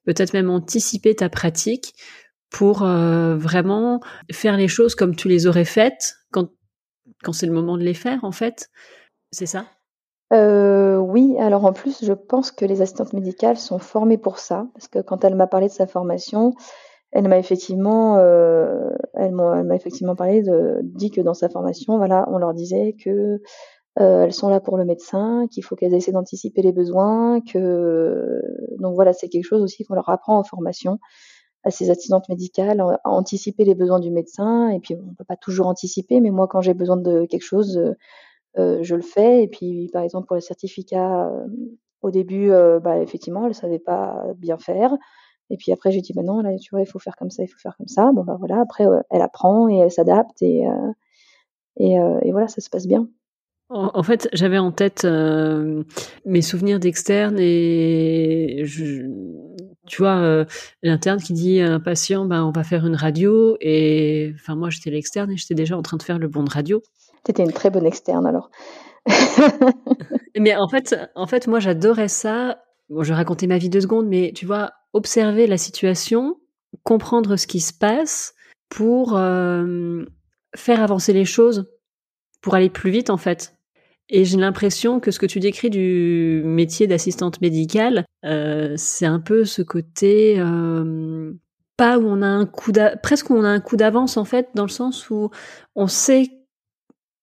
peut-être 0.04 0.34
même 0.34 0.52
anticiper 0.52 1.16
ta 1.16 1.30
pratique 1.30 1.96
pour 2.56 2.84
euh, 2.84 3.36
vraiment 3.36 4.00
faire 4.32 4.56
les 4.56 4.70
choses 4.70 4.96
comme 4.96 5.14
tu 5.14 5.28
les 5.28 5.46
aurais 5.46 5.66
faites 5.66 6.16
quand, 6.32 6.48
quand 7.22 7.34
c'est 7.34 7.48
le 7.48 7.52
moment 7.52 7.78
de 7.78 7.84
les 7.84 7.94
faire, 7.94 8.24
en 8.24 8.32
fait. 8.32 8.70
C'est 9.32 9.46
ça? 9.46 9.66
Euh, 10.32 10.96
Oui, 10.96 11.36
alors 11.38 11.66
en 11.66 11.74
plus, 11.74 12.06
je 12.06 12.14
pense 12.14 12.52
que 12.52 12.64
les 12.64 12.82
assistantes 12.82 13.12
médicales 13.12 13.58
sont 13.58 13.80
formées 13.80 14.18
pour 14.18 14.40
ça, 14.40 14.68
parce 14.74 14.88
que 14.88 15.00
quand 15.00 15.26
elle 15.26 15.36
m'a 15.36 15.48
parlé 15.48 15.68
de 15.68 15.74
sa 15.74 15.86
formation, 15.86 16.54
elle 17.12 17.28
m'a 17.28 17.40
effectivement, 17.40 18.18
euh, 18.20 18.90
elle 19.16 19.34
m'a 19.34 19.76
effectivement 19.76 20.16
parlé 20.16 20.42
de, 20.42 20.80
dit 20.84 21.12
que 21.12 21.20
dans 21.20 21.34
sa 21.34 21.50
formation, 21.50 21.98
voilà, 21.98 22.26
on 22.30 22.38
leur 22.38 22.54
disait 22.54 22.96
que 23.04 23.42
elles 23.96 24.34
sont 24.34 24.50
là 24.50 24.60
pour 24.60 24.78
le 24.78 24.86
médecin, 24.86 25.48
qu'il 25.50 25.64
faut 25.64 25.76
qu'elles 25.76 25.94
essaient 25.94 26.12
d'anticiper 26.12 26.62
les 26.62 26.74
besoins, 26.74 27.40
que 27.42 28.42
donc 28.80 28.96
voilà, 28.96 29.14
c'est 29.14 29.30
quelque 29.30 29.46
chose 29.46 29.62
aussi 29.62 29.86
qu'on 29.86 29.96
leur 29.96 30.10
apprend 30.10 30.38
en 30.38 30.44
formation 30.44 31.00
à 31.66 31.72
ces 31.72 31.90
assistantes 31.90 32.30
médicales, 32.30 32.80
à 32.80 33.10
anticiper 33.10 33.66
les 33.66 33.76
besoins 33.76 34.00
du 34.00 34.12
médecin. 34.12 34.70
Et 34.70 34.80
puis, 34.80 34.96
on 34.96 35.10
ne 35.10 35.16
peut 35.16 35.26
pas 35.26 35.36
toujours 35.36 35.68
anticiper, 35.68 36.22
mais 36.22 36.30
moi, 36.30 36.48
quand 36.48 36.62
j'ai 36.62 36.76
besoin 36.76 36.96
de 36.96 37.26
quelque 37.26 37.44
chose, 37.44 37.78
euh, 37.78 37.94
euh, 38.60 38.80
je 38.84 38.96
le 38.96 39.02
fais. 39.02 39.44
Et 39.44 39.48
puis, 39.48 39.90
par 39.92 40.04
exemple, 40.04 40.28
pour 40.28 40.36
le 40.36 40.42
certificat, 40.42 41.28
euh, 41.28 41.48
au 42.04 42.12
début, 42.12 42.52
bah, 42.84 43.00
effectivement, 43.00 43.42
elle 43.42 43.50
ne 43.50 43.54
savait 43.54 43.80
pas 43.80 44.24
bien 44.38 44.60
faire. 44.60 44.94
Et 45.50 45.58
puis 45.58 45.72
après, 45.72 45.92
j'ai 45.92 46.02
dit, 46.02 46.14
bah 46.14 46.22
non, 46.24 46.42
là, 46.42 46.56
tu 46.58 46.70
vois, 46.72 46.82
il 46.82 46.86
faut 46.86 47.00
faire 47.00 47.16
comme 47.16 47.32
ça, 47.32 47.44
il 47.44 47.48
faut 47.48 47.58
faire 47.58 47.76
comme 47.78 47.88
ça. 47.88 48.12
Bon, 48.14 48.24
bah 48.24 48.36
voilà, 48.38 48.62
après, 48.62 48.86
elle 49.10 49.22
apprend 49.22 49.68
et 49.70 49.78
elle 49.78 49.92
s'adapte 49.92 50.42
et, 50.44 50.66
et, 51.78 51.94
et, 51.94 52.32
voilà, 52.32 52.48
ça 52.48 52.62
se 52.62 52.70
passe 52.70 52.86
bien. 52.88 53.08
En, 53.70 54.04
fait, 54.04 54.30
j'avais 54.32 54.60
en 54.60 54.72
tête 54.72 55.08
mes 56.26 56.42
souvenirs 56.42 56.80
d'externe 56.80 57.38
et 57.40 58.62
je, 58.64 59.02
tu 59.88 60.02
vois, 60.02 60.18
euh, 60.18 60.46
l'interne 60.82 61.22
qui 61.22 61.34
dit 61.34 61.62
à 61.62 61.74
un 61.74 61.80
patient, 61.80 62.26
ben, 62.26 62.44
on 62.44 62.52
va 62.52 62.64
faire 62.64 62.86
une 62.86 62.96
radio. 62.96 63.58
Et 63.62 64.34
enfin, 64.36 64.56
moi, 64.56 64.70
j'étais 64.70 64.90
l'externe 64.90 65.32
et 65.32 65.38
j'étais 65.38 65.54
déjà 65.54 65.78
en 65.78 65.82
train 65.82 65.98
de 65.98 66.04
faire 66.04 66.20
le 66.20 66.28
bon 66.28 66.44
de 66.44 66.50
radio. 66.50 66.82
T'étais 67.24 67.44
une 67.44 67.54
très 67.54 67.70
bonne 67.70 67.86
externe 67.86 68.26
alors. 68.26 68.50
mais 70.40 70.56
en 70.56 70.68
fait, 70.68 70.96
en 71.16 71.28
fait, 71.28 71.48
moi, 71.48 71.60
j'adorais 71.60 72.08
ça. 72.08 72.60
Bon, 72.90 73.04
je 73.04 73.14
racontais 73.14 73.48
ma 73.48 73.58
vie 73.58 73.70
deux 73.70 73.82
secondes, 73.82 74.08
mais 74.08 74.32
tu 74.36 74.46
vois, 74.46 74.72
observer 74.94 75.48
la 75.48 75.58
situation, 75.58 76.38
comprendre 76.84 77.36
ce 77.36 77.48
qui 77.48 77.60
se 77.60 77.74
passe 77.74 78.34
pour 78.70 79.16
euh, 79.16 80.04
faire 80.56 80.82
avancer 80.82 81.14
les 81.14 81.26
choses, 81.26 81.68
pour 82.42 82.56
aller 82.56 82.70
plus 82.70 82.92
vite, 82.92 83.10
en 83.10 83.18
fait. 83.18 83.55
Et 84.10 84.24
j'ai 84.24 84.38
l'impression 84.38 85.00
que 85.00 85.12
ce 85.12 85.20
que 85.20 85.26
tu 85.26 85.40
décris 85.40 85.70
du 85.70 86.42
métier 86.46 86.86
d'assistante 86.86 87.42
médicale, 87.42 88.06
euh, 88.24 88.76
c'est 88.78 89.06
un 89.06 89.20
peu 89.20 89.46
ce 89.46 89.64
côté 89.64 90.36
euh, 90.40 91.34
pas 91.76 91.98
où 91.98 92.08
on 92.08 92.22
a 92.22 92.28
un 92.28 92.46
coup 92.46 92.72
presque 93.02 93.30
où 93.30 93.36
on 93.36 93.44
a 93.44 93.50
un 93.50 93.60
coup 93.60 93.78
d'avance 93.78 94.18
en 94.18 94.26
fait, 94.26 94.50
dans 94.54 94.64
le 94.64 94.70
sens 94.70 95.10
où 95.10 95.32
on 95.76 95.88
sait 95.88 96.30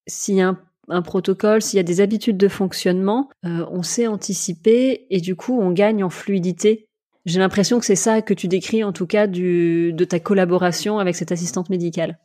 s'il 0.09 0.35
y 0.35 0.43
a 0.43 0.57
un, 0.89 1.03
protocole, 1.03 1.63
s'il 1.63 1.77
y 1.77 1.81
a 1.81 1.85
des 1.85 2.01
habitudes 2.01 2.37
de 2.37 2.49
fonctionnement, 2.49 3.31
euh, 3.47 3.65
on 3.71 3.83
sait 3.83 4.09
anticiper 4.09 5.07
et 5.11 5.21
du 5.21 5.37
coup 5.37 5.59
on 5.61 5.71
gagne 5.71 6.03
en 6.03 6.11
fluidité. 6.11 6.89
J'ai 7.25 7.39
l'impression 7.39 7.79
que 7.79 7.87
c'est 7.87 7.95
ça 7.95 8.21
que 8.21 8.35
tu 8.35 8.49
décris 8.49 8.83
en 8.83 8.93
tout 8.93 9.07
cas 9.07 9.29
du, 9.29 9.93
de 9.93 10.05
ta 10.05 10.19
collaboration 10.19 10.99
avec 10.99 11.15
cette 11.15 11.31
assistante 11.31 11.71
médicale. 11.71 12.19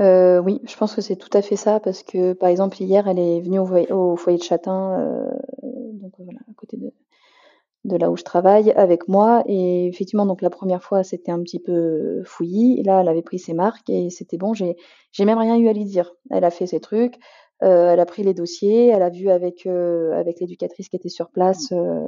Euh, 0.00 0.40
oui, 0.40 0.60
je 0.66 0.76
pense 0.76 0.94
que 0.94 1.00
c'est 1.00 1.16
tout 1.16 1.30
à 1.32 1.42
fait 1.42 1.56
ça 1.56 1.80
parce 1.80 2.02
que, 2.02 2.34
par 2.34 2.48
exemple, 2.48 2.80
hier, 2.82 3.08
elle 3.08 3.18
est 3.18 3.40
venue 3.40 3.58
au 3.58 4.16
foyer, 4.16 4.38
de 4.38 4.42
Châtain, 4.42 5.00
euh, 5.00 5.30
donc 5.62 6.12
voilà, 6.18 6.40
à 6.40 6.54
côté 6.54 6.76
de, 6.76 6.92
de 7.84 7.96
là 7.96 8.10
où 8.10 8.16
je 8.16 8.24
travaille, 8.24 8.72
avec 8.72 9.08
moi. 9.08 9.42
Et 9.46 9.86
effectivement, 9.86 10.26
donc 10.26 10.42
la 10.42 10.50
première 10.50 10.82
fois, 10.82 11.02
c'était 11.02 11.32
un 11.32 11.42
petit 11.42 11.60
peu 11.60 12.22
fouillis. 12.24 12.78
Et 12.80 12.82
là, 12.82 13.00
elle 13.00 13.08
avait 13.08 13.22
pris 13.22 13.38
ses 13.38 13.54
marques 13.54 13.88
et 13.88 14.10
c'était 14.10 14.36
bon. 14.36 14.54
J'ai, 14.54 14.76
j'ai 15.12 15.24
même 15.24 15.38
rien 15.38 15.56
eu 15.56 15.68
à 15.68 15.72
lui 15.72 15.84
dire. 15.84 16.12
Elle 16.30 16.44
a 16.44 16.50
fait 16.50 16.66
ses 16.66 16.80
trucs. 16.80 17.18
Euh, 17.62 17.92
elle 17.92 18.00
a 18.00 18.06
pris 18.06 18.22
les 18.22 18.34
dossiers, 18.34 18.88
elle 18.88 19.02
a 19.02 19.08
vu 19.08 19.30
avec 19.30 19.66
euh, 19.66 20.12
avec 20.12 20.40
l'éducatrice 20.40 20.90
qui 20.90 20.96
était 20.96 21.08
sur 21.08 21.30
place 21.30 21.72
euh, 21.72 22.00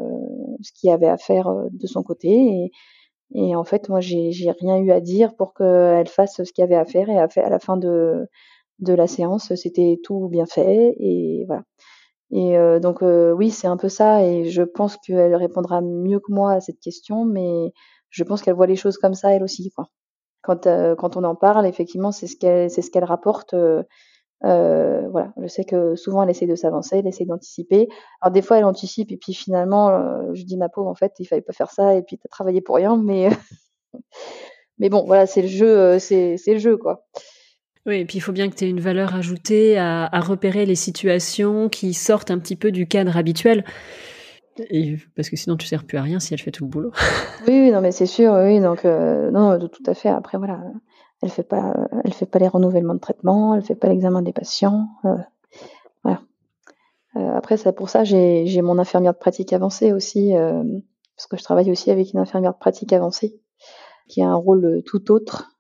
ce 0.60 0.72
qu'il 0.72 0.90
y 0.90 0.92
avait 0.92 1.08
à 1.08 1.16
faire 1.16 1.48
euh, 1.48 1.68
de 1.72 1.86
son 1.86 2.02
côté 2.02 2.28
et, 2.28 2.70
et 3.34 3.54
en 3.54 3.64
fait, 3.64 3.88
moi, 3.88 4.00
j'ai, 4.00 4.30
rien 4.60 4.78
eu 4.78 4.90
à 4.90 5.00
dire 5.00 5.34
pour 5.36 5.54
qu'elle 5.54 6.08
fasse 6.08 6.36
ce 6.36 6.52
qu'il 6.52 6.62
y 6.62 6.64
avait 6.64 6.76
à 6.76 6.84
faire. 6.84 7.08
Et 7.10 7.18
à, 7.18 7.28
à 7.36 7.50
la 7.50 7.58
fin 7.58 7.76
de, 7.76 8.26
de 8.80 8.92
la 8.94 9.06
séance, 9.06 9.54
c'était 9.54 9.98
tout 10.02 10.28
bien 10.28 10.46
fait. 10.46 10.94
Et 10.98 11.44
voilà. 11.46 11.62
Et 12.30 12.58
euh, 12.58 12.80
donc, 12.80 13.02
euh, 13.02 13.32
oui, 13.32 13.50
c'est 13.50 13.66
un 13.66 13.76
peu 13.76 13.88
ça. 13.88 14.24
Et 14.24 14.50
je 14.50 14.62
pense 14.62 14.96
qu'elle 14.98 15.34
répondra 15.36 15.80
mieux 15.80 16.20
que 16.20 16.32
moi 16.32 16.52
à 16.52 16.60
cette 16.60 16.80
question. 16.80 17.24
Mais 17.24 17.72
je 18.10 18.24
pense 18.24 18.42
qu'elle 18.42 18.54
voit 18.54 18.66
les 18.66 18.76
choses 18.76 18.98
comme 18.98 19.14
ça, 19.14 19.32
elle 19.34 19.42
aussi. 19.42 19.70
Quoi. 19.70 19.88
Quand, 20.42 20.66
euh, 20.66 20.94
quand 20.96 21.16
on 21.16 21.24
en 21.24 21.34
parle, 21.34 21.66
effectivement, 21.66 22.12
c'est 22.12 22.26
ce 22.26 22.36
qu'elle, 22.36 22.70
ce 22.70 22.90
qu'elle 22.90 23.04
rapporte 23.04 23.54
euh, 24.44 25.08
voilà, 25.10 25.32
je 25.42 25.48
sais 25.48 25.64
que 25.64 25.96
souvent 25.96 26.22
elle 26.22 26.30
essaie 26.30 26.46
de 26.46 26.54
s'avancer, 26.54 26.98
elle 26.98 27.06
essaie 27.06 27.24
d'anticiper. 27.24 27.88
Alors 28.20 28.32
des 28.32 28.42
fois 28.42 28.58
elle 28.58 28.64
anticipe 28.64 29.10
et 29.10 29.16
puis 29.16 29.34
finalement 29.34 29.88
euh, 29.88 30.32
je 30.34 30.44
dis 30.44 30.56
ma 30.56 30.68
pauvre 30.68 30.88
en 30.88 30.94
fait 30.94 31.12
il 31.18 31.26
fallait 31.26 31.42
pas 31.42 31.52
faire 31.52 31.70
ça 31.70 31.94
et 31.94 32.02
puis 32.02 32.18
t'as 32.18 32.28
travaillé 32.28 32.60
pour 32.60 32.76
rien 32.76 32.96
mais 32.96 33.30
mais 34.78 34.88
bon 34.90 35.04
voilà 35.04 35.26
c'est 35.26 35.42
le 35.42 35.48
jeu 35.48 35.78
euh, 35.78 35.98
c'est 35.98 36.36
c'est 36.36 36.52
le 36.52 36.60
jeu 36.60 36.76
quoi. 36.76 37.06
Oui, 37.86 37.96
et 37.96 38.04
puis 38.04 38.18
il 38.18 38.20
faut 38.20 38.32
bien 38.32 38.50
que 38.50 38.54
tu 38.54 38.64
aies 38.64 38.70
une 38.70 38.80
valeur 38.80 39.14
ajoutée 39.14 39.78
à, 39.78 40.04
à, 40.04 40.20
repérer 40.20 40.66
les 40.66 40.74
situations 40.74 41.70
qui 41.70 41.94
sortent 41.94 42.30
un 42.30 42.38
petit 42.38 42.56
peu 42.56 42.70
du 42.70 42.86
cadre 42.86 43.16
habituel. 43.16 43.64
Et, 44.68 44.96
parce 45.16 45.30
que 45.30 45.36
sinon 45.36 45.56
tu 45.56 45.66
sers 45.66 45.84
plus 45.84 45.96
à 45.96 46.02
rien 46.02 46.20
si 46.20 46.34
elle 46.34 46.40
fait 46.40 46.50
tout 46.50 46.64
le 46.64 46.70
boulot. 46.70 46.92
oui, 47.46 47.62
oui 47.62 47.70
non 47.70 47.80
mais 47.80 47.92
c'est 47.92 48.06
sûr, 48.06 48.32
oui 48.44 48.60
donc 48.60 48.84
non 48.84 49.58
tout 49.68 49.82
à 49.86 49.94
fait. 49.94 50.10
Après 50.10 50.36
voilà, 50.36 50.60
elle 51.22 51.30
fait 51.30 51.42
pas, 51.42 51.74
elle 52.04 52.14
fait 52.14 52.26
pas 52.26 52.38
les 52.38 52.48
renouvellements 52.48 52.94
de 52.94 53.00
traitement, 53.00 53.54
elle 53.54 53.62
fait 53.62 53.74
pas 53.74 53.88
l'examen 53.88 54.22
des 54.22 54.32
patients. 54.32 54.88
Euh, 55.04 55.16
voilà. 56.04 56.20
Euh, 57.16 57.36
après, 57.36 57.56
c'est 57.56 57.72
pour 57.72 57.88
ça 57.88 58.04
j'ai 58.04 58.46
j'ai 58.46 58.62
mon 58.62 58.78
infirmière 58.78 59.12
de 59.12 59.18
pratique 59.18 59.52
avancée 59.52 59.92
aussi, 59.92 60.36
euh, 60.36 60.62
parce 61.16 61.26
que 61.26 61.36
je 61.36 61.42
travaille 61.42 61.70
aussi 61.70 61.90
avec 61.90 62.12
une 62.12 62.20
infirmière 62.20 62.52
de 62.52 62.58
pratique 62.58 62.92
avancée 62.92 63.40
qui 64.08 64.22
a 64.22 64.28
un 64.28 64.34
rôle 64.36 64.82
tout 64.86 65.10
autre. 65.10 65.50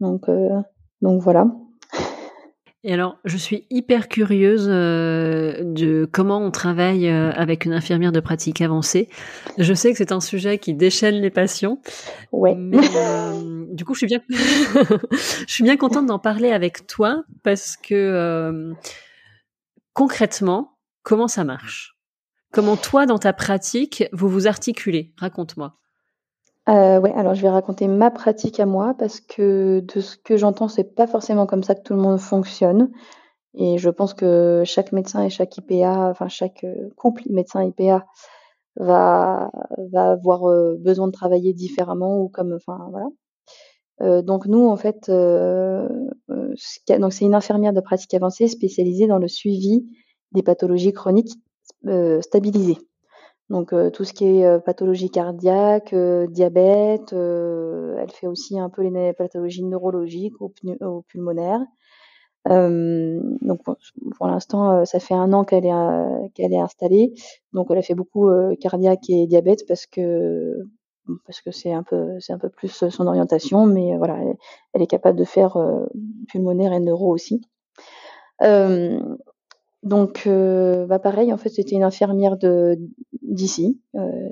Donc 0.00 0.30
donc 1.02 1.20
voilà. 1.20 1.46
Et 2.82 2.94
alors, 2.94 3.18
je 3.26 3.36
suis 3.36 3.66
hyper 3.68 4.08
curieuse 4.08 4.66
euh, 4.70 5.62
de 5.64 6.08
comment 6.10 6.38
on 6.38 6.50
travaille 6.50 7.08
euh, 7.08 7.30
avec 7.32 7.66
une 7.66 7.74
infirmière 7.74 8.10
de 8.10 8.20
pratique 8.20 8.62
avancée. 8.62 9.10
Je 9.58 9.74
sais 9.74 9.92
que 9.92 9.98
c'est 9.98 10.12
un 10.12 10.20
sujet 10.20 10.56
qui 10.56 10.72
déchaîne 10.72 11.16
les 11.16 11.28
passions. 11.30 11.82
Ouais. 12.32 12.54
Mais 12.54 12.78
euh, 12.96 13.66
du 13.72 13.84
coup, 13.84 13.92
je 13.92 13.98
suis 13.98 14.06
bien, 14.06 14.22
je 14.30 15.52
suis 15.52 15.64
bien 15.64 15.76
contente 15.76 16.06
d'en 16.06 16.18
parler 16.18 16.52
avec 16.52 16.86
toi 16.86 17.22
parce 17.42 17.76
que 17.76 18.72
concrètement, 19.92 20.78
comment 21.02 21.28
ça 21.28 21.44
marche? 21.44 21.98
Comment 22.50 22.78
toi, 22.78 23.04
dans 23.04 23.18
ta 23.18 23.34
pratique, 23.34 24.04
vous 24.12 24.28
vous 24.28 24.46
articulez? 24.46 25.12
Raconte-moi. 25.18 25.76
Euh, 26.70 27.00
ouais, 27.00 27.12
alors 27.14 27.34
je 27.34 27.42
vais 27.42 27.48
raconter 27.48 27.88
ma 27.88 28.10
pratique 28.10 28.60
à 28.60 28.66
moi 28.66 28.94
parce 28.98 29.20
que 29.20 29.80
de 29.80 30.00
ce 30.00 30.16
que 30.16 30.36
j'entends, 30.36 30.68
c'est 30.68 30.94
pas 30.94 31.06
forcément 31.08 31.46
comme 31.46 31.64
ça 31.64 31.74
que 31.74 31.82
tout 31.82 31.94
le 31.94 32.00
monde 32.00 32.20
fonctionne. 32.20 32.90
Et 33.54 33.78
je 33.78 33.90
pense 33.90 34.14
que 34.14 34.62
chaque 34.64 34.92
médecin 34.92 35.24
et 35.24 35.30
chaque 35.30 35.56
IPA, 35.58 36.10
enfin 36.10 36.28
chaque 36.28 36.64
euh, 36.64 36.90
couple 36.96 37.24
médecin-IPA 37.30 38.06
va, 38.76 39.50
va 39.92 40.12
avoir 40.12 40.48
euh, 40.50 40.76
besoin 40.80 41.08
de 41.08 41.12
travailler 41.12 41.54
différemment 41.54 42.20
ou 42.20 42.28
comme, 42.28 42.54
enfin 42.54 42.88
voilà. 42.90 43.08
Euh, 44.02 44.22
donc 44.22 44.46
nous, 44.46 44.66
en 44.66 44.76
fait, 44.76 45.08
euh, 45.10 45.88
donc 46.28 47.12
c'est 47.12 47.24
une 47.24 47.34
infirmière 47.34 47.72
de 47.72 47.80
pratique 47.80 48.14
avancée 48.14 48.48
spécialisée 48.48 49.06
dans 49.06 49.18
le 49.18 49.28
suivi 49.28 49.86
des 50.32 50.42
pathologies 50.42 50.92
chroniques 50.92 51.34
stabilisées. 52.20 52.78
Donc 53.50 53.74
tout 53.92 54.04
ce 54.04 54.12
qui 54.12 54.26
est 54.26 54.64
pathologie 54.64 55.10
cardiaque, 55.10 55.94
diabète, 56.28 57.12
elle 57.12 58.10
fait 58.12 58.28
aussi 58.28 58.58
un 58.58 58.70
peu 58.70 58.82
les 58.82 59.12
pathologies 59.12 59.64
neurologiques 59.64 60.40
ou, 60.40 60.52
pulmonaires. 61.08 61.60
donc 62.46 63.60
pour 64.16 64.26
l'instant, 64.28 64.84
ça 64.84 65.00
fait 65.00 65.14
un 65.14 65.32
an 65.32 65.44
qu'elle 65.44 65.66
est 65.66 66.58
installée. 66.58 67.12
Donc 67.52 67.66
elle 67.70 67.78
a 67.78 67.82
fait 67.82 67.94
beaucoup 67.94 68.30
cardiaque 68.60 69.10
et 69.10 69.26
diabète 69.26 69.66
parce 69.66 69.86
que 69.86 70.54
parce 71.26 71.40
que 71.40 71.50
c'est 71.50 71.72
un 71.72 71.82
peu 71.82 72.20
c'est 72.20 72.32
un 72.32 72.38
peu 72.38 72.50
plus 72.50 72.88
son 72.88 73.06
orientation, 73.08 73.66
mais 73.66 73.96
voilà, 73.96 74.16
elle, 74.74 74.82
est 74.82 74.86
capable 74.86 75.18
de 75.18 75.24
faire 75.24 75.58
pulmonaire 76.28 76.72
et 76.72 76.78
neuro 76.78 77.12
aussi. 77.12 77.42
Donc 79.82 80.26
bah 80.26 80.98
pareil, 80.98 81.32
en 81.32 81.36
fait, 81.36 81.48
c'était 81.48 81.74
une 81.74 81.82
infirmière 81.82 82.36
de 82.36 82.78
d'ici. 83.22 83.80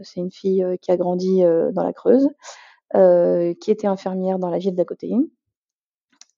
c'est 0.02 0.20
une 0.20 0.30
fille 0.30 0.64
qui 0.82 0.90
a 0.90 0.96
grandi 0.96 1.42
dans 1.72 1.82
la 1.82 1.92
Creuse, 1.92 2.28
qui 2.92 3.70
était 3.70 3.86
infirmière 3.86 4.38
dans 4.38 4.50
la 4.50 4.58
ville 4.58 4.74
d'à 4.74 4.84
côté 4.84 5.12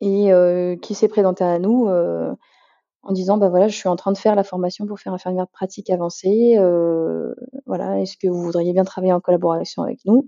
et 0.01 0.79
qui 0.81 0.95
s'est 0.95 1.09
présentée 1.09 1.45
à 1.45 1.59
nous 1.59 1.89
en 3.03 3.13
disant 3.13 3.39
bah 3.39 3.49
voilà, 3.49 3.69
je 3.69 3.77
suis 3.77 3.89
en 3.89 3.97
train 3.97 4.13
de 4.13 4.19
faire 4.19 4.35
la 4.35 4.45
formation 4.45 4.87
pour 4.87 4.99
faire 4.99 5.13
infirmière 5.13 5.47
de 5.47 5.51
pratique 5.51 5.91
avancée. 5.91 6.57
Euh, 6.59 7.35
voilà, 7.67 8.01
est-ce 8.01 8.17
que 8.17 8.29
vous 8.29 8.43
voudriez 8.43 8.73
bien 8.73 8.85
travailler 8.85 9.13
en 9.13 9.21
collaboration 9.21 9.83
avec 9.83 10.01
nous? 10.05 10.27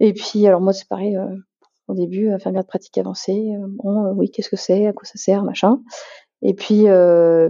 Et 0.00 0.12
puis 0.12 0.46
alors 0.46 0.60
moi 0.60 0.72
c'est 0.72 0.88
pareil. 0.88 1.16
Euh, 1.16 1.34
au 1.88 1.94
début, 1.94 2.32
infirmière 2.32 2.62
de 2.62 2.66
pratique 2.66 2.98
avancée, 2.98 3.54
euh, 3.54 3.66
bon 3.68 4.12
oui, 4.16 4.28
qu'est-ce 4.28 4.48
que 4.50 4.56
c'est, 4.56 4.88
à 4.88 4.92
quoi 4.92 5.04
ça 5.04 5.18
sert, 5.18 5.44
machin. 5.44 5.80
Et 6.42 6.54
puis, 6.54 6.86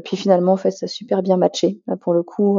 puis 0.05 0.16
finalement, 0.16 0.53
en 0.53 0.57
fait, 0.57 0.70
ça 0.70 0.84
a 0.84 0.89
super 0.89 1.22
bien 1.22 1.37
matché. 1.37 1.80
Là, 1.87 1.97
pour 1.97 2.14
le 2.14 2.22
coup, 2.22 2.59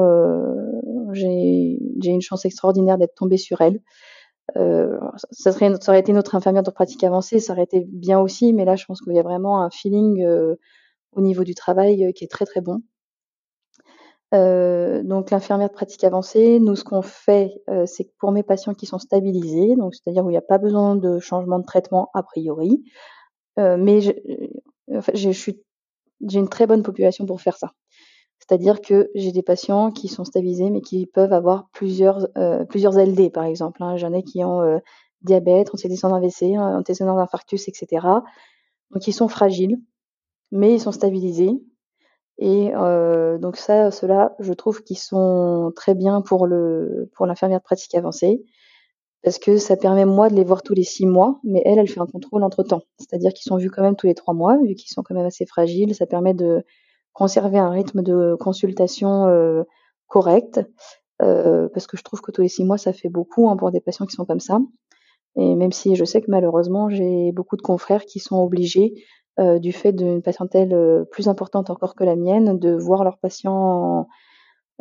j'ai 1.13 1.80
j'ai 1.99 2.11
une 2.11 2.21
chance 2.21 2.45
extraordinaire 2.45 2.97
d'être 2.97 3.15
tombée 3.15 3.38
sur 3.38 3.61
elle. 3.61 3.80
ça, 4.55 5.51
serait, 5.51 5.73
ça 5.82 5.91
aurait 5.91 5.99
été 5.99 6.13
notre 6.13 6.36
infirmière 6.36 6.63
de 6.63 6.71
pratique 6.71 7.03
avancée, 7.03 7.39
ça 7.39 7.53
aurait 7.53 7.63
été 7.63 7.86
bien 7.88 8.19
aussi, 8.19 8.53
mais 8.53 8.65
là, 8.65 8.75
je 8.75 8.86
pense 8.86 9.01
qu'il 9.01 9.13
y 9.13 9.19
a 9.19 9.23
vraiment 9.23 9.61
un 9.61 9.69
feeling 9.69 10.25
au 11.17 11.21
niveau 11.21 11.43
du 11.43 11.55
travail 11.55 12.05
euh, 12.05 12.11
qui 12.11 12.23
est 12.23 12.32
très 12.32 12.45
très 12.45 12.61
bon. 12.61 12.82
Euh, 14.34 15.03
donc 15.03 15.32
l'infirmière 15.32 15.69
de 15.69 15.73
pratique 15.73 16.03
avancée, 16.03 16.59
nous 16.59 16.75
ce 16.75 16.84
qu'on 16.84 17.01
fait, 17.01 17.61
euh, 17.69 17.86
c'est 17.86 18.03
que 18.03 18.11
pour 18.19 18.32
mes 18.32 18.43
patients 18.43 18.73
qui 18.73 18.86
sont 18.86 18.99
stabilisés, 18.99 19.75
donc 19.78 19.95
c'est-à-dire 19.95 20.25
où 20.25 20.30
il 20.30 20.34
n'y 20.34 20.38
a 20.38 20.41
pas 20.41 20.57
besoin 20.57 20.95
de 20.95 21.19
changement 21.19 21.59
de 21.59 21.65
traitement 21.65 22.09
a 22.13 22.23
priori, 22.23 22.84
mais 23.57 24.01
j'ai 26.26 26.39
une 26.39 26.49
très 26.49 26.68
bonne 26.68 26.84
population 26.84 27.26
pour 27.26 27.41
faire 27.41 27.57
ça. 27.57 27.72
C'est-à-dire 28.39 28.82
que 28.82 29.09
j'ai 29.15 29.32
des 29.32 29.43
patients 29.43 29.91
qui 29.91 30.07
sont 30.07 30.24
stabilisés, 30.24 30.70
mais 30.70 30.82
qui 30.82 31.05
peuvent 31.07 31.34
avoir 31.34 31.70
plusieurs, 31.74 32.28
plusieurs 32.70 32.93
LD, 32.93 33.32
par 33.32 33.43
exemple. 33.43 33.84
Hein. 33.84 33.97
J'en 33.97 34.13
ai 34.13 34.24
qui 34.24 34.43
ont 34.43 34.80
diabète, 35.22 35.74
antécédents 35.74 36.11
d'AVC, 36.11 36.57
antécédents 36.57 37.15
d'infarctus, 37.15 37.68
etc. 37.68 38.05
Donc 38.91 39.07
ils 39.07 39.13
sont 39.13 39.28
fragiles 39.28 39.80
mais 40.51 40.74
ils 40.74 40.80
sont 40.80 40.91
stabilisés. 40.91 41.51
Et 42.39 42.72
euh, 42.76 43.38
donc 43.39 43.57
ça, 43.57 43.89
cela, 43.91 44.36
je 44.39 44.53
trouve 44.53 44.84
qu'ils 44.84 44.99
sont 44.99 45.72
très 45.76 45.95
bien 45.95 46.22
pour 46.22 46.47
pour 47.13 47.26
l'infirmière 47.26 47.59
de 47.59 47.63
pratique 47.63 47.95
avancée, 47.95 48.45
parce 49.24 49.39
que 49.39 49.57
ça 49.57 49.76
permet 49.76 50.05
moi 50.05 50.30
de 50.30 50.36
les 50.36 50.43
voir 50.43 50.61
tous 50.63 50.74
les 50.74 50.84
six 50.84 51.05
mois, 51.05 51.39
mais 51.43 51.61
elle, 51.65 51.80
elle 51.80 51.88
fait 51.89 51.99
un 51.99 52.05
contrôle 52.05 52.43
entre 52.43 52.63
temps, 52.63 52.82
c'est-à-dire 52.99 53.34
qu'ils 53.34 53.49
sont 53.49 53.57
vus 53.57 53.70
quand 53.70 53.82
même 53.82 53.95
tous 53.95 54.07
les 54.07 54.15
trois 54.15 54.34
mois, 54.34 54.57
vu 54.57 54.76
qu'ils 54.76 54.89
sont 54.89 55.03
quand 55.03 55.15
même 55.15 55.26
assez 55.26 55.45
fragiles. 55.45 55.95
Ça 55.95 56.05
permet 56.05 56.34
de 56.34 56.63
conserver 57.13 57.57
un 57.57 57.70
rythme 57.70 58.03
de 58.03 58.36
consultation 58.39 59.28
euh, 59.28 59.63
correct, 60.07 60.61
euh, 61.22 61.68
parce 61.74 61.88
que 61.88 61.97
je 61.97 62.03
trouve 62.03 62.22
que 62.22 62.32
tous 62.32 62.41
les 62.41 62.47
six 62.47 62.63
mois, 62.63 62.78
ça 62.78 62.93
fait 62.93 63.09
beaucoup 63.09 63.49
hein, 63.49 63.57
pour 63.57 63.72
des 63.72 63.82
patients 63.82 64.05
qui 64.05 64.15
sont 64.15 64.26
comme 64.26 64.39
ça. 64.39 64.59
Et 65.36 65.55
même 65.55 65.72
si 65.72 65.95
je 65.95 66.05
sais 66.05 66.22
que 66.22 66.32
malheureusement, 66.32 66.89
j'ai 66.89 67.32
beaucoup 67.32 67.57
de 67.57 67.61
confrères 67.61 68.05
qui 68.05 68.20
sont 68.20 68.38
obligés 68.38 68.93
euh, 69.39 69.59
du 69.59 69.72
fait 69.72 69.93
d'une 69.93 70.24
patientèle 70.24 70.74
euh, 70.74 71.05
plus 71.11 71.28
importante 71.28 71.70
encore 71.70 71.95
que 71.95 72.03
la 72.03 72.15
mienne, 72.15 72.57
de 72.57 72.76
voir 72.76 73.03
leurs 73.03 73.20
patients 73.20 74.07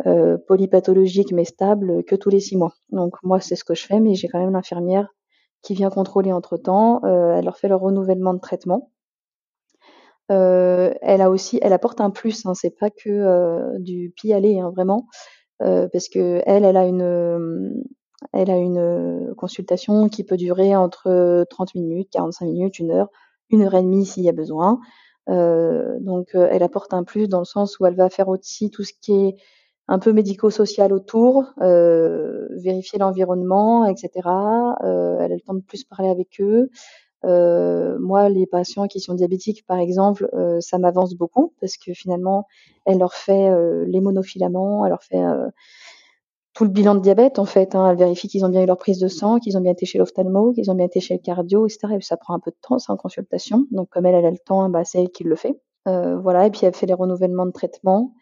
euh, 0.06 0.36
polypathologiques 0.46 1.32
mais 1.32 1.44
stables 1.44 2.04
que 2.04 2.14
tous 2.16 2.30
les 2.30 2.40
six 2.40 2.56
mois. 2.56 2.74
Donc 2.90 3.14
moi, 3.22 3.40
c'est 3.40 3.56
ce 3.56 3.64
que 3.64 3.74
je 3.74 3.86
fais, 3.86 4.00
mais 4.00 4.14
j'ai 4.14 4.28
quand 4.28 4.38
même 4.38 4.52
l'infirmière 4.52 5.08
qui 5.62 5.74
vient 5.74 5.90
contrôler 5.90 6.32
entre 6.32 6.56
temps. 6.56 7.00
elle 7.04 7.44
leur 7.44 7.56
fait 7.56 7.68
leur 7.68 7.80
renouvellement 7.80 8.34
de 8.34 8.40
traitement. 8.40 8.90
elle 10.28 11.20
a 11.20 11.30
aussi, 11.30 11.58
elle 11.62 11.72
apporte 11.72 12.00
un 12.00 12.10
plus. 12.10 12.46
Hein, 12.46 12.54
c'est 12.54 12.76
pas 12.78 12.90
que 12.90 13.76
du 13.78 14.12
pi 14.14 14.32
aller, 14.32 14.60
hein, 14.60 14.70
vraiment, 14.70 15.06
parce 15.58 16.08
que 16.08 16.42
elle, 16.46 16.64
elle 16.64 16.76
a 16.76 16.86
une, 16.86 17.82
elle 18.32 18.50
a 18.50 18.58
une 18.58 19.34
consultation 19.36 20.08
qui 20.08 20.22
peut 20.22 20.36
durer 20.36 20.76
entre 20.76 21.44
30 21.50 21.74
minutes, 21.74 22.10
45 22.12 22.46
minutes, 22.46 22.78
une 22.78 22.92
heure 22.92 23.10
une 23.50 23.62
heure 23.62 23.74
et 23.74 23.82
demie 23.82 24.06
s'il 24.06 24.24
y 24.24 24.28
a 24.28 24.32
besoin. 24.32 24.80
Euh, 25.28 25.98
donc 26.00 26.34
euh, 26.34 26.48
elle 26.50 26.62
apporte 26.62 26.94
un 26.94 27.02
plus 27.02 27.28
dans 27.28 27.40
le 27.40 27.44
sens 27.44 27.80
où 27.80 27.86
elle 27.86 27.96
va 27.96 28.10
faire 28.10 28.28
aussi 28.28 28.70
tout 28.70 28.84
ce 28.84 28.92
qui 29.00 29.12
est 29.12 29.36
un 29.88 29.98
peu 29.98 30.12
médico-social 30.12 30.92
autour, 30.92 31.44
euh, 31.60 32.48
vérifier 32.50 32.98
l'environnement, 32.98 33.86
etc. 33.86 34.10
Euh, 34.82 35.18
elle 35.20 35.32
a 35.32 35.34
le 35.34 35.40
temps 35.40 35.54
de 35.54 35.60
plus 35.60 35.84
parler 35.84 36.08
avec 36.08 36.40
eux. 36.40 36.70
Euh, 37.24 37.96
moi, 37.98 38.28
les 38.28 38.46
patients 38.46 38.88
qui 38.88 39.00
sont 39.00 39.14
diabétiques, 39.14 39.64
par 39.66 39.78
exemple, 39.78 40.28
euh, 40.34 40.60
ça 40.60 40.78
m'avance 40.78 41.14
beaucoup 41.14 41.54
parce 41.60 41.76
que 41.76 41.92
finalement, 41.92 42.46
elle 42.84 42.98
leur 42.98 43.14
fait 43.14 43.50
les 43.86 44.00
monofilaments, 44.00 44.84
elle 44.84 44.90
leur 44.90 45.02
fait 45.02 45.22
tout 46.56 46.64
le 46.64 46.70
bilan 46.70 46.94
de 46.94 47.00
diabète 47.00 47.38
en 47.38 47.44
fait. 47.44 47.74
Hein. 47.74 47.90
Elle 47.90 47.98
vérifie 47.98 48.28
qu'ils 48.28 48.44
ont 48.44 48.48
bien 48.48 48.62
eu 48.62 48.66
leur 48.66 48.78
prise 48.78 48.98
de 48.98 49.08
sang, 49.08 49.38
qu'ils 49.38 49.58
ont 49.58 49.60
bien 49.60 49.72
été 49.72 49.84
chez 49.84 49.98
l'ophtalmo, 49.98 50.52
qu'ils 50.52 50.70
ont 50.70 50.74
bien 50.74 50.86
été 50.86 51.00
chez 51.00 51.14
le 51.14 51.20
cardio, 51.20 51.66
etc. 51.66 51.94
Et 51.96 52.00
ça 52.00 52.16
prend 52.16 52.34
un 52.34 52.40
peu 52.40 52.50
de 52.50 52.56
temps, 52.60 52.78
c'est 52.78 52.90
en 52.90 52.96
consultation. 52.96 53.66
Donc 53.70 53.90
comme 53.90 54.06
elle, 54.06 54.14
elle 54.14 54.24
a 54.24 54.30
le 54.30 54.38
temps, 54.38 54.68
bah, 54.70 54.84
c'est 54.84 55.00
elle 55.00 55.10
qui 55.10 55.24
le 55.24 55.36
fait. 55.36 55.60
Euh, 55.86 56.16
voilà, 56.18 56.46
et 56.46 56.50
puis 56.50 56.60
elle 56.64 56.74
fait 56.74 56.86
les 56.86 56.94
renouvellements 56.94 57.46
de 57.46 57.52
traitement. 57.52 58.14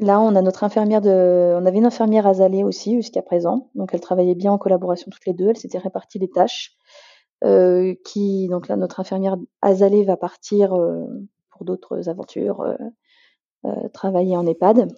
Là, 0.00 0.20
on 0.20 0.34
a 0.34 0.42
notre 0.42 0.64
infirmière 0.64 1.00
de, 1.00 1.56
on 1.60 1.66
avait 1.66 1.78
une 1.78 1.86
infirmière 1.86 2.26
azalée 2.26 2.64
aussi 2.64 2.96
jusqu'à 2.96 3.22
présent. 3.22 3.70
Donc 3.74 3.94
elle 3.94 4.00
travaillait 4.00 4.34
bien 4.34 4.52
en 4.52 4.58
collaboration 4.58 5.10
toutes 5.10 5.26
les 5.26 5.34
deux. 5.34 5.50
Elle 5.50 5.56
s'était 5.56 5.78
répartie 5.78 6.18
les 6.18 6.30
tâches. 6.30 6.76
Euh, 7.44 7.94
qui, 8.04 8.48
donc 8.48 8.68
là, 8.68 8.76
notre 8.76 9.00
infirmière 9.00 9.36
azalée 9.60 10.04
va 10.04 10.16
partir 10.16 10.74
euh, 10.74 11.04
pour 11.50 11.66
d'autres 11.66 12.08
aventures, 12.08 12.62
euh, 13.64 13.88
travailler 13.92 14.36
en 14.36 14.46
EHPAD. 14.46 14.88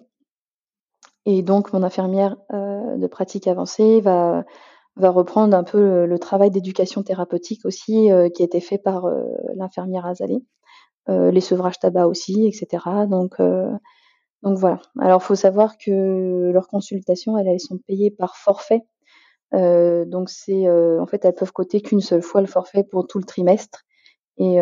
Et 1.25 1.41
donc, 1.41 1.73
mon 1.73 1.83
infirmière 1.83 2.37
de 2.51 3.07
pratique 3.07 3.47
avancée 3.47 3.99
va, 3.99 4.45
va 4.95 5.09
reprendre 5.09 5.57
un 5.57 5.65
peu 5.65 6.05
le, 6.05 6.19
travail 6.19 6.51
d'éducation 6.51 7.03
thérapeutique 7.03 7.65
aussi 7.65 8.09
qui 8.33 8.41
a 8.41 8.45
été 8.45 8.61
fait 8.61 8.77
par 8.77 9.05
l'infirmière 9.55 10.05
Azalée, 10.05 10.39
les 11.09 11.41
sevrages 11.41 11.79
tabac 11.79 12.07
aussi, 12.07 12.47
etc. 12.47 12.81
Donc, 13.09 13.41
donc 14.43 14.57
voilà. 14.57 14.79
Alors, 14.99 15.23
faut 15.23 15.35
savoir 15.35 15.77
que 15.77 16.51
leurs 16.51 16.67
consultations, 16.67 17.37
elles, 17.37 17.47
elles 17.47 17.59
sont 17.59 17.79
payées 17.87 18.11
par 18.11 18.37
forfait. 18.37 18.81
donc, 19.53 20.29
c'est 20.29 20.69
en 20.69 21.05
fait, 21.07 21.25
elles 21.25 21.33
peuvent 21.33 21.53
coter 21.53 21.81
qu'une 21.81 22.01
seule 22.01 22.21
fois 22.21 22.41
le 22.41 22.47
forfait 22.47 22.83
pour 22.83 23.07
tout 23.07 23.19
le 23.19 23.25
trimestre. 23.25 23.83
Et 24.37 24.59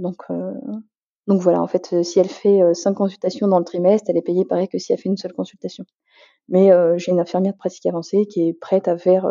donc, 0.00 0.24
donc 1.28 1.40
voilà, 1.40 1.62
en 1.62 1.66
fait, 1.68 1.92
euh, 1.92 2.02
si 2.02 2.18
elle 2.18 2.28
fait 2.28 2.62
euh, 2.62 2.74
cinq 2.74 2.94
consultations 2.94 3.46
dans 3.46 3.58
le 3.58 3.64
trimestre, 3.64 4.10
elle 4.10 4.16
est 4.16 4.22
payée 4.22 4.44
pareil 4.44 4.68
que 4.68 4.78
si 4.78 4.92
elle 4.92 4.98
fait 4.98 5.08
une 5.08 5.16
seule 5.16 5.32
consultation. 5.32 5.84
Mais 6.48 6.72
euh, 6.72 6.98
j'ai 6.98 7.12
une 7.12 7.20
infirmière 7.20 7.52
de 7.52 7.58
pratique 7.58 7.86
avancée 7.86 8.26
qui 8.26 8.48
est 8.48 8.54
prête 8.54 8.88
à 8.88 8.98
faire 8.98 9.26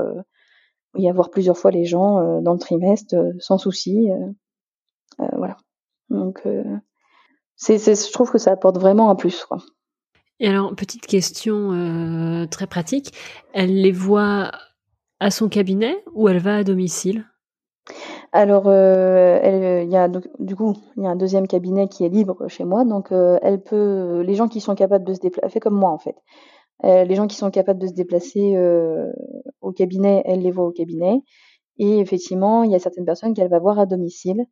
y 0.95 1.09
avoir 1.09 1.29
plusieurs 1.29 1.57
fois 1.57 1.71
les 1.71 1.85
gens 1.85 2.41
dans 2.41 2.53
le 2.53 2.59
trimestre 2.59 3.15
sans 3.39 3.57
souci. 3.57 4.09
voilà. 5.19 5.57
Donc 6.09 6.47
c'est, 7.61 7.77
je 7.77 8.11
trouve 8.11 8.31
que 8.31 8.37
ça 8.37 8.51
apporte 8.51 8.77
vraiment 8.77 9.09
un 9.09 9.15
plus. 9.15 9.45
Quoi. 9.45 9.59
Et 10.39 10.47
alors, 10.47 10.75
petite 10.75 11.05
question 11.05 12.47
très 12.49 12.67
pratique, 12.67 13.13
elle 13.53 13.81
les 13.81 13.91
voit 13.91 14.51
à 15.21 15.29
son 15.29 15.47
cabinet 15.47 16.03
ou 16.13 16.27
elle 16.27 16.39
va 16.39 16.57
à 16.57 16.63
domicile? 16.63 17.25
Alors, 18.31 18.63
euh, 18.67 19.39
elle, 19.41 19.85
il 19.85 19.91
y 19.91 19.97
a 19.97 20.07
du 20.07 20.55
coup, 20.55 20.75
il 20.97 21.03
y 21.03 21.07
a 21.07 21.09
un 21.09 21.15
deuxième 21.15 21.47
cabinet 21.47 21.87
qui 21.87 22.05
est 22.05 22.09
libre 22.09 22.47
chez 22.47 22.63
moi, 22.63 22.85
donc 22.85 23.11
euh, 23.11 23.37
elle 23.41 23.61
peut, 23.61 24.21
les 24.25 24.33
gens 24.33 24.47
qui 24.47 24.61
sont 24.61 24.73
capables 24.73 25.05
de 25.05 25.13
se 25.13 25.19
déplacer, 25.19 25.59
comme 25.59 25.75
moi 25.75 25.91
en 25.91 25.97
fait. 25.99 26.15
Euh, 26.83 27.03
les 27.03 27.15
gens 27.15 27.27
qui 27.27 27.35
sont 27.35 27.51
capables 27.51 27.79
de 27.79 27.87
se 27.87 27.93
déplacer 27.93 28.57
au 29.61 29.71
cabinet, 29.71 30.23
elle 30.25 30.41
les 30.41 30.51
voit 30.51 30.65
au 30.65 30.71
cabinet. 30.71 31.21
Et 31.83 31.97
effectivement, 31.97 32.61
il 32.61 32.71
y 32.71 32.75
a 32.75 32.79
certaines 32.79 33.05
personnes 33.05 33.33
qu'elle 33.33 33.49
va 33.49 33.57
voir 33.57 33.79
à 33.79 33.87
domicile. 33.87 34.45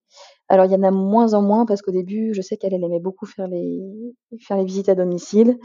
Alors, 0.48 0.66
il 0.66 0.72
y 0.72 0.76
en 0.76 0.82
a 0.82 0.90
moins 0.90 1.36
en 1.36 1.44
moins 1.44 1.68
parce 1.68 1.84
qu'au 1.84 1.92
début, 1.92 2.34
je 2.34 2.42
sais 2.42 2.58
qu'elle 2.58 2.74
aimait 2.74 3.00
beaucoup 3.00 3.28
faire 3.28 3.48
les 3.48 3.70
visites 4.64 4.90
à 4.90 4.96
domicile. 4.96 5.60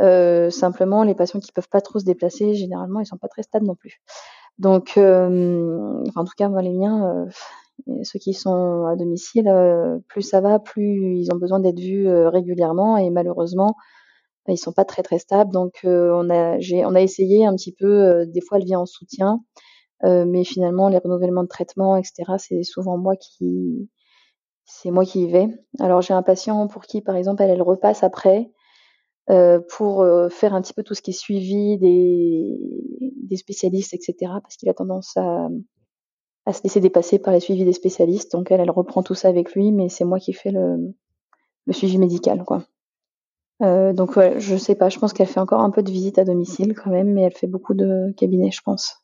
simplement, 0.00 1.04
les 1.04 1.14
patients 1.14 1.38
qui 1.38 1.52
peuvent 1.52 1.68
pas 1.68 1.80
trop 1.80 2.00
se 2.00 2.04
déplacer, 2.04 2.54
généralement, 2.54 2.98
ils 2.98 3.06
sont 3.06 3.16
pas 3.16 3.28
très 3.28 3.44
stables 3.44 3.64
non 3.64 3.76
plus. 3.76 4.02
Donc, 4.58 4.94
euh, 4.96 6.04
en 6.16 6.24
tout 6.24 6.32
cas, 6.36 6.48
moi, 6.48 6.62
les 6.62 6.72
miens, 6.72 7.28
euh, 7.88 8.02
ceux 8.04 8.18
qui 8.18 8.34
sont 8.34 8.86
à 8.86 8.96
domicile, 8.96 9.48
euh, 9.48 9.98
plus 10.08 10.22
ça 10.22 10.40
va, 10.40 10.58
plus 10.58 11.18
ils 11.20 11.28
ont 11.32 11.36
besoin 11.36 11.60
d'être 11.60 11.78
vus 11.78 12.08
régulièrement. 12.08 12.96
Et 12.96 13.10
malheureusement, 13.10 13.76
ils 14.48 14.58
sont 14.58 14.72
pas 14.72 14.84
très 14.84 15.02
très 15.02 15.18
stables. 15.18 15.52
Donc 15.52 15.80
on 15.84 16.30
a 16.30 16.58
on 16.58 16.94
a 16.94 17.00
essayé 17.00 17.46
un 17.46 17.54
petit 17.56 17.72
peu. 17.72 18.26
des 18.26 18.40
fois, 18.40 18.58
elle 18.58 18.64
vient 18.64 18.80
en 18.80 18.86
soutien, 18.86 19.40
mais 20.04 20.44
finalement 20.44 20.88
les 20.88 20.98
renouvellements 20.98 21.42
de 21.42 21.48
traitement, 21.48 21.96
etc. 21.96 22.34
C'est 22.38 22.62
souvent 22.62 22.98
moi 22.98 23.16
qui 23.16 23.88
c'est 24.66 24.90
moi 24.90 25.04
qui 25.04 25.22
y 25.24 25.30
vais. 25.30 25.48
Alors 25.80 26.02
j'ai 26.02 26.14
un 26.14 26.22
patient 26.22 26.66
pour 26.68 26.82
qui, 26.84 27.00
par 27.00 27.16
exemple, 27.16 27.42
elle, 27.42 27.62
repasse 27.62 28.02
après 28.02 28.50
pour 29.26 30.06
faire 30.30 30.54
un 30.54 30.60
petit 30.60 30.74
peu 30.74 30.82
tout 30.82 30.94
ce 30.94 31.02
qui 31.02 31.10
est 31.10 31.14
suivi 31.14 31.78
des, 31.78 33.36
spécialistes, 33.36 33.94
etc. 33.94 34.32
Parce 34.42 34.56
qu'il 34.56 34.68
a 34.68 34.74
tendance 34.74 35.16
à, 35.16 35.48
se 36.52 36.62
laisser 36.62 36.80
dépasser 36.80 37.18
par 37.18 37.32
les 37.32 37.40
suivis 37.40 37.64
des 37.64 37.72
spécialistes. 37.72 38.32
Donc 38.32 38.50
elle, 38.50 38.70
reprend 38.70 39.02
tout 39.02 39.14
ça 39.14 39.28
avec 39.28 39.54
lui, 39.54 39.72
mais 39.72 39.88
c'est 39.88 40.04
moi 40.04 40.18
qui 40.18 40.32
fais 40.32 40.50
le, 40.50 40.94
suivi 41.70 41.98
médical, 41.98 42.44
quoi. 42.44 42.64
Euh, 43.62 43.92
donc 43.92 44.16
ouais, 44.16 44.40
je 44.40 44.56
sais 44.56 44.74
pas, 44.74 44.88
je 44.88 44.98
pense 44.98 45.12
qu'elle 45.12 45.28
fait 45.28 45.40
encore 45.40 45.60
un 45.60 45.70
peu 45.70 45.82
de 45.82 45.90
visite 45.90 46.18
à 46.18 46.24
domicile 46.24 46.74
quand 46.74 46.90
même, 46.90 47.12
mais 47.12 47.22
elle 47.22 47.32
fait 47.32 47.46
beaucoup 47.46 47.74
de 47.74 48.12
cabinets, 48.16 48.50
je 48.50 48.60
pense. 48.62 49.03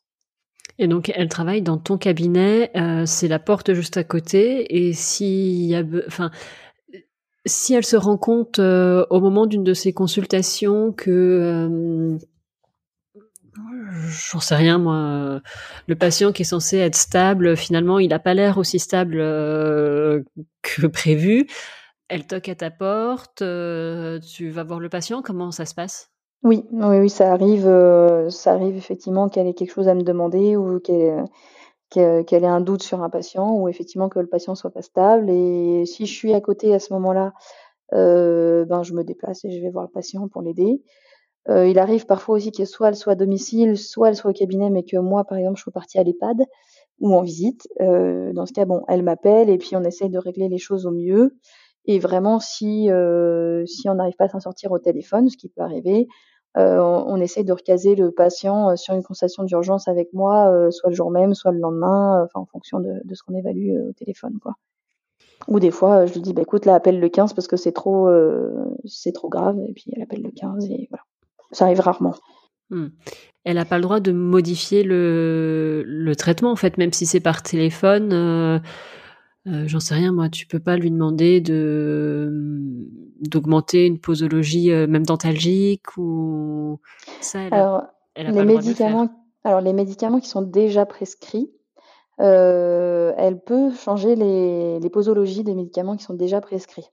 Et 0.79 0.87
donc 0.87 1.11
elle 1.13 1.29
travaille 1.29 1.61
dans 1.61 1.77
ton 1.77 1.97
cabinet, 1.97 2.71
euh, 2.75 3.05
c'est 3.05 3.27
la 3.27 3.39
porte 3.39 3.73
juste 3.73 3.97
à 3.97 4.03
côté, 4.03 4.87
et 4.87 4.93
si 4.93 5.73
elle 5.73 6.03
se 7.85 7.95
rend 7.95 8.17
compte 8.17 8.59
euh, 8.59 9.05
au 9.09 9.19
moment 9.19 9.45
d'une 9.45 9.63
de 9.63 9.73
ses 9.73 9.93
consultations 9.93 10.91
que 10.91 11.11
euh, 11.11 12.17
j'en 14.31 14.39
sais 14.39 14.55
rien 14.55 14.77
moi, 14.77 15.41
le 15.87 15.95
patient 15.95 16.31
qui 16.31 16.43
est 16.43 16.45
censé 16.45 16.77
être 16.77 16.95
stable, 16.95 17.57
finalement 17.57 17.99
il 17.99 18.09
n'a 18.09 18.19
pas 18.19 18.33
l'air 18.33 18.57
aussi 18.57 18.79
stable 18.79 19.17
que 19.17 20.87
prévu. 20.87 21.47
Elle 22.07 22.27
toque 22.27 22.49
à 22.49 22.55
ta 22.55 22.71
porte, 22.71 23.37
tu 23.37 24.49
vas 24.49 24.63
voir 24.63 24.79
le 24.79 24.89
patient, 24.89 25.21
comment 25.21 25.51
ça 25.51 25.65
se 25.65 25.73
passe? 25.73 26.11
Oui, 26.43 26.65
oui, 26.71 26.97
oui, 26.97 27.09
ça 27.09 27.31
arrive, 27.31 27.67
ça 28.29 28.53
arrive 28.53 28.75
effectivement 28.75 29.29
qu'elle 29.29 29.45
ait 29.47 29.53
quelque 29.53 29.73
chose 29.73 29.87
à 29.87 29.93
me 29.93 30.01
demander 30.01 30.55
ou 30.57 30.79
qu'elle 30.79 31.25
qu'elle 31.91 32.43
ait 32.45 32.47
un 32.47 32.61
doute 32.61 32.83
sur 32.83 33.03
un 33.03 33.09
patient 33.09 33.53
ou 33.55 33.69
effectivement 33.69 34.09
que 34.09 34.19
le 34.19 34.27
patient 34.27 34.55
soit 34.55 34.71
pas 34.71 34.81
stable. 34.81 35.29
Et 35.29 35.85
si 35.85 36.05
je 36.07 36.13
suis 36.13 36.33
à 36.33 36.41
côté 36.41 36.73
à 36.73 36.79
ce 36.79 36.93
moment-là, 36.93 37.33
euh, 37.93 38.65
ben 38.65 38.83
je 38.83 38.93
me 38.93 39.03
déplace 39.03 39.45
et 39.45 39.51
je 39.51 39.61
vais 39.61 39.71
voir 39.71 39.85
le 39.85 39.91
patient 39.91 40.27
pour 40.29 40.41
l'aider. 40.43 40.83
Euh, 41.49 41.67
il 41.67 41.79
arrive 41.79 42.05
parfois 42.07 42.35
aussi 42.37 42.51
que 42.51 42.65
soit 42.65 42.89
elle 42.89 42.95
soit 42.97 43.13
à 43.13 43.15
domicile, 43.15 43.77
soit 43.77 44.09
elle 44.09 44.15
soit 44.17 44.31
au 44.31 44.33
cabinet, 44.33 44.69
mais 44.71 44.83
que 44.83 44.97
moi, 44.97 45.25
par 45.25 45.37
exemple, 45.39 45.57
je 45.57 45.63
sois 45.63 45.73
partie 45.73 45.99
à 45.99 46.03
l'EHPAD 46.03 46.45
ou 46.99 47.15
en 47.15 47.21
visite. 47.23 47.67
Euh, 47.81 48.33
dans 48.33 48.45
ce 48.47 48.53
cas, 48.53 48.65
bon, 48.65 48.83
elle 48.89 49.03
m'appelle 49.03 49.49
et 49.49 49.57
puis 49.57 49.75
on 49.75 49.83
essaye 49.83 50.09
de 50.09 50.19
régler 50.19 50.49
les 50.49 50.59
choses 50.59 50.85
au 50.87 50.91
mieux. 50.91 51.37
Et 51.85 51.99
vraiment, 51.99 52.39
si 52.39 52.89
si 53.67 53.89
on 53.89 53.95
n'arrive 53.95 54.15
pas 54.17 54.25
à 54.25 54.29
s'en 54.29 54.39
sortir 54.39 54.71
au 54.71 54.79
téléphone, 54.79 55.29
ce 55.29 55.37
qui 55.37 55.49
peut 55.49 55.61
arriver, 55.61 56.07
euh, 56.57 56.79
on, 56.79 57.17
essaye 57.21 57.45
de 57.45 57.53
recaser 57.53 57.95
le 57.95 58.11
patient 58.11 58.71
euh, 58.71 58.75
sur 58.75 58.93
une 58.93 59.03
consultation 59.03 59.43
d'urgence 59.43 59.87
avec 59.87 60.11
moi, 60.11 60.51
euh, 60.51 60.69
soit 60.69 60.89
le 60.89 60.95
jour 60.95 61.09
même, 61.09 61.33
soit 61.33 61.51
le 61.51 61.59
lendemain, 61.59 62.27
en 62.33 62.45
fonction 62.45 62.81
de, 62.81 63.01
ce 63.13 63.23
qu'on 63.23 63.35
évalue 63.35 63.71
au 63.89 63.93
téléphone, 63.93 64.37
quoi. 64.41 64.55
Ou 65.47 65.59
des 65.59 65.71
fois, 65.71 66.05
je 66.05 66.13
lui 66.13 66.21
dis, 66.21 66.33
bah, 66.33 66.41
écoute, 66.41 66.65
là, 66.65 66.75
appelle 66.75 66.99
le 66.99 67.09
15 67.09 67.33
parce 67.33 67.47
que 67.47 67.55
c'est 67.55 67.71
trop, 67.71 68.09
trop 69.13 69.29
grave, 69.29 69.57
et 69.67 69.73
puis 69.73 69.85
elle 69.95 70.03
appelle 70.03 70.21
le 70.21 70.31
15 70.31 70.65
et 70.65 70.87
voilà. 70.91 71.03
Ça 71.51 71.65
arrive 71.65 71.79
rarement. 71.79 72.15
Hmm. 72.69 72.87
Elle 73.43 73.55
n'a 73.55 73.65
pas 73.65 73.77
le 73.77 73.81
droit 73.81 73.99
de 73.99 74.11
modifier 74.11 74.83
le, 74.83 76.13
traitement, 76.17 76.51
en 76.51 76.55
fait, 76.55 76.77
même 76.77 76.93
si 76.93 77.05
c'est 77.05 77.19
par 77.21 77.41
téléphone. 77.41 78.61
J'en 79.45 79.79
sais 79.79 79.95
rien, 79.95 80.11
moi, 80.11 80.29
tu 80.29 80.45
peux 80.47 80.59
pas 80.59 80.77
lui 80.77 80.91
demander 80.91 81.41
de 81.41 82.29
d'augmenter 83.21 83.85
une 83.85 83.99
posologie 83.99 84.71
euh, 84.71 84.87
même 84.87 85.05
dentalgique 85.05 85.97
ou 85.97 86.79
ça. 87.21 87.41
Elle 87.41 87.53
alors, 87.53 87.83
les 88.15 88.45
médicaments, 88.45 89.09
alors 89.43 89.61
les 89.61 89.73
médicaments 89.73 90.19
qui 90.19 90.27
sont 90.27 90.41
déjà 90.41 90.85
prescrits, 90.85 91.51
euh, 92.19 93.13
elle 93.17 93.39
peut 93.39 93.71
changer 93.71 94.15
les, 94.15 94.79
les, 94.79 94.89
posologies 94.89 95.43
des 95.43 95.55
médicaments 95.55 95.95
qui 95.95 96.03
sont 96.03 96.13
déjà 96.13 96.41
prescrits. 96.41 96.89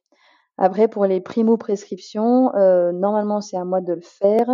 Après, 0.59 0.89
pour 0.89 1.07
les 1.07 1.21
primo-prescriptions, 1.21 2.55
euh, 2.55 2.93
normalement, 2.93 3.41
c'est 3.41 3.57
à 3.57 3.65
moi 3.65 3.81
de 3.81 3.95
le 3.95 4.01
faire. 4.01 4.49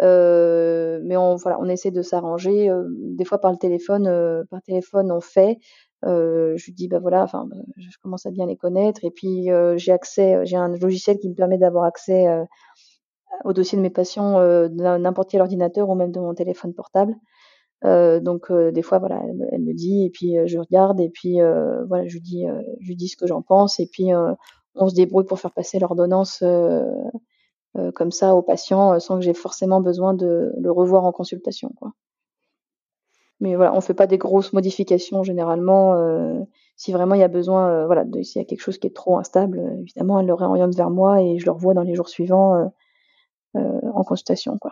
Euh, 0.00 1.00
mais 1.04 1.16
on, 1.16 1.36
voilà, 1.36 1.58
on 1.60 1.68
essaie 1.68 1.90
de 1.90 2.02
s'arranger. 2.02 2.70
des 2.90 3.24
fois, 3.24 3.38
par 3.38 3.52
le 3.52 3.58
téléphone, 3.58 4.04
par 4.50 4.62
téléphone, 4.62 5.12
on 5.12 5.20
fait. 5.20 5.58
Euh, 6.04 6.56
je 6.56 6.66
lui 6.66 6.72
dis 6.72 6.88
bah 6.88 6.98
voilà, 6.98 7.22
enfin 7.22 7.46
bah, 7.48 7.56
je 7.76 7.96
commence 8.02 8.26
à 8.26 8.30
bien 8.30 8.46
les 8.46 8.56
connaître 8.56 9.04
et 9.04 9.10
puis 9.10 9.50
euh, 9.52 9.76
j'ai 9.78 9.92
accès, 9.92 10.44
j'ai 10.44 10.56
un 10.56 10.68
logiciel 10.76 11.18
qui 11.18 11.28
me 11.28 11.34
permet 11.34 11.58
d'avoir 11.58 11.84
accès 11.84 12.26
euh, 12.26 12.44
au 13.44 13.52
dossier 13.52 13.78
de 13.78 13.82
mes 13.82 13.90
patients 13.90 14.38
de 14.40 14.98
n'importe 14.98 15.30
quel 15.30 15.40
ordinateur 15.40 15.88
ou 15.88 15.94
même 15.94 16.12
de 16.12 16.20
mon 16.20 16.34
téléphone 16.34 16.74
portable. 16.74 17.14
donc 17.82 18.52
des 18.52 18.82
fois 18.82 18.98
voilà, 18.98 19.22
elle, 19.52 19.62
me 19.62 19.72
dit 19.74 20.04
et 20.04 20.10
puis 20.10 20.36
je 20.46 20.58
regarde 20.58 21.00
et 21.00 21.08
puis 21.08 21.38
voilà, 21.88 22.06
je 22.06 22.14
lui 22.14 22.96
dis, 22.96 23.08
ce 23.08 23.16
que 23.16 23.26
j'en 23.26 23.42
pense 23.42 23.80
et 23.80 23.88
puis 23.90 24.10
on 24.74 24.88
se 24.88 24.94
débrouille 24.94 25.24
pour 25.24 25.40
faire 25.40 25.52
passer 25.52 25.78
l'ordonnance 25.78 26.44
comme 27.94 28.12
ça 28.12 28.34
au 28.34 28.42
patient 28.42 29.00
sans 29.00 29.16
que 29.16 29.22
j'ai 29.22 29.34
forcément 29.34 29.80
besoin 29.80 30.14
de 30.14 30.52
le 30.58 30.70
revoir 30.70 31.04
en 31.04 31.12
consultation 31.12 31.70
quoi. 31.78 31.92
Mais 33.42 33.56
voilà, 33.56 33.74
on 33.74 33.80
fait 33.80 33.92
pas 33.92 34.06
des 34.06 34.18
grosses 34.18 34.52
modifications 34.52 35.24
généralement. 35.24 35.96
Euh, 35.96 36.38
si 36.76 36.92
vraiment 36.92 37.16
il 37.16 37.20
y 37.20 37.24
a 37.24 37.28
besoin, 37.28 37.68
euh, 37.70 37.86
voilà, 37.86 38.04
s'il 38.22 38.40
y 38.40 38.44
a 38.44 38.46
quelque 38.46 38.62
chose 38.62 38.78
qui 38.78 38.86
est 38.86 38.94
trop 38.94 39.18
instable, 39.18 39.58
euh, 39.58 39.80
évidemment, 39.80 40.20
elle 40.20 40.26
le 40.26 40.34
réoriente 40.34 40.76
vers 40.76 40.90
moi 40.90 41.20
et 41.20 41.40
je 41.40 41.44
le 41.44 41.50
revois 41.50 41.74
dans 41.74 41.82
les 41.82 41.96
jours 41.96 42.08
suivants 42.08 42.72
en 43.54 44.04
consultation, 44.04 44.56
quoi. 44.58 44.70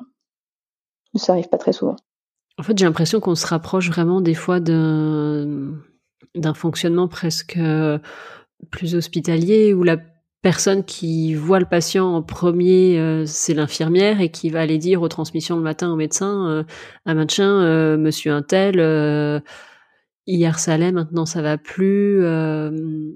Ça 1.16 1.32
arrive 1.32 1.48
pas 1.48 1.58
très 1.58 1.72
souvent. 1.72 1.96
En 2.58 2.62
fait, 2.62 2.78
j'ai 2.78 2.86
l'impression 2.86 3.18
qu'on 3.18 3.34
se 3.34 3.46
rapproche 3.46 3.90
vraiment 3.90 4.20
des 4.20 4.34
fois 4.34 4.60
d'un 4.60 5.74
d'un 6.36 6.54
fonctionnement 6.54 7.08
presque 7.08 7.58
plus 8.70 8.94
hospitalier 8.94 9.74
où 9.74 9.82
la 9.82 9.96
personne 10.42 10.84
qui 10.84 11.34
voit 11.34 11.60
le 11.60 11.66
patient 11.66 12.14
en 12.14 12.22
premier, 12.22 12.98
euh, 12.98 13.24
c'est 13.26 13.54
l'infirmière 13.54 14.20
et 14.20 14.30
qui 14.30 14.50
va 14.50 14.60
aller 14.60 14.78
dire 14.78 15.02
aux 15.02 15.08
transmissions 15.08 15.56
le 15.56 15.62
matin 15.62 15.92
au 15.92 15.96
médecin, 15.96 16.48
euh, 16.48 16.64
à 17.04 17.14
machin, 17.14 17.62
euh, 17.62 17.96
monsieur 17.96 18.32
un 18.32 18.42
tel, 18.42 18.76
hier 20.26 20.58
ça 20.58 20.74
allait, 20.74 20.92
maintenant 20.92 21.26
ça 21.26 21.42
va 21.42 21.58
plus. 21.58 22.22
je 22.22 23.14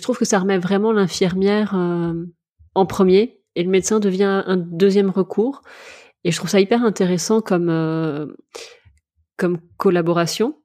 trouve 0.00 0.18
que 0.18 0.24
ça 0.24 0.38
remet 0.38 0.58
vraiment 0.58 0.92
l'infirmière 0.92 1.74
en 2.74 2.86
premier 2.86 3.40
et 3.54 3.62
le 3.62 3.70
médecin 3.70 4.00
devient 4.00 4.42
un 4.46 4.56
deuxième 4.56 5.10
recours. 5.10 5.62
Et 6.24 6.32
je 6.32 6.36
trouve 6.38 6.50
ça 6.50 6.60
hyper 6.60 6.84
intéressant 6.84 7.40
comme 7.40 8.34
comme 9.36 9.58
collaboration, 9.76 10.58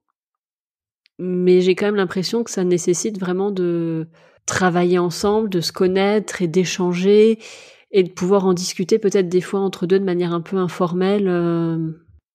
mais 1.19 1.61
j'ai 1.61 1.75
quand 1.75 1.87
même 1.87 1.95
l'impression 1.95 2.43
que 2.43 2.51
ça 2.51 2.63
nécessite 2.63 3.19
vraiment 3.19 3.51
de 3.51 4.07
travailler 4.51 4.99
ensemble, 4.99 5.49
de 5.49 5.61
se 5.61 5.71
connaître 5.71 6.41
et 6.41 6.47
d'échanger 6.47 7.39
et 7.91 8.03
de 8.03 8.09
pouvoir 8.09 8.45
en 8.45 8.53
discuter 8.53 8.99
peut-être 8.99 9.29
des 9.29 9.39
fois 9.39 9.61
entre 9.61 9.87
deux 9.87 9.97
de 9.97 10.03
manière 10.03 10.33
un 10.33 10.41
peu 10.41 10.57
informelle. 10.57 11.27
Euh, 11.29 11.77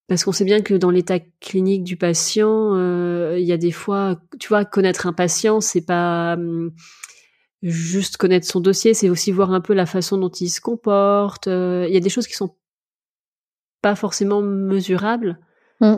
parce 0.09 0.25
qu'on 0.25 0.33
sait 0.33 0.45
bien 0.47 0.63
que 0.63 0.73
dans 0.73 0.91
l'état 0.91 1.19
clinique 1.41 1.85
du 1.85 1.97
patient, 1.97 2.75
euh, 2.75 3.37
il 3.39 3.45
y 3.45 3.53
a 3.53 3.59
des 3.59 3.71
fois, 3.71 4.19
tu 4.41 4.49
vois, 4.49 4.65
connaître 4.65 5.07
un 5.07 5.13
patient, 5.13 5.61
c'est 5.61 5.85
pas 5.85 6.35
hum, 6.35 6.73
juste 7.63 8.17
connaître 8.17 8.47
son 8.47 8.61
dossier, 8.61 8.95
c'est 8.95 9.11
aussi 9.11 9.31
voir 9.31 9.53
un 9.53 9.61
peu 9.61 9.75
la 9.75 9.87
façon 9.87 10.17
dont 10.17 10.31
il 10.31 10.49
se 10.49 10.61
comporte. 10.61 11.49
Euh, 11.49 11.85
il 11.87 11.93
y 11.93 11.99
a 11.99 12.01
des 12.01 12.09
choses 12.09 12.27
qui 12.27 12.35
sont 12.35 12.57
pas 13.83 13.95
forcément 13.95 14.41
mesurables. 14.41 15.39
Mm. 15.81 15.97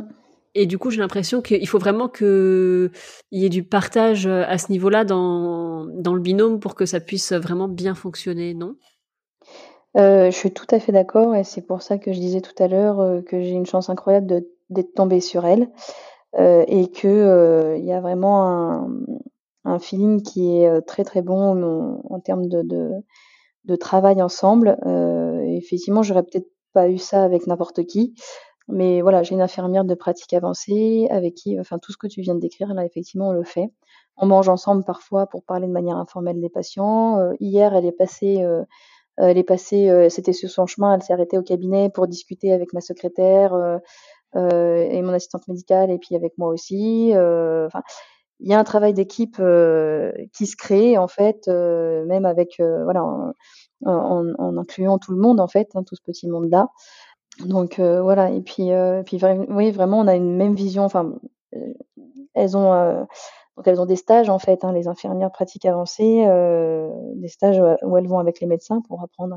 Et 0.54 0.66
du 0.66 0.78
coup, 0.78 0.90
j'ai 0.90 1.00
l'impression 1.00 1.42
qu'il 1.42 1.66
faut 1.68 1.78
vraiment 1.78 2.08
qu'il 2.08 2.90
y 3.32 3.44
ait 3.44 3.50
du 3.50 3.62
partage 3.62 4.26
euh, 4.26 4.44
à 4.46 4.58
ce 4.58 4.72
niveau-là 4.72 5.04
dans, 5.04 5.84
dans 5.86 6.14
le 6.14 6.20
binôme 6.20 6.60
pour 6.60 6.74
que 6.74 6.86
ça 6.86 7.00
puisse 7.00 7.32
vraiment 7.32 7.68
bien 7.68 7.94
fonctionner, 7.94 8.54
non? 8.54 8.76
Euh, 9.96 10.30
Je 10.30 10.36
suis 10.36 10.52
tout 10.52 10.66
à 10.70 10.80
fait 10.80 10.92
d'accord 10.92 11.34
et 11.34 11.44
c'est 11.44 11.62
pour 11.62 11.82
ça 11.82 11.98
que 11.98 12.12
je 12.12 12.18
disais 12.18 12.40
tout 12.40 12.62
à 12.62 12.68
l'heure 12.68 13.00
euh, 13.00 13.20
que 13.22 13.40
j'ai 13.40 13.50
une 13.50 13.66
chance 13.66 13.88
incroyable 13.88 14.42
d'être 14.70 14.94
tombée 14.94 15.20
sur 15.20 15.46
elle 15.46 15.68
et 16.36 16.88
qu'il 16.90 17.10
il 17.10 17.84
y 17.84 17.92
a 17.92 18.00
vraiment 18.00 18.86
un, 19.64 19.78
feeling 19.78 20.22
qui 20.22 20.60
est 20.60 20.82
très 20.82 21.02
très 21.02 21.22
bon 21.22 21.64
en, 21.64 22.02
en 22.14 22.20
termes 22.20 22.48
de, 22.48 22.62
de, 22.62 22.90
de, 23.64 23.76
travail 23.76 24.22
ensemble. 24.22 24.76
effectivement, 25.56 26.02
j'aurais 26.02 26.22
peut-être 26.22 26.48
pas 26.74 26.90
eu 26.90 26.98
ça 26.98 27.24
avec 27.24 27.46
n'importe 27.46 27.86
qui. 27.86 28.14
Mais 28.68 29.00
voilà, 29.00 29.22
j'ai 29.22 29.34
une 29.34 29.40
infirmière 29.40 29.84
de 29.84 29.94
pratique 29.94 30.34
avancée 30.34 31.08
avec 31.10 31.34
qui, 31.34 31.58
enfin, 31.58 31.78
tout 31.78 31.92
ce 31.92 31.96
que 31.96 32.06
tu 32.06 32.20
viens 32.20 32.34
de 32.34 32.40
décrire, 32.40 32.74
là, 32.74 32.84
effectivement, 32.84 33.28
on 33.30 33.32
le 33.32 33.44
fait. 33.44 33.70
On 34.18 34.26
mange 34.26 34.48
ensemble 34.48 34.84
parfois 34.84 35.26
pour 35.26 35.42
parler 35.44 35.66
de 35.66 35.72
manière 35.72 35.96
informelle 35.96 36.40
des 36.40 36.50
patients. 36.50 37.18
Euh, 37.18 37.32
hier, 37.40 37.74
elle 37.74 37.86
est 37.86 37.92
passée, 37.92 38.42
euh, 38.42 38.64
elle 39.16 39.38
est 39.38 39.44
passée, 39.44 39.88
euh, 39.90 40.08
c'était 40.08 40.32
sur 40.32 40.50
son 40.50 40.66
chemin, 40.66 40.94
elle 40.94 41.02
s'est 41.02 41.12
arrêtée 41.12 41.38
au 41.38 41.42
cabinet 41.42 41.88
pour 41.88 42.08
discuter 42.08 42.52
avec 42.52 42.72
ma 42.72 42.80
secrétaire 42.80 43.54
et 44.34 45.02
mon 45.02 45.12
assistante 45.12 45.48
médicale, 45.48 45.90
et 45.90 45.98
puis 45.98 46.14
avec 46.14 46.36
moi 46.36 46.48
aussi. 46.48 47.12
Enfin, 47.14 47.82
il 48.40 48.50
y 48.50 48.54
a 48.54 48.58
un 48.58 48.64
travail 48.64 48.92
d'équipe 48.92 49.40
qui 50.32 50.46
se 50.46 50.56
crée 50.56 50.98
en 50.98 51.08
fait, 51.08 51.48
même 51.48 52.26
avec, 52.26 52.56
voilà 52.58 53.02
en, 53.84 54.56
incluant 54.58 54.98
tout 54.98 55.12
le 55.12 55.18
monde 55.18 55.40
en 55.40 55.48
fait, 55.48 55.70
hein, 55.74 55.82
tout 55.84 55.96
ce 55.96 56.02
petit 56.02 56.28
monde-là. 56.28 56.68
Donc 57.40 57.78
voilà, 57.80 58.30
et 58.30 58.40
puis, 58.40 58.70
puis 59.06 59.20
oui, 59.48 59.70
vraiment, 59.70 60.00
on 60.00 60.06
a 60.06 60.16
une 60.16 60.36
même 60.36 60.54
vision. 60.54 60.84
Enfin, 60.84 61.14
elles 62.34 62.56
ont 62.56 63.06
donc 63.56 63.66
elles 63.66 63.80
ont 63.80 63.86
des 63.86 63.96
stages 63.96 64.30
en 64.30 64.38
fait, 64.38 64.64
hein, 64.64 64.72
les 64.72 64.86
infirmières 64.86 65.32
pratiques 65.32 65.66
avancées, 65.66 66.24
des 67.16 67.28
stages 67.28 67.60
où 67.82 67.96
elles 67.96 68.06
vont 68.06 68.18
avec 68.18 68.40
les 68.40 68.46
médecins 68.46 68.80
pour 68.86 69.02
apprendre 69.02 69.36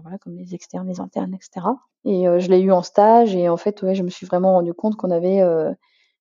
voilà, 0.00 0.16
comme 0.18 0.36
les 0.36 0.54
externes, 0.54 0.88
les 0.88 1.00
internes, 1.00 1.34
etc. 1.34 1.66
Et 2.04 2.24
je 2.38 2.48
l'ai 2.48 2.60
eu 2.60 2.72
en 2.72 2.82
stage 2.82 3.34
et 3.34 3.48
en 3.48 3.56
fait, 3.56 3.82
ouais, 3.82 3.94
je 3.94 4.02
me 4.02 4.10
suis 4.10 4.26
vraiment 4.26 4.52
rendu 4.54 4.72
compte 4.74 4.96
qu'on 4.96 5.10
avait 5.10 5.40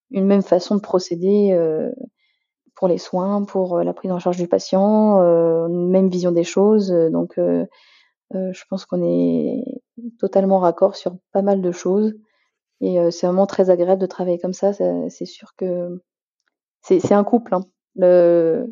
une 0.10 0.26
même 0.26 0.42
façon 0.42 0.76
de 0.76 0.82
procéder 0.82 1.56
pour 2.76 2.88
les 2.88 2.98
soins, 2.98 3.44
pour 3.44 3.84
la 3.84 3.94
prise 3.94 4.12
en 4.12 4.20
charge 4.20 4.38
du 4.38 4.48
patient, 4.48 5.20
une 5.68 5.90
même 5.90 6.10
vision 6.10 6.32
des 6.32 6.44
choses. 6.44 6.92
Donc, 6.92 7.40
je 8.34 8.64
pense 8.70 8.86
qu'on 8.86 9.04
est 9.04 9.64
totalement 10.20 10.60
raccord 10.60 10.96
sur 10.96 11.16
pas 11.32 11.42
mal 11.42 11.62
de 11.62 11.72
choses. 11.72 12.14
Et 12.82 12.98
c'est 13.12 13.28
vraiment 13.28 13.46
très 13.46 13.70
agréable 13.70 14.02
de 14.02 14.08
travailler 14.08 14.40
comme 14.40 14.54
ça. 14.54 14.74
C'est 14.74 15.26
sûr 15.26 15.54
que 15.56 16.02
c'est 16.82 17.14
un 17.14 17.24
couple. 17.24 17.56
Hein. 17.56 17.66
Le, 17.96 18.68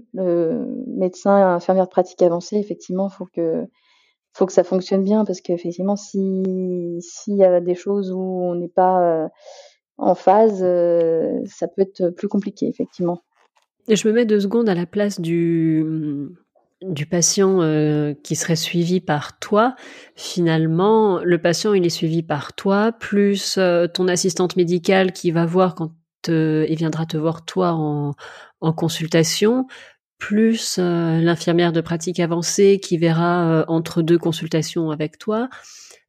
médecin, 0.88 1.56
infirmière 1.56 1.86
de 1.86 1.90
pratique 1.90 2.22
avancée, 2.22 2.58
effectivement, 2.58 3.10
faut 3.10 3.26
que 3.26 3.66
faut 4.34 4.46
que 4.46 4.54
ça 4.54 4.64
fonctionne 4.64 5.04
bien 5.04 5.26
parce 5.26 5.42
qu'effectivement, 5.42 5.96
si 5.96 6.98
s'il 7.02 7.36
y 7.36 7.44
a 7.44 7.60
des 7.60 7.76
choses 7.76 8.12
où 8.12 8.20
on 8.20 8.56
n'est 8.56 8.70
pas 8.70 9.02
euh, 9.02 9.28
en 9.98 10.16
phase, 10.16 10.62
euh, 10.62 11.40
ça 11.46 11.68
peut 11.68 11.82
être 11.82 12.10
plus 12.12 12.28
compliqué, 12.28 12.68
effectivement. 12.68 13.22
Et 13.88 13.96
je 13.96 14.08
me 14.08 14.14
mets 14.14 14.26
deux 14.26 14.40
secondes 14.40 14.70
à 14.70 14.76
la 14.76 14.86
place 14.86 15.20
du 15.20 15.84
du 16.82 17.06
patient 17.06 17.62
euh, 17.62 18.14
qui 18.24 18.36
serait 18.36 18.56
suivi 18.56 19.02
par 19.02 19.40
toi, 19.40 19.76
finalement, 20.16 21.20
le 21.24 21.38
patient, 21.38 21.74
il 21.74 21.86
est 21.86 21.90
suivi 21.90 22.24
par 22.24 22.54
toi, 22.54 22.92
plus 22.92 23.60
ton 23.94 24.08
assistante 24.08 24.56
médicale 24.56 25.12
qui 25.12 25.32
va 25.32 25.46
voir 25.46 25.76
quand 25.76 25.92
il 26.28 26.76
viendra 26.76 27.06
te 27.06 27.18
voir 27.18 27.46
toi 27.46 27.72
en, 27.72 28.14
en 28.62 28.74
consultation, 28.74 29.68
plus 30.20 30.78
euh, 30.78 31.20
l'infirmière 31.20 31.72
de 31.72 31.82
pratique 31.82 32.20
avancée 32.20 32.80
qui 32.80 32.98
verra 32.98 33.50
euh, 33.50 33.66
entre 33.68 34.02
deux 34.02 34.20
consultations 34.20 34.92
avec 34.92 35.18
toi, 35.18 35.50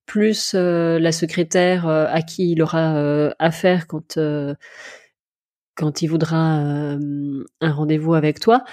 plus 0.05 0.53
euh, 0.55 0.99
la 0.99 1.13
secrétaire 1.13 1.87
à 1.87 2.21
qui 2.23 2.51
il 2.51 2.63
aura 2.63 3.33
affaire 3.39 3.87
quand 3.87 4.19
quand 5.77 6.03
il 6.03 6.09
voudra 6.09 6.37
un 7.61 7.73
rendez-vous 7.73 8.15
avec 8.15 8.41
toi. 8.41 8.65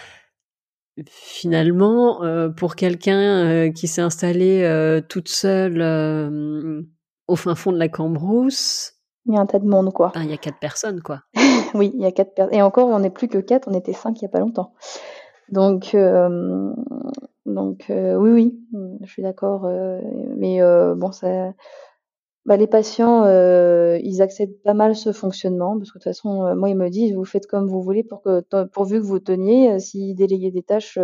Finalement, 1.07 2.21
pour 2.55 2.75
quelqu'un 2.75 3.71
qui 3.71 3.87
s'est 3.87 4.01
installé 4.01 5.01
toute 5.09 5.29
seule 5.29 5.81
au 7.27 7.35
fin 7.35 7.55
fond 7.55 7.71
de 7.71 7.77
la 7.77 7.89
Cambrousse, 7.89 8.97
il 9.27 9.33
y 9.33 9.37
a 9.37 9.41
un 9.41 9.45
tas 9.45 9.59
de 9.59 9.67
monde, 9.67 9.91
quoi. 9.91 10.13
il 10.15 10.29
y 10.29 10.33
a 10.33 10.37
quatre 10.37 10.59
personnes, 10.59 11.01
quoi. 11.01 11.21
oui, 11.73 11.91
il 11.93 12.01
y 12.01 12.05
a 12.05 12.11
quatre 12.11 12.33
personnes. 12.33 12.55
Et 12.55 12.61
encore, 12.61 12.87
on 12.87 12.99
n'est 12.99 13.09
plus 13.09 13.27
que 13.27 13.37
quatre, 13.39 13.67
on 13.67 13.73
était 13.73 13.93
cinq 13.93 14.21
il 14.21 14.23
n'y 14.23 14.27
a 14.27 14.31
pas 14.31 14.39
longtemps. 14.39 14.73
Donc, 15.49 15.93
euh, 15.95 16.73
donc 17.45 17.89
euh, 17.89 18.15
oui, 18.15 18.31
oui, 18.31 18.59
je 19.01 19.11
suis 19.11 19.21
d'accord. 19.21 19.65
Euh, 19.65 19.99
mais 20.37 20.59
bon, 20.95 21.11
ça, 21.11 21.53
bah, 22.47 22.57
les 22.57 22.67
patients, 22.67 23.25
ils 23.97 24.21
acceptent 24.21 24.63
pas 24.63 24.73
mal 24.73 24.95
ce 24.95 25.11
fonctionnement 25.11 25.77
parce 25.77 25.91
que 25.91 25.99
de 25.99 26.03
toute 26.03 26.11
façon, 26.11 26.55
moi, 26.55 26.69
ils 26.69 26.77
me 26.77 26.89
disent, 26.89 27.13
vous 27.13 27.25
faites 27.25 27.45
comme 27.47 27.67
vous 27.67 27.81
voulez 27.81 28.03
pour 28.03 28.21
que, 28.21 28.41
pourvu 28.65 28.99
que 28.99 29.05
vous 29.05 29.19
teniez. 29.19 29.79
si 29.79 30.15
déléguez 30.15 30.51
des 30.51 30.63
tâches, 30.63 30.97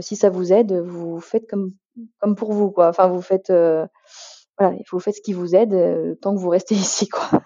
si 0.00 0.16
ça 0.16 0.30
vous 0.30 0.52
aide, 0.52 0.72
vous 0.72 1.20
faites 1.20 1.48
comme 1.48 1.72
comme 2.20 2.34
pour 2.36 2.52
vous, 2.52 2.70
quoi. 2.70 2.88
Enfin, 2.88 3.08
vous 3.08 3.22
faites, 3.22 3.50
voilà, 3.50 4.76
vous 4.92 5.00
faites 5.00 5.16
ce 5.16 5.22
qui 5.22 5.32
vous 5.32 5.56
aide 5.56 6.18
tant 6.20 6.34
que 6.34 6.40
vous 6.40 6.50
restez 6.50 6.74
ici, 6.76 7.08
quoi. 7.08 7.42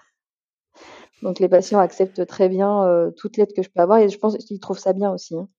Donc 1.23 1.39
les 1.39 1.49
patients 1.49 1.79
acceptent 1.79 2.25
très 2.27 2.47
bien 2.47 3.11
toute 3.17 3.37
l'aide 3.37 3.53
que 3.53 3.63
je 3.63 3.69
peux 3.69 3.81
avoir 3.81 3.99
et 3.99 4.09
je 4.09 4.17
pense 4.17 4.37
qu'ils 4.37 4.59
trouvent 4.59 4.79
ça 4.79 4.93
bien 4.93 5.11
aussi. 5.11 5.37
Hein 5.37 5.49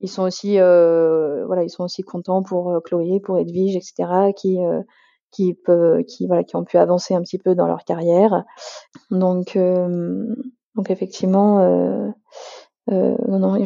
ils 0.00 0.10
sont 0.10 0.22
aussi 0.22 0.58
euh, 0.58 1.44
voilà 1.46 1.62
ils 1.64 1.70
sont 1.70 1.84
aussi 1.84 2.02
contents 2.02 2.42
pour 2.42 2.70
euh, 2.70 2.80
Chloé 2.80 3.20
pour 3.20 3.38
Edwige 3.38 3.76
etc 3.76 4.32
qui 4.36 4.58
euh, 4.62 4.82
qui 5.30 5.56
ont 6.54 6.64
pu 6.64 6.78
avancer 6.78 7.14
un 7.14 7.22
petit 7.22 7.38
peu 7.38 7.54
dans 7.54 7.66
leur 7.66 7.84
carrière. 7.84 8.44
Donc 9.10 9.56
donc 9.56 10.90
effectivement 10.90 12.14
non 12.88 13.38
non 13.38 13.64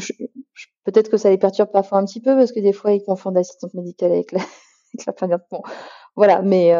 peut-être 0.84 1.10
que 1.10 1.16
ça 1.16 1.30
les 1.30 1.38
perturbe 1.38 1.70
parfois 1.70 1.98
un 1.98 2.04
petit 2.04 2.20
peu 2.20 2.34
parce 2.36 2.52
que 2.52 2.60
des 2.60 2.72
fois 2.72 2.92
ils 2.92 3.04
confondent 3.04 3.34
l'assistante 3.34 3.74
médicale 3.74 4.12
avec 4.12 4.32
la 4.32 4.40
avec 5.06 5.20
la 5.20 5.38
bon 5.50 5.62
voilà 6.16 6.42
mais 6.42 6.72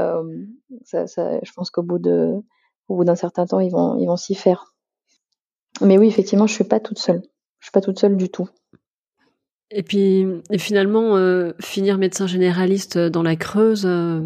je 0.83 1.53
pense 1.55 1.71
qu'au 1.71 1.83
bout 1.83 1.99
d'un 1.99 3.17
certain 3.17 3.47
temps 3.47 3.61
ils 3.61 3.71
vont 3.71 4.17
s'y 4.17 4.35
faire. 4.35 4.75
Mais 5.81 5.99
oui 5.99 6.09
effectivement 6.09 6.47
je 6.47 6.55
suis 6.55 6.65
pas 6.65 6.81
toute 6.81 6.99
seule. 6.99 7.23
Je 7.61 7.67
suis 7.67 7.73
pas 7.73 7.83
toute 7.83 7.99
seule 7.99 8.17
du 8.17 8.31
tout. 8.31 8.49
Et 9.71 9.83
puis 9.83 10.27
finalement, 10.59 11.17
euh, 11.17 11.53
finir 11.61 11.99
médecin 11.99 12.27
généraliste 12.27 12.99
dans 12.99 13.23
la 13.23 13.37
Creuse, 13.37 13.87
euh, 13.87 14.23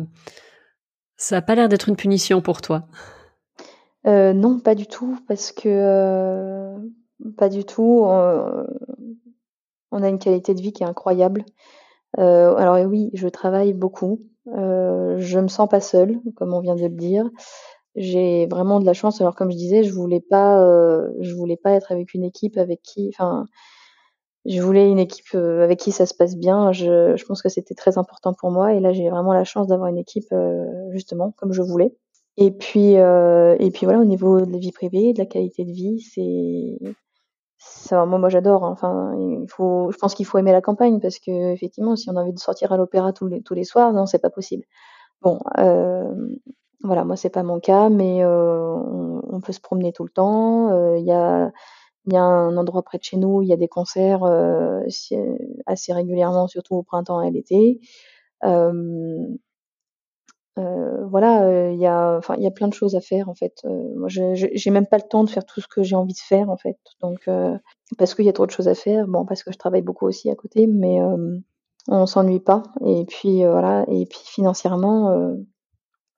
ça 1.16 1.36
n'a 1.36 1.42
pas 1.42 1.54
l'air 1.54 1.68
d'être 1.68 1.88
une 1.88 1.96
punition 1.96 2.40
pour 2.40 2.60
toi. 2.60 2.84
Euh, 4.06 4.32
non, 4.32 4.60
pas 4.60 4.74
du 4.74 4.86
tout, 4.86 5.18
parce 5.28 5.52
que 5.52 6.74
pas 7.36 7.48
du 7.48 7.64
tout. 7.64 8.04
on 9.90 10.02
a 10.02 10.08
une 10.08 10.18
qualité 10.18 10.54
de 10.54 10.60
vie 10.60 10.72
qui 10.72 10.82
est 10.82 10.86
incroyable. 10.86 11.44
alors 12.18 12.76
oui, 12.86 13.10
je 13.14 13.28
travaille 13.28 13.72
beaucoup. 13.72 14.20
je 14.46 15.38
me 15.38 15.48
sens 15.48 15.68
pas 15.68 15.80
seule, 15.80 16.20
comme 16.36 16.52
on 16.52 16.60
vient 16.60 16.74
de 16.74 16.82
le 16.82 16.88
dire. 16.90 17.28
J'ai 17.96 18.46
vraiment 18.46 18.80
de 18.80 18.86
la 18.86 18.92
chance. 18.92 19.20
Alors 19.20 19.36
comme 19.36 19.50
je 19.50 19.56
disais, 19.56 19.84
je 19.84 19.92
voulais 19.92 20.20
pas, 20.20 20.58
je 21.20 21.34
voulais 21.34 21.56
pas 21.56 21.70
être 21.72 21.92
avec 21.92 22.12
une 22.14 22.24
équipe 22.24 22.58
avec 22.58 22.82
qui, 22.82 23.08
enfin 23.08 23.46
je 24.46 24.60
voulais 24.60 24.90
une 24.90 24.98
équipe 24.98 25.34
euh, 25.34 25.64
avec 25.64 25.78
qui 25.78 25.92
ça 25.92 26.06
se 26.06 26.14
passe 26.14 26.36
bien. 26.36 26.72
Je, 26.72 27.16
je 27.16 27.24
pense 27.24 27.42
que 27.42 27.48
c'était 27.48 27.74
très 27.74 27.96
important 27.98 28.34
pour 28.34 28.50
moi. 28.50 28.74
Et 28.74 28.80
là, 28.80 28.92
j'ai 28.92 29.08
vraiment 29.08 29.32
la 29.32 29.44
chance 29.44 29.66
d'avoir 29.66 29.88
une 29.88 29.98
équipe 29.98 30.30
euh, 30.32 30.66
justement 30.92 31.32
comme 31.36 31.52
je 31.52 31.62
voulais. 31.62 31.94
Et 32.36 32.50
puis, 32.50 32.96
euh, 32.98 33.56
et 33.58 33.70
puis 33.70 33.86
voilà, 33.86 34.00
au 34.00 34.04
niveau 34.04 34.40
de 34.40 34.52
la 34.52 34.58
vie 34.58 34.72
privée, 34.72 35.12
de 35.12 35.18
la 35.18 35.26
qualité 35.26 35.64
de 35.64 35.70
vie, 35.70 36.00
c'est, 36.00 36.94
ça, 37.58 38.04
moi, 38.04 38.18
moi 38.18 38.28
j'adore. 38.28 38.64
Hein. 38.64 38.72
Enfin, 38.72 39.14
il 39.18 39.46
faut, 39.48 39.90
je 39.92 39.98
pense 39.98 40.14
qu'il 40.14 40.26
faut 40.26 40.38
aimer 40.38 40.52
la 40.52 40.60
campagne 40.60 41.00
parce 41.00 41.18
que 41.18 41.52
effectivement, 41.52 41.96
si 41.96 42.10
on 42.10 42.16
a 42.16 42.20
envie 42.20 42.32
de 42.34 42.38
sortir 42.38 42.72
à 42.72 42.76
l'opéra 42.76 43.12
tous 43.12 43.28
les 43.28 43.42
tous 43.42 43.54
les 43.54 43.64
soirs, 43.64 43.92
non, 43.92 44.04
c'est 44.06 44.18
pas 44.18 44.30
possible. 44.30 44.64
Bon, 45.22 45.40
euh, 45.58 46.12
voilà, 46.82 47.04
moi 47.04 47.16
c'est 47.16 47.30
pas 47.30 47.42
mon 47.42 47.60
cas, 47.60 47.88
mais 47.88 48.24
on, 48.26 49.22
on, 49.26 49.40
peut 49.40 49.52
se 49.52 49.60
promener 49.60 49.92
tout 49.92 50.04
le 50.04 50.10
temps. 50.10 50.96
Il 50.96 51.04
y 51.06 51.12
a 51.12 51.50
il 52.06 52.12
y 52.12 52.16
a 52.16 52.22
un 52.22 52.56
endroit 52.56 52.82
près 52.82 52.98
de 52.98 53.04
chez 53.04 53.16
nous, 53.16 53.42
il 53.42 53.48
y 53.48 53.52
a 53.52 53.56
des 53.56 53.68
concerts 53.68 54.24
euh, 54.24 54.82
assez 55.66 55.92
régulièrement, 55.92 56.48
surtout 56.48 56.76
au 56.76 56.82
printemps 56.82 57.22
et 57.22 57.30
l'été. 57.30 57.80
Euh, 58.44 59.26
euh, 60.58 61.06
voilà, 61.06 61.70
il 61.72 61.78
y 61.78 61.86
a, 61.86 62.16
enfin, 62.16 62.36
il 62.36 62.44
y 62.44 62.46
a 62.46 62.50
plein 62.50 62.68
de 62.68 62.74
choses 62.74 62.94
à 62.94 63.00
faire 63.00 63.28
en 63.28 63.34
fait. 63.34 63.64
moi, 63.96 64.08
j'ai 64.08 64.70
même 64.70 64.86
pas 64.86 64.98
le 64.98 65.08
temps 65.08 65.24
de 65.24 65.30
faire 65.30 65.44
tout 65.44 65.60
ce 65.60 65.66
que 65.66 65.82
j'ai 65.82 65.96
envie 65.96 66.12
de 66.12 66.18
faire 66.18 66.50
en 66.50 66.56
fait. 66.56 66.78
Donc, 67.00 67.28
parce 67.98 68.14
qu'il 68.14 68.24
y 68.26 68.28
a 68.28 68.32
trop 68.32 68.46
de 68.46 68.50
choses 68.50 68.68
à 68.68 68.74
faire. 68.74 69.06
Bon, 69.08 69.24
parce 69.24 69.42
que 69.42 69.52
je 69.52 69.58
travaille 69.58 69.82
beaucoup 69.82 70.06
aussi 70.06 70.30
à 70.30 70.34
côté, 70.34 70.66
mais 70.66 70.98
on 71.88 72.06
s'ennuie 72.06 72.40
pas. 72.40 72.62
Et 72.86 73.04
puis 73.06 73.44
voilà, 73.44 73.84
et 73.88 74.06
puis 74.06 74.20
financièrement, 74.24 75.34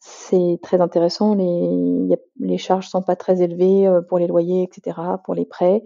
c'est 0.01 0.59
très 0.63 0.81
intéressant. 0.81 1.35
Les, 1.35 1.45
y 1.45 2.15
a, 2.15 2.19
les 2.47 2.59
charges 2.59 2.89
sont 2.89 3.03
pas 3.03 3.17
très 3.17 3.43
élevées 3.43 3.87
euh, 3.87 4.01
pour 4.01 4.19
les 4.19 4.27
loyers, 4.27 4.63
etc., 4.63 4.99
pour 5.25 5.35
les 5.35 5.45
prêts. 5.45 5.83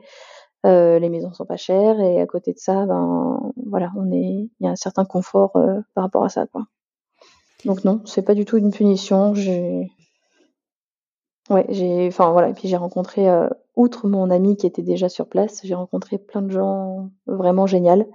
Euh, 0.66 0.98
les 0.98 1.08
maisons 1.08 1.32
sont 1.32 1.46
pas 1.46 1.56
chères 1.56 1.98
et 2.00 2.20
à 2.20 2.26
côté 2.26 2.52
de 2.52 2.58
ça, 2.58 2.84
ben 2.84 3.52
voilà, 3.66 3.90
on 3.96 4.12
est, 4.12 4.18
il 4.18 4.50
y 4.60 4.66
a 4.66 4.70
un 4.70 4.76
certain 4.76 5.06
confort 5.06 5.56
euh, 5.56 5.80
par 5.94 6.04
rapport 6.04 6.24
à 6.24 6.28
ça, 6.28 6.46
quoi. 6.46 6.66
Donc 7.64 7.84
non, 7.84 8.02
c'est 8.04 8.22
pas 8.22 8.34
du 8.34 8.44
tout 8.44 8.56
une 8.58 8.70
punition. 8.70 9.34
J'ai, 9.34 9.90
j'ai, 11.68 12.10
rencontré, 12.10 13.26
outre 13.76 14.06
mon 14.06 14.30
ami 14.30 14.56
qui 14.56 14.66
était 14.66 14.82
déjà 14.82 15.08
sur 15.08 15.28
place, 15.28 15.60
j'ai 15.64 15.74
rencontré 15.74 16.16
plein 16.18 16.42
de 16.42 16.50
gens 16.50 17.10
vraiment 17.26 17.66
géniaux. 17.66 18.10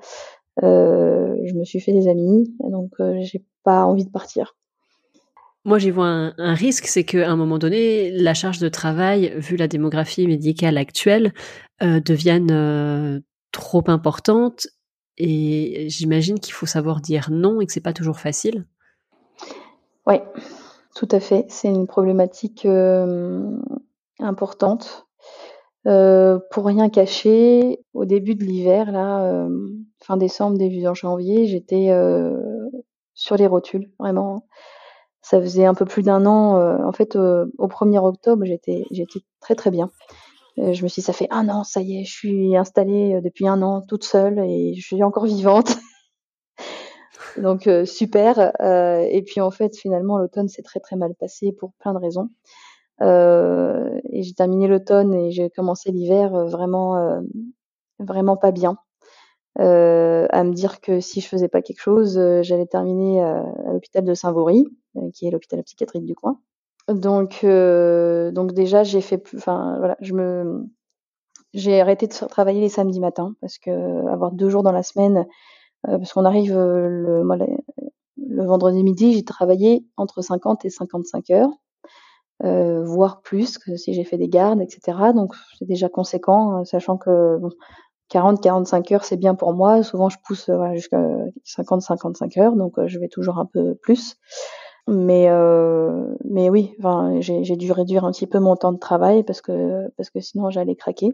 je 0.62 1.54
me 1.54 1.64
suis 1.64 1.80
fait 1.80 1.94
des 1.94 2.08
amis, 2.08 2.56
donc 2.60 2.94
j'ai 3.20 3.44
pas 3.64 3.86
envie 3.86 4.06
de 4.06 4.12
partir. 4.12 4.56
Moi, 5.66 5.80
j'y 5.80 5.90
vois 5.90 6.32
un, 6.38 6.54
risque, 6.54 6.86
c'est 6.86 7.04
qu'à 7.04 7.28
un 7.28 7.36
moment 7.36 7.58
donné, 7.58 8.12
la 8.12 8.36
charge 8.36 8.60
de 8.60 8.70
travail, 8.70 9.34
vu 9.38 9.56
la 9.56 9.68
démographie 9.68 10.28
médicale 10.28 10.78
actuelle, 10.78 11.34
euh, 11.82 12.00
devienne 12.00 12.52
euh, 12.52 13.20
trop 13.52 13.84
importante. 13.88 14.68
Et 15.18 15.88
j'imagine 15.90 16.40
qu'il 16.40 16.54
faut 16.54 16.68
savoir 16.68 17.02
dire 17.02 17.30
non 17.32 17.62
et 17.62 17.66
que 17.66 17.74
c'est 17.74 17.82
pas 17.82 17.94
toujours 17.94 18.20
facile. 18.20 18.68
Oui, 20.06 20.18
tout 20.94 21.08
à 21.10 21.20
fait. 21.20 21.48
C'est 21.50 21.70
une 21.70 21.88
problématique 21.88 22.68
euh, 22.68 23.50
importante. 24.20 25.08
pour 25.84 26.66
rien 26.66 26.90
cacher, 26.90 27.80
au 27.96 28.06
début 28.06 28.36
de 28.36 28.44
l'hiver, 28.44 28.92
là, 28.92 29.48
fin 30.00 30.18
décembre, 30.18 30.60
début 30.60 30.84
janvier, 30.94 31.48
j'étais 31.48 31.92
sur 33.16 33.36
les 33.36 33.48
rotules, 33.48 33.92
vraiment. 33.98 34.46
Ça 35.26 35.42
faisait 35.42 35.66
un 35.66 35.74
peu 35.74 35.86
plus 35.86 36.04
d'un 36.04 36.28
an. 36.28 36.86
en 36.86 36.92
fait, 36.92 37.16
au 37.16 37.68
1er 37.68 37.98
octobre, 37.98 38.46
j'étais 38.46 38.86
j'étais 38.92 39.22
très 39.40 39.56
très 39.56 39.72
bien. 39.72 39.90
je 40.58 40.84
me 40.84 40.88
suis 40.88 41.02
dit, 41.02 41.02
ça 41.02 41.14
fait 41.14 41.28
un 41.32 41.50
an, 41.50 41.64
ça 41.64 41.82
y 41.82 42.00
est, 42.00 42.04
je 42.06 42.14
suis 42.14 42.56
installée 42.56 43.20
depuis 43.24 43.48
un 43.48 43.64
an 43.64 43.82
toute 43.82 44.04
seule 44.04 44.38
et 44.38 44.76
je 44.76 44.86
suis 44.86 45.02
encore 45.02 45.26
vivante. 45.26 45.78
Donc 47.42 47.68
super. 47.86 48.52
et 48.62 49.24
puis 49.26 49.42
en 49.42 49.50
fait, 49.50 49.76
finalement, 49.76 50.20
l'automne 50.20 50.48
s'est 50.48 50.62
très 50.62 50.80
très 50.80 50.96
mal 50.96 51.16
passé 51.16 51.52
pour 51.52 51.74
plein 51.80 51.94
de 51.94 52.00
raisons. 52.00 52.30
et 53.02 54.22
j'ai 54.22 54.34
terminé 54.36 54.68
l'automne 54.68 55.16
et 55.16 55.32
j'ai 55.32 55.50
commencé 55.50 55.92
l'hiver 55.92 56.46
vraiment 56.46 57.20
vraiment 57.98 58.38
pas 58.38 58.52
bien. 58.52 58.78
À 59.58 60.44
me 60.44 60.54
dire 60.54 60.82
que 60.82 61.00
si 61.00 61.22
je 61.22 61.28
faisais 61.28 61.48
pas 61.48 61.62
quelque 61.62 61.82
chose, 61.82 62.20
j'allais 62.42 62.66
terminer 62.66 63.22
à 63.22 63.72
l'hôpital 63.72 64.04
de 64.04 64.14
Saint-Vaury, 64.14 64.66
qui 65.14 65.28
est 65.28 65.32
l'hôpital 65.32 65.64
psychiatrique 65.64 66.06
du 66.06 66.16
coin. 66.16 66.40
Donc, 66.88 67.46
donc 67.46 68.54
déjà 68.54 68.84
j'ai 68.84 69.02
fait, 69.02 69.24
enfin 69.36 69.76
voilà, 69.80 69.98
je 70.02 70.14
me, 70.14 70.68
j'ai 71.56 71.80
arrêté 71.80 72.06
de 72.08 72.14
travailler 72.14 72.60
les 72.60 72.70
samedis 72.70 73.00
matins 73.00 73.34
parce 73.40 73.58
que 73.58 74.08
avoir 74.12 74.32
deux 74.34 74.50
jours 74.50 74.62
dans 74.62 74.74
la 74.74 74.84
semaine, 74.84 75.26
euh, 75.88 75.98
parce 75.98 76.14
qu'on 76.14 76.26
arrive 76.26 76.56
euh, 76.56 76.88
le, 76.90 77.24
le 78.18 78.46
vendredi 78.46 78.84
midi, 78.84 79.14
j'ai 79.14 79.24
travaillé 79.24 79.86
entre 79.98 80.22
50 80.22 80.66
et 80.66 80.70
55 80.70 81.30
heures, 81.30 81.50
euh, 82.44 82.84
voire 82.84 83.22
plus 83.22 83.58
que 83.58 83.78
si 83.78 83.94
j'ai 83.94 84.04
fait 84.04 84.18
des 84.18 84.28
gardes, 84.28 84.62
etc. 84.62 84.98
Donc 85.16 85.34
c'est 85.58 85.66
déjà 85.66 85.88
conséquent, 85.88 86.66
sachant 86.66 86.98
que 86.98 87.40
40-45 88.12 88.94
heures 88.94 89.06
c'est 89.06 89.18
bien 89.18 89.36
pour 89.36 89.54
moi. 89.54 89.84
Souvent 89.84 90.10
je 90.10 90.18
pousse 90.24 90.50
voilà, 90.50 90.76
jusqu'à 90.76 91.02
50-55 91.46 92.40
heures, 92.40 92.56
donc 92.56 92.74
je 92.86 93.00
vais 93.00 93.08
toujours 93.08 93.40
un 93.40 93.46
peu 93.46 93.76
plus. 93.76 94.18
Mais 94.88 95.28
mais 96.26 96.50
oui, 96.50 96.76
j'ai 97.20 97.56
dû 97.56 97.72
réduire 97.72 98.06
un 98.06 98.12
petit 98.12 98.28
peu 98.28 98.40
mon 98.40 98.56
temps 98.56 98.72
de 98.72 98.78
travail 98.78 99.24
parce 99.24 99.42
que 99.42 99.90
parce 99.98 100.10
que 100.10 100.20
sinon 100.20 100.50
j'allais 100.52 100.76
craquer. 100.76 101.12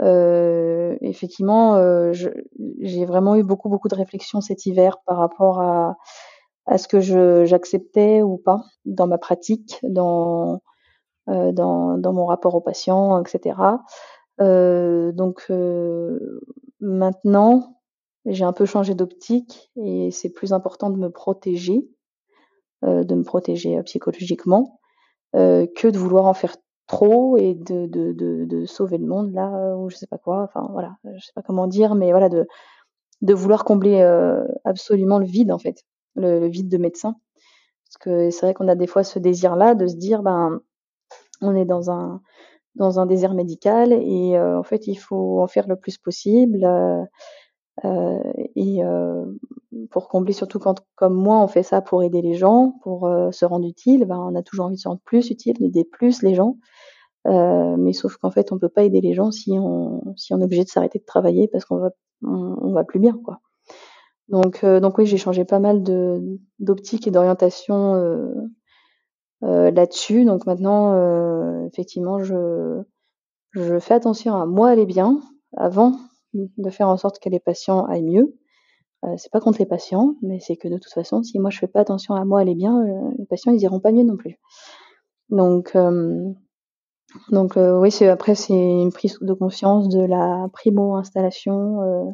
Euh, 0.00 0.96
effectivement, 1.02 1.74
euh, 1.76 2.12
j'ai 2.80 3.04
vraiment 3.04 3.36
eu 3.36 3.42
beaucoup 3.42 3.68
beaucoup 3.68 3.88
de 3.88 3.94
réflexions 3.94 4.40
cet 4.40 4.64
hiver 4.66 4.98
par 5.06 5.18
rapport 5.18 5.60
à, 5.60 5.96
à 6.66 6.78
ce 6.78 6.88
que 6.88 7.00
j'acceptais 7.44 8.22
ou 8.22 8.38
pas 8.38 8.62
dans 8.86 9.06
ma 9.06 9.18
pratique, 9.18 9.78
dans 9.82 10.60
euh, 11.28 11.52
dans, 11.52 11.98
dans 11.98 12.12
mon 12.12 12.26
rapport 12.26 12.54
aux 12.54 12.60
patients, 12.60 13.22
etc. 13.22 13.56
Euh, 14.40 15.12
donc 15.12 15.46
euh, 15.50 16.40
maintenant, 16.80 17.80
j'ai 18.26 18.44
un 18.44 18.52
peu 18.52 18.66
changé 18.66 18.94
d'optique 18.94 19.70
et 19.76 20.10
c'est 20.10 20.30
plus 20.30 20.52
important 20.52 20.90
de 20.90 20.98
me 20.98 21.10
protéger, 21.10 21.88
de 22.82 23.14
me 23.14 23.22
protéger 23.22 23.82
psychologiquement, 23.84 24.80
que 25.32 25.88
de 25.88 25.98
vouloir 25.98 26.26
en 26.26 26.34
faire 26.34 26.56
trop 26.86 27.36
et 27.36 27.54
de, 27.54 27.86
de, 27.86 28.12
de, 28.12 28.44
de, 28.44 28.66
sauver 28.66 28.98
le 28.98 29.06
monde 29.06 29.32
là 29.32 29.76
ou 29.76 29.88
je 29.90 29.96
sais 29.96 30.06
pas 30.06 30.18
quoi. 30.18 30.42
Enfin 30.42 30.68
voilà 30.72 30.96
je 31.04 31.24
sais 31.24 31.32
pas 31.34 31.42
comment 31.42 31.68
dire 31.68 31.94
mais 31.94 32.10
voilà 32.10 32.28
de 32.28 32.46
de 33.22 33.34
vouloir 33.34 33.64
combler 33.64 34.00
euh, 34.00 34.44
absolument 34.64 35.18
le 35.18 35.26
vide 35.26 35.52
en 35.52 35.58
fait 35.58 35.84
le, 36.16 36.48
vide 36.48 36.68
de 36.68 36.78
médecin. 36.78 37.14
Parce 37.86 37.98
que 37.98 38.30
c'est 38.30 38.46
vrai 38.46 38.54
qu'on 38.54 38.68
a 38.68 38.74
des 38.74 38.86
fois 38.86 39.04
ce 39.04 39.18
désir 39.18 39.56
là 39.56 39.74
de 39.74 39.86
se 39.86 39.96
dire 39.96 40.22
ben 40.22 40.60
on 41.40 41.54
est 41.54 41.64
dans 41.64 41.90
un 41.90 42.20
dans 42.74 43.00
un 43.00 43.06
désert 43.06 43.34
médical 43.34 43.92
et 43.92 44.36
euh, 44.36 44.58
en 44.58 44.62
fait 44.62 44.86
il 44.86 44.96
faut 44.96 45.40
en 45.42 45.46
faire 45.46 45.68
le 45.68 45.76
plus 45.76 45.98
possible 45.98 46.64
euh, 46.64 47.02
euh 47.84 48.18
et 48.56 48.80
pour 49.90 50.08
combler 50.08 50.32
surtout 50.32 50.58
quand 50.58 50.80
comme 50.96 51.14
moi 51.14 51.38
on 51.40 51.48
fait 51.48 51.62
ça 51.62 51.80
pour 51.80 52.02
aider 52.02 52.22
les 52.22 52.34
gens 52.34 52.74
pour 52.82 53.10
se 53.30 53.44
rendre 53.44 53.66
utile 53.66 54.04
ben 54.04 54.18
on 54.18 54.34
a 54.34 54.42
toujours 54.42 54.66
envie 54.66 54.76
de 54.76 54.80
se 54.80 54.88
rendre 54.88 55.00
plus 55.04 55.30
utile 55.30 55.56
d'aider 55.58 55.84
plus 55.84 56.22
les 56.22 56.34
gens 56.34 56.56
euh, 57.26 57.76
mais 57.78 57.92
sauf 57.92 58.16
qu'en 58.16 58.30
fait, 58.30 58.52
on 58.52 58.58
peut 58.58 58.68
pas 58.68 58.84
aider 58.84 59.00
les 59.00 59.14
gens 59.14 59.30
si 59.30 59.52
on, 59.58 60.14
si 60.16 60.32
on 60.32 60.40
est 60.40 60.44
obligé 60.44 60.64
de 60.64 60.68
s'arrêter 60.68 60.98
de 60.98 61.04
travailler 61.04 61.48
parce 61.48 61.64
qu'on 61.64 61.78
va, 61.78 61.90
on, 62.22 62.72
va 62.72 62.84
plus 62.84 62.98
bien, 63.00 63.18
quoi. 63.24 63.40
Donc, 64.28 64.64
euh, 64.64 64.80
donc 64.80 64.98
oui, 64.98 65.06
j'ai 65.06 65.18
changé 65.18 65.44
pas 65.44 65.58
mal 65.58 65.82
de 65.82 66.38
d'optique 66.60 67.06
et 67.06 67.10
d'orientation 67.10 67.94
euh, 67.96 68.32
euh 68.36 68.48
là-dessus. 69.42 70.24
Donc 70.24 70.46
maintenant, 70.46 70.92
euh, 70.94 71.66
effectivement, 71.66 72.22
je 72.22 72.82
je 73.52 73.78
fais 73.80 73.94
attention 73.94 74.36
à 74.36 74.46
moi 74.46 74.70
aller 74.70 74.86
bien 74.86 75.20
avant 75.56 75.94
de 76.34 76.70
faire 76.70 76.88
en 76.88 76.96
sorte 76.96 77.18
que 77.18 77.28
les 77.28 77.40
patients 77.40 77.84
aillent 77.86 78.04
mieux. 78.04 78.36
Euh, 79.04 79.14
c'est 79.16 79.32
pas 79.32 79.40
contre 79.40 79.58
les 79.58 79.66
patients, 79.66 80.14
mais 80.22 80.38
c'est 80.40 80.56
que 80.56 80.68
de 80.68 80.76
toute 80.76 80.92
façon, 80.92 81.22
si 81.22 81.38
moi 81.40 81.50
je 81.50 81.58
fais 81.58 81.66
pas 81.66 81.80
attention 81.80 82.14
à 82.14 82.24
moi 82.24 82.40
aller 82.40 82.54
bien, 82.54 82.84
les 83.18 83.26
patients 83.26 83.52
ils 83.52 83.62
iront 83.62 83.80
pas 83.80 83.92
mieux 83.92 84.04
non 84.04 84.16
plus. 84.16 84.38
Donc 85.30 85.74
donc 87.30 87.56
euh, 87.56 87.78
oui, 87.78 87.90
c'est 87.90 88.08
après 88.08 88.34
c'est 88.34 88.54
une 88.54 88.92
prise 88.92 89.18
de 89.20 89.32
conscience 89.32 89.88
de 89.88 90.00
la 90.00 90.48
primo-installation 90.52 91.82
euh, 91.82 92.04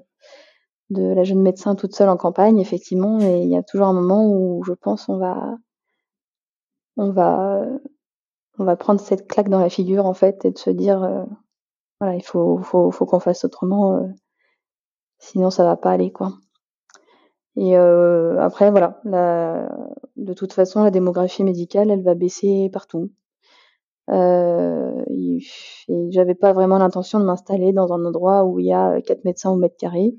de 0.90 1.02
la 1.14 1.24
jeune 1.24 1.42
médecin 1.42 1.74
toute 1.74 1.94
seule 1.94 2.08
en 2.08 2.16
campagne, 2.16 2.58
effectivement. 2.58 3.20
Et 3.20 3.42
il 3.42 3.48
y 3.48 3.56
a 3.56 3.62
toujours 3.62 3.86
un 3.86 3.92
moment 3.92 4.26
où 4.26 4.62
je 4.64 4.72
pense 4.72 5.08
on 5.08 5.18
va 5.18 5.56
on 6.96 7.10
va 7.12 7.64
on 8.58 8.64
va 8.64 8.76
prendre 8.76 9.00
cette 9.00 9.28
claque 9.28 9.48
dans 9.48 9.60
la 9.60 9.68
figure 9.68 10.06
en 10.06 10.14
fait 10.14 10.44
et 10.44 10.50
de 10.50 10.58
se 10.58 10.70
dire 10.70 11.02
euh, 11.02 11.24
voilà 12.00 12.14
il 12.16 12.22
faut 12.22 12.58
faut, 12.58 12.90
faut 12.90 13.06
qu'on 13.06 13.20
fasse 13.20 13.44
autrement, 13.44 14.08
sinon 15.18 15.50
ça 15.50 15.64
va 15.64 15.76
pas 15.76 15.92
aller 15.92 16.12
quoi. 16.12 16.32
Et 17.56 17.74
après 17.76 18.70
voilà, 18.70 19.00
de 20.16 20.34
toute 20.34 20.52
façon 20.52 20.84
la 20.84 20.90
démographie 20.90 21.44
médicale 21.44 21.90
elle 21.90 22.02
va 22.02 22.14
baisser 22.14 22.70
partout. 22.72 23.10
Euh, 24.10 25.04
j'avais 26.10 26.34
pas 26.34 26.52
vraiment 26.52 26.78
l'intention 26.78 27.18
de 27.18 27.24
m'installer 27.24 27.72
dans 27.72 27.92
un 27.92 28.04
endroit 28.04 28.44
où 28.44 28.60
il 28.60 28.66
y 28.66 28.72
a 28.72 29.00
quatre 29.02 29.24
médecins 29.24 29.50
au 29.50 29.56
mètre 29.56 29.76
carré. 29.76 30.14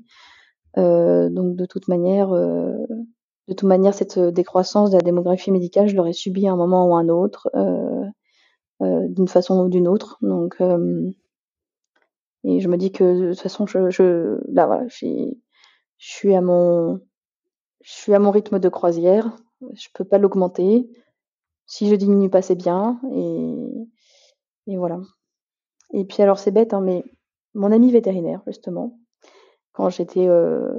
Euh, 0.76 1.28
donc 1.30 1.56
de 1.56 1.66
toute 1.66 1.88
manière, 1.88 2.32
euh, 2.32 2.76
de 3.48 3.54
toute 3.54 3.68
manière, 3.68 3.94
cette 3.94 4.18
décroissance 4.18 4.90
de 4.90 4.96
la 4.96 5.02
démographie 5.02 5.50
médicale, 5.50 5.88
je 5.88 5.96
l'aurais 5.96 6.12
subi 6.12 6.46
à 6.46 6.52
un 6.52 6.56
moment 6.56 6.86
ou 6.88 6.94
à 6.94 7.00
un 7.00 7.08
autre, 7.08 7.50
euh, 7.54 8.04
euh, 8.82 9.08
d'une 9.08 9.28
façon 9.28 9.64
ou 9.64 9.68
d'une 9.68 9.88
autre. 9.88 10.18
Donc 10.20 10.60
et 12.44 12.60
je 12.60 12.68
me 12.68 12.76
dis 12.76 12.92
que 12.92 13.28
de 13.28 13.30
toute 13.30 13.40
façon, 13.40 13.66
je, 13.66 14.38
là 14.50 14.66
voilà, 14.66 14.86
je 14.88 15.34
suis 15.98 16.34
à 16.34 16.40
mon, 16.40 17.00
je 17.82 17.92
suis 17.92 18.14
à 18.14 18.18
mon 18.18 18.30
rythme 18.30 18.58
de 18.58 18.68
croisière. 18.68 19.36
Je 19.74 19.88
peux 19.92 20.04
pas 20.04 20.18
l'augmenter. 20.18 20.88
Si 21.66 21.88
je 21.88 21.94
diminue 21.94 22.30
pas, 22.30 22.42
c'est 22.42 22.54
bien. 22.54 23.00
Et, 24.66 24.76
voilà. 24.76 25.00
Et 25.92 26.04
puis 26.04 26.22
alors 26.22 26.38
c'est 26.38 26.50
bête, 26.50 26.74
hein, 26.74 26.80
mais 26.80 27.04
mon 27.54 27.72
amie 27.72 27.90
vétérinaire, 27.90 28.42
justement, 28.46 28.98
quand 29.72 29.88
j'étais 29.88 30.28
euh, 30.28 30.72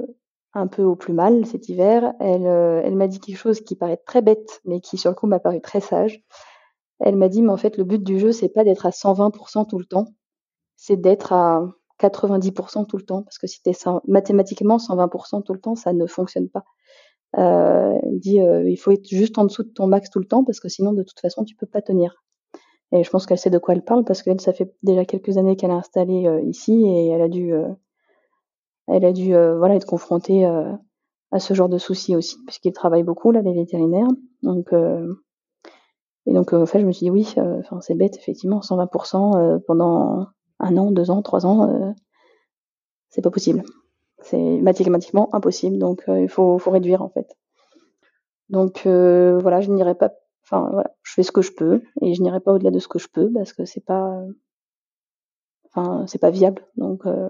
un 0.54 0.66
peu 0.66 0.82
au 0.82 0.96
plus 0.96 1.12
mal 1.12 1.46
cet 1.46 1.68
hiver, 1.68 2.12
elle, 2.20 2.46
euh, 2.46 2.82
elle 2.84 2.96
m'a 2.96 3.08
dit 3.08 3.20
quelque 3.20 3.36
chose 3.36 3.60
qui 3.60 3.76
paraît 3.76 3.98
très 3.98 4.22
bête, 4.22 4.60
mais 4.64 4.80
qui 4.80 4.98
sur 4.98 5.10
le 5.10 5.14
coup 5.14 5.26
m'a 5.26 5.40
paru 5.40 5.60
très 5.60 5.80
sage. 5.80 6.22
Elle 6.98 7.16
m'a 7.16 7.28
dit, 7.28 7.42
mais 7.42 7.50
en 7.50 7.56
fait, 7.56 7.76
le 7.76 7.84
but 7.84 8.02
du 8.02 8.18
jeu, 8.18 8.32
c'est 8.32 8.48
pas 8.48 8.64
d'être 8.64 8.86
à 8.86 8.90
120% 8.90 9.66
tout 9.66 9.78
le 9.78 9.86
temps, 9.86 10.06
c'est 10.76 10.96
d'être 10.96 11.32
à 11.32 11.62
90% 12.00 12.86
tout 12.86 12.96
le 12.96 13.04
temps, 13.04 13.22
parce 13.22 13.38
que 13.38 13.46
si 13.46 13.62
t'es 13.62 13.72
mathématiquement 14.06 14.78
120% 14.78 15.42
tout 15.44 15.52
le 15.54 15.60
temps, 15.60 15.76
ça 15.76 15.92
ne 15.92 16.06
fonctionne 16.06 16.48
pas. 16.48 16.64
Euh, 17.38 17.98
dit 18.04 18.40
euh, 18.40 18.68
il 18.68 18.76
faut 18.76 18.90
être 18.90 19.08
juste 19.08 19.38
en 19.38 19.44
dessous 19.44 19.62
de 19.62 19.68
ton 19.68 19.86
max 19.86 20.10
tout 20.10 20.18
le 20.18 20.24
temps 20.24 20.42
parce 20.42 20.58
que 20.58 20.68
sinon 20.68 20.92
de 20.92 21.04
toute 21.04 21.20
façon 21.20 21.44
tu 21.44 21.54
peux 21.54 21.66
pas 21.66 21.80
tenir. 21.80 22.24
Et 22.92 23.04
je 23.04 23.10
pense 23.10 23.24
qu'elle 23.24 23.38
sait 23.38 23.50
de 23.50 23.58
quoi 23.58 23.74
elle 23.74 23.84
parle 23.84 24.04
parce 24.04 24.22
qu'elle 24.22 24.40
ça 24.40 24.52
fait 24.52 24.74
déjà 24.82 25.04
quelques 25.04 25.38
années 25.38 25.54
qu'elle 25.54 25.70
est 25.70 25.74
installée 25.74 26.26
euh, 26.26 26.40
ici 26.42 26.72
et 26.84 27.08
elle 27.08 27.22
a 27.22 27.28
dû 27.28 27.52
elle 28.90 29.04
a 29.04 29.12
dû 29.12 29.32
voilà 29.32 29.74
être 29.74 29.86
confrontée 29.86 30.44
à 30.44 31.38
ce 31.38 31.54
genre 31.54 31.68
de 31.68 31.78
soucis 31.78 32.16
aussi 32.16 32.36
puisqu'il 32.46 32.72
travaille 32.72 33.02
beaucoup 33.02 33.30
là 33.32 33.42
les 33.42 33.54
vétérinaires. 33.54 34.08
Donc 34.42 34.72
et 36.26 36.32
donc 36.32 36.52
en 36.52 36.66
fait 36.66 36.80
je 36.80 36.86
me 36.86 36.92
suis 36.92 37.06
dit 37.06 37.10
oui 37.10 37.34
enfin 37.36 37.80
c'est 37.80 37.94
bête 37.94 38.16
effectivement 38.16 38.60
120% 38.60 39.60
pendant 39.66 40.26
un 40.58 40.76
an, 40.76 40.90
deux 40.90 41.10
ans, 41.10 41.22
trois 41.22 41.46
ans 41.46 41.94
c'est 43.10 43.22
pas 43.22 43.30
possible. 43.30 43.64
C'est 44.22 44.60
mathématiquement 44.60 45.34
impossible, 45.34 45.78
donc 45.78 46.04
euh, 46.08 46.20
il 46.20 46.28
faut, 46.28 46.56
réduire 46.66 47.02
en 47.02 47.08
fait. 47.10 47.36
Donc 48.48 48.86
euh, 48.86 49.38
voilà, 49.38 49.60
je 49.60 49.70
n'irai 49.70 49.94
pas. 49.94 50.12
Enfin 50.44 50.68
voilà, 50.72 50.90
je 51.02 51.12
fais 51.12 51.22
ce 51.22 51.32
que 51.32 51.42
je 51.42 51.52
peux 51.52 51.82
et 52.02 52.14
je 52.14 52.22
n'irai 52.22 52.40
pas 52.40 52.52
au-delà 52.52 52.70
de 52.70 52.78
ce 52.78 52.88
que 52.88 52.98
je 52.98 53.08
peux 53.08 53.30
parce 53.32 53.52
que 53.52 53.64
c'est 53.64 53.84
pas. 53.84 54.22
Enfin, 55.72 56.06
c'est 56.06 56.18
pas 56.18 56.30
viable. 56.30 56.66
Donc 56.76 57.06
euh, 57.06 57.28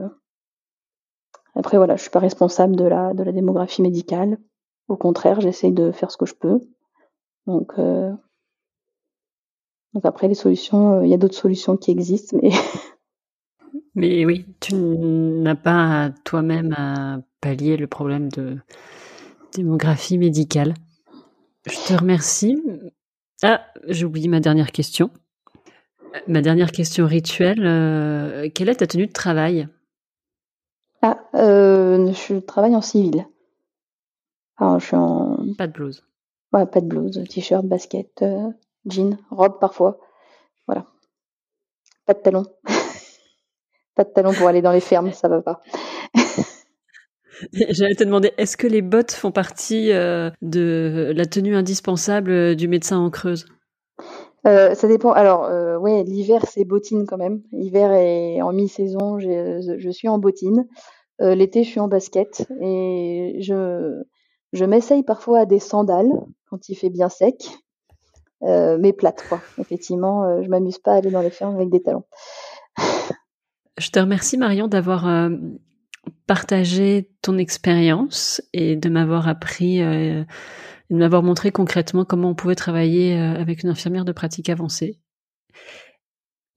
après 1.55 1.77
voilà, 1.77 1.97
je 1.97 2.03
suis 2.03 2.11
pas 2.11 2.19
responsable 2.19 2.77
de 2.77 2.85
la 2.85 3.15
de 3.15 3.23
la 3.23 3.33
démographie 3.33 3.83
médicale. 3.83 4.39
Au 4.89 4.97
contraire, 4.97 5.41
j'essaye 5.41 5.73
de 5.73 5.93
faire 5.93 6.11
ce 6.11 6.17
que 6.17 6.27
je 6.27 6.35
peux. 6.35 6.61
Donc 7.47 7.75
donc 9.95 10.05
après 10.05 10.29
les 10.29 10.35
solutions, 10.35 11.03
il 11.03 11.09
y 11.09 11.15
a 11.15 11.19
d'autres 11.19 11.35
solutions 11.35 11.77
qui 11.77 11.91
existent, 11.91 12.37
mais 12.41 12.51
Mais 13.97 14.25
oui, 14.25 14.47
tu 14.61 14.75
n'as 14.77 15.57
pas 15.57 16.11
toi-même 16.25 16.73
à 16.79 17.19
pallier 17.41 17.77
le 17.77 17.89
problème 17.89 18.29
de, 18.29 18.57
démographie 19.53 20.19
médicale. 20.19 20.75
Je 21.67 21.77
te 21.87 21.99
remercie. 21.99 22.63
Ah, 23.43 23.67
j'ai 23.89 24.05
oublié 24.05 24.29
ma 24.29 24.41
dernière 24.41 24.73
question. 24.73 25.11
Ma 26.27 26.43
dernière 26.43 26.73
question 26.73 27.07
rituelle, 27.07 27.65
euh, 27.65 28.49
quelle 28.53 28.69
est 28.69 28.77
ta 28.77 28.87
tenue 28.87 29.07
de 29.07 29.13
travail? 29.13 29.69
Ah, 31.03 31.19
euh, 31.35 32.13
je 32.13 32.37
travaille 32.39 32.77
en 32.77 32.83
civil. 32.83 33.27
Alors, 34.59 34.79
je 34.79 34.87
suis 34.87 34.97
en... 34.97 35.39
Pas 35.57 35.67
de 35.67 35.73
blouse. 35.73 36.05
Ouais, 36.53 36.67
pas 36.67 36.81
de 36.81 36.87
blouse, 36.87 37.23
t-shirt, 37.29 37.65
basket, 37.65 38.11
euh, 38.23 38.51
jean, 38.85 39.17
robe 39.31 39.59
parfois. 39.61 39.99
Voilà. 40.67 40.87
Pas 42.07 42.15
de 42.15 42.19
talons. 42.21 42.45
pas 43.95 44.05
de 44.05 44.11
talons 44.11 44.35
pour 44.35 44.49
aller 44.49 44.63
dans 44.63 44.73
les 44.73 44.81
fermes, 44.81 45.13
ça 45.13 45.29
va 45.29 45.41
pas. 45.41 45.63
J'allais 47.53 47.95
te 47.95 48.05
demander, 48.05 48.33
est-ce 48.37 48.57
que 48.57 48.67
les 48.67 48.83
bottes 48.83 49.13
font 49.13 49.33
partie 49.33 49.93
euh, 49.93 50.31
de 50.43 51.13
la 51.17 51.25
tenue 51.25 51.57
indispensable 51.57 52.57
du 52.57 52.69
médecin 52.69 52.99
en 52.99 53.09
Creuse? 53.11 53.47
Euh, 54.47 54.75
ça 54.75 54.89
dépend. 54.89 55.13
Alors, 55.13 55.45
euh, 55.45 55.77
ouais, 55.79 56.03
l'hiver, 56.05 56.45
c'est 56.49 56.65
bottines 56.65 57.07
quand 57.07 57.19
même. 57.19 57.43
L'hiver 57.53 57.93
est 57.93 58.41
en 58.43 58.53
mi-saison, 58.53 59.19
je 59.19 59.91
suis 59.91 60.09
en 60.09 60.19
bottines. 60.19 60.67
Euh, 61.21 61.35
l'été, 61.35 61.65
je 61.65 61.69
suis 61.69 61.81
en 61.81 61.89
basket. 61.89 62.47
Et 62.61 63.37
je, 63.41 64.03
je 64.53 64.65
m'essaye 64.65 65.03
parfois 65.03 65.41
à 65.41 65.47
des 65.47 65.59
sandales 65.59 66.11
quand 66.49 66.69
il 66.69 66.75
fait 66.75 66.91
bien 66.91 67.09
sec. 67.09 67.49
mais 68.43 68.93
plates, 68.93 69.25
quoi. 69.29 69.41
Effectivement, 69.59 70.43
je 70.43 70.49
m'amuse 70.49 70.79
pas 70.79 70.93
à 70.93 70.97
aller 70.97 71.11
dans 71.11 71.23
les 71.23 71.31
fermes 71.31 71.57
avec 71.57 71.71
des 71.71 71.83
talons. 71.83 72.05
Je 73.79 73.91
te 73.91 73.99
remercie, 73.99 74.39
Marion, 74.39 74.69
d'avoir 74.69 75.31
partagé 76.27 77.11
ton 77.23 77.37
expérience 77.39 78.43
et 78.53 78.77
de 78.77 78.89
m'avoir 78.89 79.29
appris 79.29 79.83
de 80.91 80.97
m'avoir 80.97 81.23
montré 81.23 81.53
concrètement 81.53 82.05
comment 82.05 82.31
on 82.31 82.35
pouvait 82.35 82.55
travailler 82.55 83.17
euh, 83.17 83.41
avec 83.41 83.63
une 83.63 83.69
infirmière 83.69 84.05
de 84.05 84.13
pratique 84.13 84.49
avancée. 84.49 84.99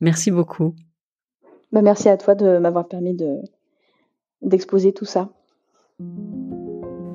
Merci 0.01 0.31
beaucoup. 0.31 0.75
Bah, 1.71 1.81
merci 1.81 2.09
à 2.09 2.17
toi 2.17 2.35
de 2.35 2.57
m'avoir 2.57 2.87
permis 2.87 3.15
de, 3.15 3.37
d'exposer 4.41 4.93
tout 4.93 5.05
ça. 5.05 5.29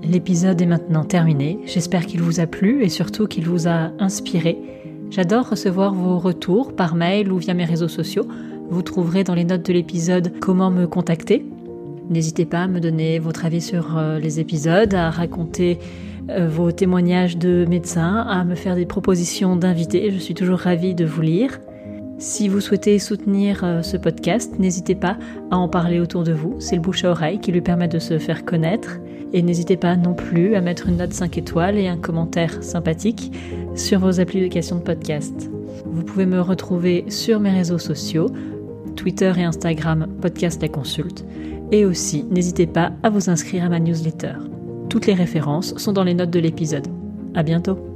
L'épisode 0.03 0.61
est 0.62 0.66
maintenant 0.66 1.05
terminé. 1.05 1.61
J'espère 1.64 2.07
qu'il 2.07 2.23
vous 2.23 2.41
a 2.41 2.47
plu 2.47 2.83
et 2.83 2.89
surtout 2.89 3.27
qu'il 3.27 3.47
vous 3.47 3.69
a 3.69 3.93
inspiré. 3.99 4.59
J'adore 5.11 5.51
recevoir 5.51 5.95
vos 5.95 6.19
retours 6.19 6.75
par 6.75 6.95
mail 6.95 7.33
ou 7.33 7.39
via 7.39 7.55
mes 7.55 7.64
réseaux 7.64 7.89
sociaux. 7.89 8.27
Vous 8.71 8.83
trouverez 8.83 9.25
dans 9.25 9.35
les 9.35 9.45
notes 9.45 9.66
de 9.66 9.73
l'épisode 9.73 10.39
comment 10.41 10.71
me 10.71 10.87
contacter. 10.87 11.45
N'hésitez 12.09 12.47
pas 12.47 12.62
à 12.62 12.69
me 12.69 12.81
donner 12.81 13.19
votre 13.19 13.45
avis 13.45 13.61
sur 13.61 13.99
euh, 13.99 14.19
les 14.19 14.41
épisodes, 14.41 14.95
à 14.95 15.11
raconter 15.11 15.79
vos 16.49 16.72
témoignages 16.72 17.37
de 17.37 17.64
médecins, 17.68 18.26
à 18.29 18.45
me 18.45 18.55
faire 18.55 18.76
des 18.76 18.87
propositions 18.87 19.57
d'invités. 19.57 20.11
Je 20.11 20.18
suis 20.18 20.35
toujours 20.35 20.59
ravie 20.59 20.95
de 20.95 21.05
vous 21.05 21.22
lire. 21.22 21.59
Si 22.18 22.49
vous 22.49 22.61
souhaitez 22.61 22.99
soutenir 22.99 23.62
euh, 23.62 23.83
ce 23.83 23.97
podcast, 23.97 24.59
n'hésitez 24.59 24.97
pas 24.97 25.16
à 25.53 25.57
en 25.57 25.68
parler 25.68 26.01
autour 26.01 26.24
de 26.24 26.33
vous. 26.33 26.57
C'est 26.59 26.74
le 26.74 26.83
bouche 26.83 27.05
à 27.05 27.11
oreille 27.12 27.39
qui 27.39 27.53
lui 27.53 27.61
permet 27.61 27.87
de 27.87 28.01
se 28.01 28.18
faire 28.18 28.45
connaître. 28.45 28.99
Et 29.33 29.41
n'hésitez 29.41 29.76
pas 29.76 29.95
non 29.95 30.14
plus 30.14 30.57
à 30.57 30.61
mettre 30.61 30.89
une 30.89 30.97
note 30.97 31.12
5 31.12 31.39
étoiles 31.39 31.79
et 31.79 31.87
un 31.87 31.97
commentaire 31.97 32.61
sympathique 32.64 33.33
sur 33.76 34.01
vos 34.01 34.18
applications 34.18 34.76
de 34.76 34.83
podcast. 34.83 35.49
Vous 35.87 36.03
pouvez 36.03 36.26
me 36.26 36.41
retrouver 36.41 37.05
sur 37.09 37.39
mes 37.39 37.51
réseaux 37.51 37.79
sociaux, 37.79 38.26
Twitter 38.97 39.33
et 39.37 39.45
Instagram, 39.45 40.09
Podcast 40.20 40.61
La 40.61 40.68
Consulte. 40.68 41.24
Et 41.70 41.85
aussi, 41.85 42.24
n'hésitez 42.31 42.66
pas 42.66 42.91
à 43.05 43.11
vous 43.11 43.31
inscrire 43.31 43.64
à 43.64 43.68
ma 43.68 43.79
newsletter. 43.79 44.35
Toutes 44.89 45.07
les 45.07 45.14
références 45.14 45.76
sont 45.76 45.93
dans 45.93 46.05
les 46.05 46.14
notes 46.14 46.30
de 46.30 46.41
l'épisode. 46.41 46.86
À 47.34 47.43
bientôt! 47.43 47.88